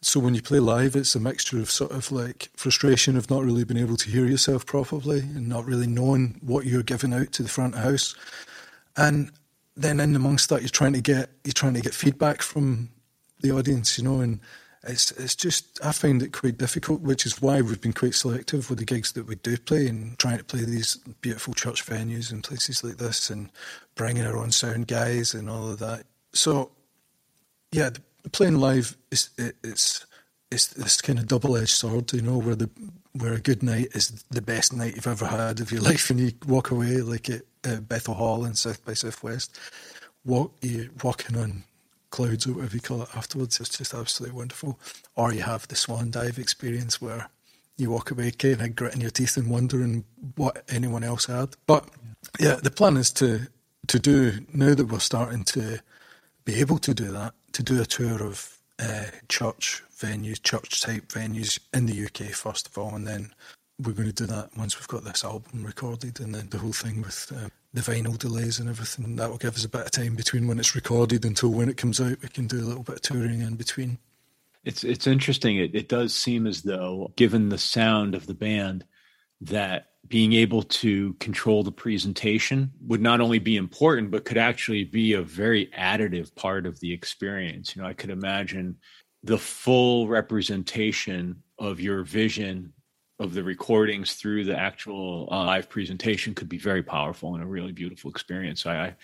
So 0.00 0.20
when 0.20 0.34
you 0.34 0.42
play 0.42 0.60
live, 0.60 0.96
it's 0.96 1.14
a 1.14 1.20
mixture 1.20 1.58
of 1.58 1.70
sort 1.70 1.92
of 1.92 2.12
like 2.12 2.50
frustration 2.56 3.16
of 3.16 3.30
not 3.30 3.42
really 3.42 3.64
being 3.64 3.80
able 3.80 3.96
to 3.96 4.10
hear 4.10 4.26
yourself 4.26 4.66
properly 4.66 5.20
and 5.20 5.48
not 5.48 5.64
really 5.64 5.86
knowing 5.86 6.38
what 6.42 6.66
you're 6.66 6.82
giving 6.82 7.14
out 7.14 7.32
to 7.32 7.42
the 7.42 7.48
front 7.48 7.74
of 7.74 7.80
house. 7.80 8.14
And 8.98 9.30
then 9.76 10.00
in 10.00 10.14
amongst 10.14 10.50
that, 10.50 10.60
you're 10.60 10.68
trying 10.68 10.92
to 10.92 11.00
get 11.00 11.30
you're 11.42 11.52
trying 11.52 11.74
to 11.74 11.80
get 11.80 11.94
feedback 11.94 12.42
from 12.42 12.90
the 13.40 13.50
audience, 13.52 13.96
you 13.96 14.04
know, 14.04 14.20
and 14.20 14.40
it's 14.86 15.10
it's 15.12 15.34
just 15.34 15.82
I 15.82 15.92
find 15.92 16.22
it 16.22 16.32
quite 16.32 16.58
difficult, 16.58 17.00
which 17.00 17.24
is 17.24 17.40
why 17.40 17.62
we've 17.62 17.80
been 17.80 17.94
quite 17.94 18.14
selective 18.14 18.68
with 18.68 18.80
the 18.80 18.84
gigs 18.84 19.12
that 19.12 19.26
we 19.26 19.36
do 19.36 19.56
play 19.56 19.86
and 19.86 20.18
trying 20.18 20.38
to 20.38 20.44
play 20.44 20.64
these 20.64 20.96
beautiful 21.22 21.54
church 21.54 21.84
venues 21.86 22.30
and 22.30 22.44
places 22.44 22.84
like 22.84 22.98
this 22.98 23.30
and 23.30 23.50
bringing 23.94 24.26
our 24.26 24.36
own 24.36 24.52
sound 24.52 24.86
guys 24.86 25.32
and 25.32 25.48
all 25.48 25.70
of 25.70 25.78
that 25.78 26.04
so, 26.34 26.70
yeah, 27.72 27.90
playing 28.32 28.58
live 28.58 28.96
is 29.10 29.30
it, 29.38 29.56
it's 29.62 30.06
it's 30.50 30.68
this 30.68 31.00
kind 31.00 31.18
of 31.18 31.26
double 31.26 31.56
edged 31.56 31.70
sword, 31.70 32.12
you 32.12 32.22
know, 32.22 32.38
where 32.38 32.54
the 32.54 32.70
where 33.12 33.34
a 33.34 33.40
good 33.40 33.62
night 33.62 33.88
is 33.94 34.24
the 34.30 34.42
best 34.42 34.72
night 34.72 34.96
you've 34.96 35.06
ever 35.06 35.26
had 35.26 35.60
of 35.60 35.72
your 35.72 35.82
life, 35.82 36.10
and 36.10 36.20
you 36.20 36.32
walk 36.46 36.70
away 36.70 36.98
like 36.98 37.30
at, 37.30 37.42
at 37.64 37.88
Bethel 37.88 38.14
Hall 38.14 38.44
in 38.44 38.54
South 38.54 38.84
by 38.84 38.94
Southwest, 38.94 39.58
walk 40.24 40.52
you 40.62 40.90
walking 41.02 41.36
on 41.36 41.64
clouds 42.10 42.46
or 42.46 42.52
whatever 42.52 42.76
you 42.76 42.80
call 42.80 43.02
it 43.02 43.08
afterwards. 43.14 43.58
It's 43.60 43.76
just 43.76 43.94
absolutely 43.94 44.36
wonderful. 44.36 44.78
Or 45.16 45.32
you 45.32 45.42
have 45.42 45.66
the 45.68 45.76
swan 45.76 46.10
dive 46.10 46.38
experience 46.38 47.00
where 47.00 47.28
you 47.76 47.90
walk 47.90 48.10
away 48.10 48.30
kind 48.30 48.60
of 48.60 48.76
gritting 48.76 49.00
your 49.00 49.10
teeth 49.10 49.36
and 49.36 49.50
wondering 49.50 50.04
what 50.36 50.62
anyone 50.68 51.02
else 51.02 51.26
had. 51.26 51.56
But 51.66 51.88
yeah, 52.38 52.56
the 52.56 52.70
plan 52.70 52.96
is 52.96 53.12
to 53.14 53.48
to 53.88 53.98
do 53.98 54.46
now 54.52 54.74
that 54.74 54.86
we're 54.86 54.98
starting 54.98 55.44
to 55.44 55.80
be 56.44 56.60
able 56.60 56.78
to 56.78 56.94
do 56.94 57.10
that, 57.12 57.34
to 57.52 57.62
do 57.62 57.80
a 57.80 57.86
tour 57.86 58.22
of 58.22 58.58
uh, 58.78 59.06
church 59.28 59.82
venues, 59.96 60.42
church 60.42 60.80
type 60.80 61.06
venues 61.08 61.58
in 61.72 61.86
the 61.86 62.04
UK 62.04 62.32
first 62.32 62.68
of 62.68 62.76
all, 62.78 62.94
and 62.94 63.06
then 63.06 63.32
we're 63.82 63.92
going 63.92 64.08
to 64.08 64.14
do 64.14 64.26
that 64.26 64.50
once 64.56 64.78
we've 64.78 64.88
got 64.88 65.04
this 65.04 65.24
album 65.24 65.64
recorded, 65.64 66.20
and 66.20 66.34
then 66.34 66.48
the 66.50 66.58
whole 66.58 66.72
thing 66.72 67.02
with 67.02 67.32
uh, 67.34 67.48
the 67.72 67.80
vinyl 67.80 68.16
delays 68.16 68.60
and 68.60 68.68
everything. 68.68 69.16
That 69.16 69.30
will 69.30 69.38
give 69.38 69.56
us 69.56 69.64
a 69.64 69.68
bit 69.68 69.86
of 69.86 69.90
time 69.90 70.14
between 70.14 70.46
when 70.46 70.58
it's 70.58 70.74
recorded 70.76 71.24
until 71.24 71.50
when 71.50 71.68
it 71.68 71.76
comes 71.76 72.00
out. 72.00 72.22
We 72.22 72.28
can 72.28 72.46
do 72.46 72.60
a 72.60 72.66
little 72.68 72.84
bit 72.84 72.96
of 72.96 73.02
touring 73.02 73.40
in 73.40 73.56
between. 73.56 73.98
It's 74.64 74.84
it's 74.84 75.06
interesting. 75.06 75.56
It, 75.58 75.74
it 75.74 75.88
does 75.88 76.14
seem 76.14 76.46
as 76.46 76.62
though, 76.62 77.12
given 77.16 77.48
the 77.48 77.58
sound 77.58 78.14
of 78.14 78.26
the 78.26 78.34
band, 78.34 78.84
that 79.40 79.88
being 80.08 80.34
able 80.34 80.62
to 80.62 81.14
control 81.14 81.62
the 81.62 81.72
presentation 81.72 82.70
would 82.82 83.00
not 83.00 83.20
only 83.20 83.38
be 83.38 83.56
important, 83.56 84.10
but 84.10 84.24
could 84.24 84.36
actually 84.36 84.84
be 84.84 85.14
a 85.14 85.22
very 85.22 85.66
additive 85.78 86.34
part 86.34 86.66
of 86.66 86.78
the 86.80 86.92
experience. 86.92 87.74
You 87.74 87.82
know, 87.82 87.88
I 87.88 87.94
could 87.94 88.10
imagine 88.10 88.76
the 89.22 89.38
full 89.38 90.06
representation 90.06 91.42
of 91.58 91.80
your 91.80 92.04
vision 92.04 92.72
of 93.18 93.32
the 93.32 93.42
recordings 93.42 94.14
through 94.14 94.44
the 94.44 94.58
actual 94.58 95.28
uh, 95.30 95.44
live 95.44 95.70
presentation 95.70 96.34
could 96.34 96.48
be 96.48 96.58
very 96.58 96.82
powerful 96.82 97.34
and 97.34 97.42
a 97.42 97.46
really 97.46 97.72
beautiful 97.72 98.10
experience. 98.10 98.62
So 98.62 98.70
I, 98.70 98.94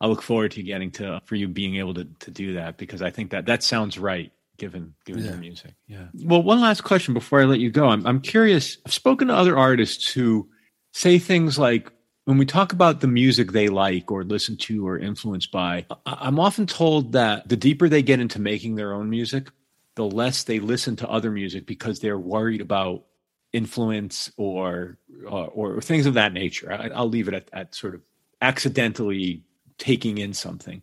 I 0.00 0.06
look 0.06 0.22
forward 0.22 0.52
to 0.52 0.62
getting 0.62 0.90
to 0.92 1.20
for 1.24 1.34
you 1.34 1.48
being 1.48 1.76
able 1.76 1.94
to 1.94 2.04
to 2.04 2.30
do 2.30 2.54
that 2.54 2.78
because 2.78 3.02
I 3.02 3.10
think 3.10 3.30
that 3.30 3.46
that 3.46 3.62
sounds 3.62 3.98
right 3.98 4.32
given 4.56 4.94
given 5.04 5.24
yeah. 5.24 5.30
your 5.30 5.38
music. 5.38 5.74
Yeah. 5.86 6.06
Well, 6.24 6.42
one 6.42 6.60
last 6.60 6.82
question 6.82 7.14
before 7.14 7.40
I 7.40 7.44
let 7.44 7.60
you 7.60 7.70
go. 7.70 7.88
I'm 7.88 8.06
I'm 8.06 8.20
curious. 8.20 8.78
I've 8.86 8.92
spoken 8.92 9.28
to 9.28 9.34
other 9.34 9.56
artists 9.56 10.12
who 10.12 10.48
say 10.92 11.18
things 11.18 11.58
like 11.58 11.90
when 12.24 12.38
we 12.38 12.46
talk 12.46 12.72
about 12.72 13.00
the 13.00 13.06
music 13.06 13.52
they 13.52 13.68
like 13.68 14.10
or 14.10 14.24
listen 14.24 14.56
to 14.56 14.86
or 14.86 14.98
influenced 14.98 15.52
by, 15.52 15.86
I'm 16.06 16.40
often 16.40 16.66
told 16.66 17.12
that 17.12 17.48
the 17.48 17.56
deeper 17.56 17.88
they 17.88 18.02
get 18.02 18.18
into 18.18 18.40
making 18.40 18.74
their 18.74 18.92
own 18.92 19.08
music, 19.08 19.48
the 19.94 20.04
less 20.04 20.42
they 20.42 20.58
listen 20.58 20.96
to 20.96 21.08
other 21.08 21.30
music 21.30 21.66
because 21.66 22.00
they're 22.00 22.18
worried 22.18 22.60
about 22.60 23.04
influence 23.52 24.30
or 24.36 24.98
or, 25.28 25.46
or 25.48 25.80
things 25.80 26.06
of 26.06 26.14
that 26.14 26.32
nature. 26.32 26.72
I, 26.72 27.00
will 27.00 27.08
leave 27.08 27.28
it 27.28 27.34
at, 27.34 27.48
at 27.52 27.74
sort 27.74 27.94
of 27.94 28.02
accidentally 28.42 29.44
taking 29.78 30.18
in 30.18 30.34
something. 30.34 30.82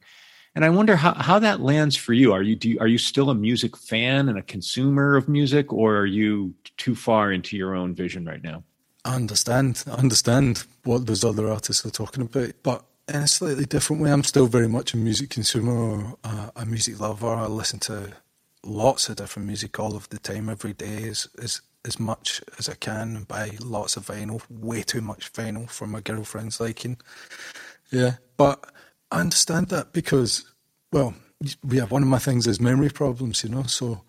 And 0.56 0.64
I 0.64 0.70
wonder 0.70 0.96
how, 0.96 1.14
how 1.16 1.40
that 1.40 1.62
lands 1.62 1.96
for 1.96 2.14
you. 2.14 2.32
Are 2.32 2.44
you 2.44 2.56
do 2.56 2.70
you, 2.70 2.80
are 2.80 2.88
you 2.88 2.98
still 3.00 3.30
a 3.30 3.36
music 3.36 3.76
fan 3.76 4.30
and 4.30 4.38
a 4.38 4.44
consumer 4.44 5.16
of 5.16 5.28
music, 5.28 5.74
or 5.74 5.98
are 5.98 6.06
you 6.06 6.54
too 6.78 6.96
far 6.96 7.32
into 7.32 7.58
your 7.58 7.76
own 7.76 7.96
vision 7.96 8.26
right 8.26 8.44
now? 8.44 8.64
I 9.06 9.16
understand. 9.16 9.84
I 9.88 9.96
understand 9.96 10.64
what 10.84 11.08
those 11.08 11.24
other 11.24 11.50
artists 11.50 11.86
are 11.86 11.90
talking 11.90 12.24
about, 12.24 12.54
but 12.62 12.86
in 13.08 13.16
a 13.16 13.28
slightly 13.28 13.66
different 13.66 14.02
way. 14.02 14.12
I'm 14.12 14.24
still 14.24 14.48
very 14.48 14.68
much 14.68 14.94
a 14.94 14.98
music 14.98 15.30
consumer 15.30 16.14
a, 16.24 16.52
a 16.56 16.66
music 16.66 17.00
lover. 17.00 17.34
I 17.34 17.48
listen 17.48 17.80
to 17.82 18.14
lots 18.64 19.10
of 19.10 19.18
different 19.18 19.48
music 19.48 19.80
all 19.80 19.96
of 19.96 20.08
the 20.10 20.20
time, 20.20 20.50
every 20.50 20.74
day, 20.74 21.10
as 21.10 21.28
as, 21.42 21.62
as 21.84 22.00
much 22.00 22.42
as 22.60 22.70
I 22.70 22.76
can. 22.76 23.24
Buy 23.24 23.58
lots 23.60 23.98
of 23.98 24.06
vinyl, 24.06 24.42
way 24.50 24.84
too 24.84 25.02
much 25.02 25.34
vinyl 25.34 25.70
for 25.70 25.88
my 25.88 26.00
girlfriend's 26.00 26.62
liking. 26.62 26.98
Yeah, 27.92 28.16
but 28.38 28.72
I 29.14 29.20
understand 29.20 29.68
that 29.68 29.94
because, 29.94 30.44
well, 30.92 31.14
we 31.64 31.78
have 31.78 31.92
one 31.92 32.02
of 32.02 32.10
my 32.10 32.18
things 32.18 32.48
is 32.48 32.60
memory 32.60 32.90
problems, 32.90 33.44
you 33.44 33.50
know. 33.52 33.62
So 33.64 34.02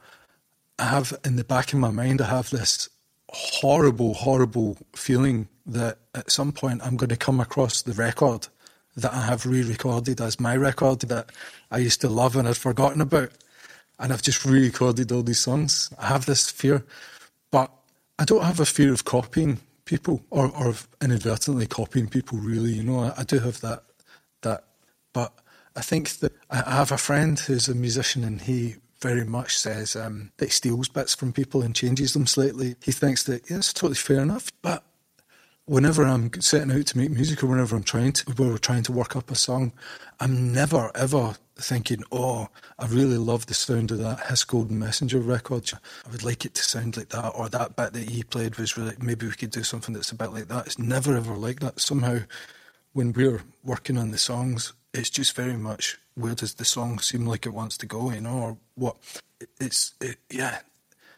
I 0.78 0.84
have 0.84 1.12
in 1.26 1.36
the 1.36 1.44
back 1.44 1.74
of 1.74 1.78
my 1.78 1.90
mind, 1.90 2.22
I 2.22 2.26
have 2.26 2.48
this 2.48 2.88
horrible, 3.28 4.14
horrible 4.14 4.78
feeling 4.96 5.48
that 5.66 5.98
at 6.14 6.30
some 6.30 6.52
point 6.52 6.80
I'm 6.82 6.96
going 6.96 7.10
to 7.10 7.16
come 7.16 7.38
across 7.38 7.82
the 7.82 7.92
record 7.92 8.48
that 8.96 9.12
I 9.12 9.26
have 9.26 9.44
re-recorded 9.44 10.22
as 10.22 10.40
my 10.40 10.56
record 10.56 11.00
that 11.00 11.28
I 11.70 11.78
used 11.78 12.00
to 12.00 12.08
love 12.08 12.34
and 12.34 12.46
had 12.46 12.56
forgotten 12.56 13.02
about, 13.02 13.30
and 13.98 14.10
I've 14.10 14.22
just 14.22 14.42
re-recorded 14.46 15.12
all 15.12 15.22
these 15.22 15.40
songs. 15.40 15.92
I 15.98 16.06
have 16.06 16.24
this 16.24 16.50
fear, 16.50 16.82
but 17.50 17.70
I 18.18 18.24
don't 18.24 18.44
have 18.44 18.60
a 18.60 18.64
fear 18.64 18.92
of 18.94 19.04
copying 19.04 19.60
people 19.84 20.22
or, 20.30 20.50
or 20.56 20.74
inadvertently 21.02 21.66
copying 21.66 22.08
people. 22.08 22.38
Really, 22.38 22.72
you 22.72 22.82
know, 22.82 23.00
I, 23.00 23.12
I 23.18 23.24
do 23.24 23.40
have 23.40 23.60
that 23.60 23.82
but 25.14 25.32
I 25.74 25.80
think 25.80 26.10
that 26.18 26.32
I 26.50 26.56
have 26.70 26.92
a 26.92 26.98
friend 26.98 27.38
who's 27.38 27.68
a 27.68 27.74
musician 27.74 28.22
and 28.22 28.42
he 28.42 28.76
very 29.00 29.24
much 29.24 29.58
says 29.58 29.96
um, 29.96 30.30
that 30.36 30.46
he 30.46 30.50
steals 30.50 30.88
bits 30.88 31.14
from 31.14 31.32
people 31.32 31.62
and 31.62 31.74
changes 31.74 32.12
them 32.12 32.26
slightly. 32.26 32.76
He 32.82 32.92
thinks 32.92 33.24
that, 33.24 33.50
yeah, 33.50 33.56
it's 33.56 33.72
totally 33.72 33.96
fair 33.96 34.20
enough. 34.20 34.52
But 34.62 34.84
whenever 35.66 36.04
I'm 36.04 36.30
setting 36.40 36.72
out 36.72 36.86
to 36.86 36.98
make 36.98 37.10
music 37.10 37.42
or 37.42 37.46
whenever 37.46 37.76
I'm 37.76 37.82
trying 37.82 38.12
to, 38.12 38.34
we're 38.36 38.58
trying 38.58 38.82
to 38.84 38.92
work 38.92 39.16
up 39.16 39.30
a 39.30 39.34
song, 39.34 39.72
I'm 40.20 40.52
never 40.52 40.90
ever 40.94 41.34
thinking, 41.56 42.02
oh, 42.10 42.48
I 42.78 42.86
really 42.86 43.18
love 43.18 43.46
the 43.46 43.54
sound 43.54 43.90
of 43.90 43.98
that 43.98 44.26
His 44.26 44.44
Golden 44.44 44.78
Messenger 44.78 45.20
record. 45.20 45.70
I 46.06 46.10
would 46.10 46.24
like 46.24 46.44
it 46.44 46.54
to 46.54 46.62
sound 46.62 46.96
like 46.96 47.10
that, 47.10 47.30
or 47.30 47.48
that 47.48 47.76
bit 47.76 47.92
that 47.92 48.08
he 48.08 48.22
played 48.22 48.56
was 48.56 48.76
really, 48.76 48.94
maybe 49.00 49.26
we 49.26 49.32
could 49.32 49.50
do 49.50 49.62
something 49.62 49.94
that's 49.94 50.12
a 50.12 50.16
bit 50.16 50.32
like 50.32 50.48
that. 50.48 50.66
It's 50.66 50.78
never 50.78 51.16
ever 51.16 51.34
like 51.34 51.60
that. 51.60 51.80
Somehow, 51.80 52.20
when 52.92 53.12
we're 53.12 53.42
working 53.62 53.98
on 53.98 54.10
the 54.10 54.18
songs, 54.18 54.72
it's 54.94 55.10
just 55.10 55.36
very 55.36 55.56
much 55.56 55.98
where 56.14 56.34
does 56.34 56.54
the 56.54 56.64
song 56.64 56.98
seem 57.00 57.26
like 57.26 57.44
it 57.44 57.52
wants 57.52 57.76
to 57.78 57.86
go, 57.86 58.10
you 58.10 58.20
know, 58.20 58.38
or 58.38 58.56
what? 58.76 58.96
It's 59.60 59.94
it, 60.00 60.18
yeah. 60.30 60.60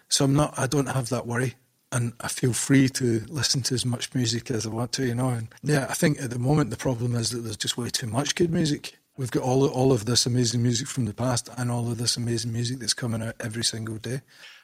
So 0.09 0.25
I'm 0.25 0.35
not. 0.35 0.59
I 0.59 0.67
don't 0.67 0.89
have 0.89 1.11
that 1.11 1.27
worry, 1.27 1.55
and 1.93 2.15
I 2.21 2.29
feel 2.29 2.53
free 2.53 2.89
to 2.91 3.25
listen 3.29 3.63
to 3.63 3.75
as 3.75 3.85
much 3.85 4.15
music 4.15 4.51
as 4.51 4.67
I 4.67 4.71
want 4.71 4.93
to, 4.93 5.07
you 5.07 5.15
know. 5.15 5.29
And 5.29 5.49
yeah, 5.63 5.87
I 5.89 5.95
think 5.95 6.21
at 6.21 6.31
the 6.31 6.39
moment 6.39 6.71
the 6.71 6.77
problem 6.77 7.15
is 7.15 7.31
that 7.31 7.39
there's 7.39 7.57
just 7.57 7.77
way 7.77 7.91
too 7.91 8.07
much 8.07 8.35
good 8.35 8.51
music, 8.51 8.99
We've 9.19 9.31
got 9.31 9.43
all 9.43 9.67
all 9.69 9.93
of 9.93 10.05
this 10.05 10.27
amazing 10.27 10.63
music 10.63 10.89
from 10.89 11.07
the 11.07 11.15
past 11.15 11.49
and 11.57 11.71
all 11.71 11.91
of 11.91 11.97
this 11.97 12.19
amazing 12.19 12.53
music 12.53 12.79
that's 12.79 12.93
coming 12.93 13.23
out 13.23 13.35
every 13.41 13.65
single 13.65 13.97
day. 13.97 14.21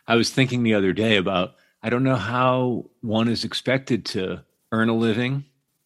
I 0.07 0.17
was 0.17 0.31
thinking 0.31 0.63
the 0.63 0.75
other 0.75 0.93
day 0.93 1.17
about 1.17 1.55
I 1.83 1.89
don't 1.89 2.05
know 2.05 2.17
how 2.17 2.91
one 3.01 3.29
is 3.29 3.45
expected 3.45 4.05
to 4.07 4.45
earn 4.71 4.91
a 4.91 4.95
living, 4.95 5.45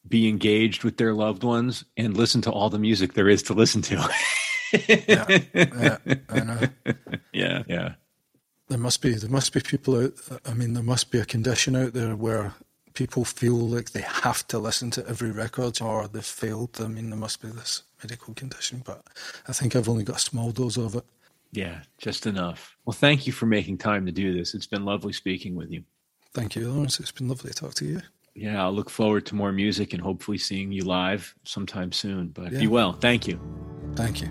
be 0.09 0.29
engaged 0.29 0.85
with 0.85 0.97
their 0.97 1.15
loved 1.15 1.43
ones, 1.43 1.85
and 1.97 2.17
listen 2.17 2.41
to 2.43 2.51
all 2.51 2.71
the 2.71 2.79
music 2.79 3.15
there 3.15 3.29
is 3.29 3.43
to 3.45 3.55
listen 3.55 3.83
to. 3.83 4.09
yeah, 4.73 5.39
yeah, 5.55 5.99
I 6.29 6.41
know. 6.41 6.61
Yeah, 7.33 7.65
yeah. 7.69 7.93
There 8.69 8.79
must 8.79 9.03
be 9.03 9.15
there 9.15 9.31
must 9.31 9.53
be 9.53 9.61
people 9.61 10.03
out. 10.03 10.15
I 10.47 10.55
mean, 10.55 10.73
there 10.73 10.83
must 10.83 11.11
be 11.11 11.19
a 11.19 11.25
condition 11.25 11.77
out 11.77 11.93
there 11.93 12.17
where 12.17 12.55
people 12.95 13.25
feel 13.25 13.55
like 13.55 13.91
they 13.91 14.01
have 14.01 14.49
to 14.49 14.59
listen 14.59 14.91
to 14.93 15.07
every 15.07 15.31
record 15.31 15.81
or 15.83 16.09
they've 16.09 16.25
failed. 16.25 16.81
I 16.81 16.89
mean, 16.89 17.11
there 17.11 17.19
must 17.19 17.43
be 17.43 17.49
this 17.49 17.83
medical 18.03 18.33
condition, 18.35 18.83
but 18.85 19.03
I 19.47 19.53
think 19.53 19.77
I've 19.77 19.89
only 19.89 20.03
got 20.03 20.17
a 20.17 20.21
small 20.21 20.51
dose 20.51 20.79
of 20.79 20.95
it. 20.95 21.05
Yeah, 21.53 21.81
just 21.99 22.27
enough. 22.27 22.77
Well, 22.87 22.95
thank 22.95 23.27
you 23.27 23.33
for 23.33 23.47
making 23.47 23.79
time 23.79 24.07
to 24.07 24.13
do 24.13 24.35
this. 24.35 24.55
It's 24.55 24.67
been 24.67 24.85
lovely 24.85 25.13
speaking 25.13 25.55
with 25.55 25.71
you. 25.71 25.85
Thank 26.33 26.57
you, 26.57 26.69
Lawrence. 26.71 26.99
It's 26.99 27.13
been 27.13 27.29
lovely 27.29 27.51
to 27.51 27.57
talk 27.57 27.75
to 27.75 27.85
you. 27.85 28.01
Yeah, 28.37 28.63
I'll 28.63 28.73
look 28.73 28.91
forward 28.91 29.25
to 29.27 29.35
more 29.35 29.51
music 29.51 29.95
and 29.95 30.03
hopefully 30.03 30.37
seeing 30.37 30.71
you 30.71 30.85
live 30.85 31.35
sometime 31.45 31.91
soon. 31.91 32.29
But 32.29 32.53
Yeah. 32.53 32.61
be 32.61 32.67
well. 32.67 32.93
Thank 32.93 33.27
you. 33.27 33.41
Thank 33.95 34.21
you. 34.21 34.29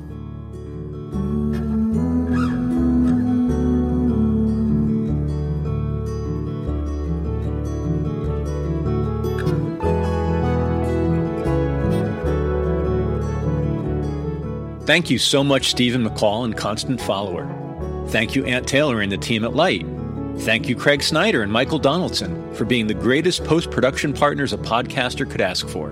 Thank 14.85 15.09
you 15.09 15.17
so 15.17 15.43
much, 15.43 15.71
Stephen 15.71 16.07
McAll 16.07 16.45
and 16.45 16.55
Constant 16.55 17.01
Follower. 17.01 17.49
Thank 18.09 18.35
you, 18.35 18.45
Aunt 18.45 18.67
Taylor 18.67 19.01
and 19.01 19.11
the 19.11 19.17
team 19.17 19.43
at 19.43 19.55
Lyte. 19.55 19.83
Thank 20.39 20.67
you, 20.67 20.75
Craig 20.75 21.01
Snyder 21.01 21.43
and 21.43 21.51
Michael 21.51 21.79
Donaldson, 21.79 22.53
for 22.53 22.65
being 22.65 22.87
the 22.87 22.93
greatest 22.93 23.45
post 23.45 23.71
production 23.71 24.13
partners 24.13 24.53
a 24.53 24.57
podcaster 24.57 25.29
could 25.29 25.41
ask 25.41 25.67
for. 25.67 25.91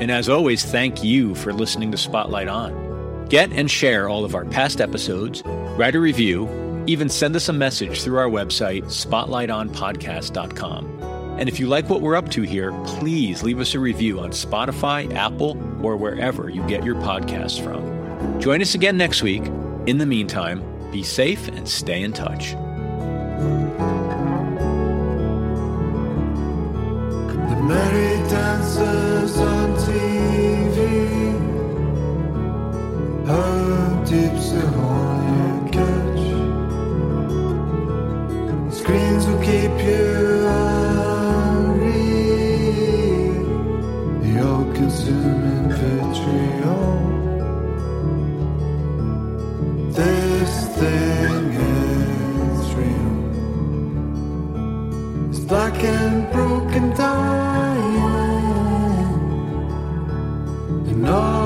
And 0.00 0.10
as 0.10 0.28
always, 0.28 0.64
thank 0.64 1.04
you 1.04 1.34
for 1.34 1.52
listening 1.52 1.90
to 1.92 1.98
Spotlight 1.98 2.48
On. 2.48 3.26
Get 3.28 3.52
and 3.52 3.70
share 3.70 4.08
all 4.08 4.24
of 4.24 4.34
our 4.34 4.44
past 4.44 4.80
episodes, 4.80 5.42
write 5.44 5.94
a 5.94 6.00
review, 6.00 6.48
even 6.86 7.08
send 7.08 7.36
us 7.36 7.48
a 7.48 7.52
message 7.52 8.02
through 8.02 8.18
our 8.18 8.28
website, 8.28 8.82
spotlightonpodcast.com. 8.84 10.86
And 11.38 11.48
if 11.48 11.60
you 11.60 11.68
like 11.68 11.88
what 11.88 12.02
we're 12.02 12.16
up 12.16 12.28
to 12.30 12.42
here, 12.42 12.72
please 12.84 13.42
leave 13.42 13.60
us 13.60 13.74
a 13.74 13.78
review 13.78 14.20
on 14.20 14.30
Spotify, 14.30 15.14
Apple, 15.14 15.56
or 15.82 15.96
wherever 15.96 16.50
you 16.50 16.62
get 16.66 16.84
your 16.84 16.96
podcasts 16.96 17.62
from. 17.62 18.40
Join 18.40 18.60
us 18.60 18.74
again 18.74 18.98
next 18.98 19.22
week. 19.22 19.44
In 19.86 19.98
the 19.98 20.06
meantime, 20.06 20.62
be 20.90 21.02
safe 21.02 21.48
and 21.48 21.68
stay 21.68 22.02
in 22.02 22.12
touch. 22.12 22.54
Black 55.50 55.82
and 55.82 56.32
broken 56.32 56.90
dying 56.90 57.49
All 61.10 61.39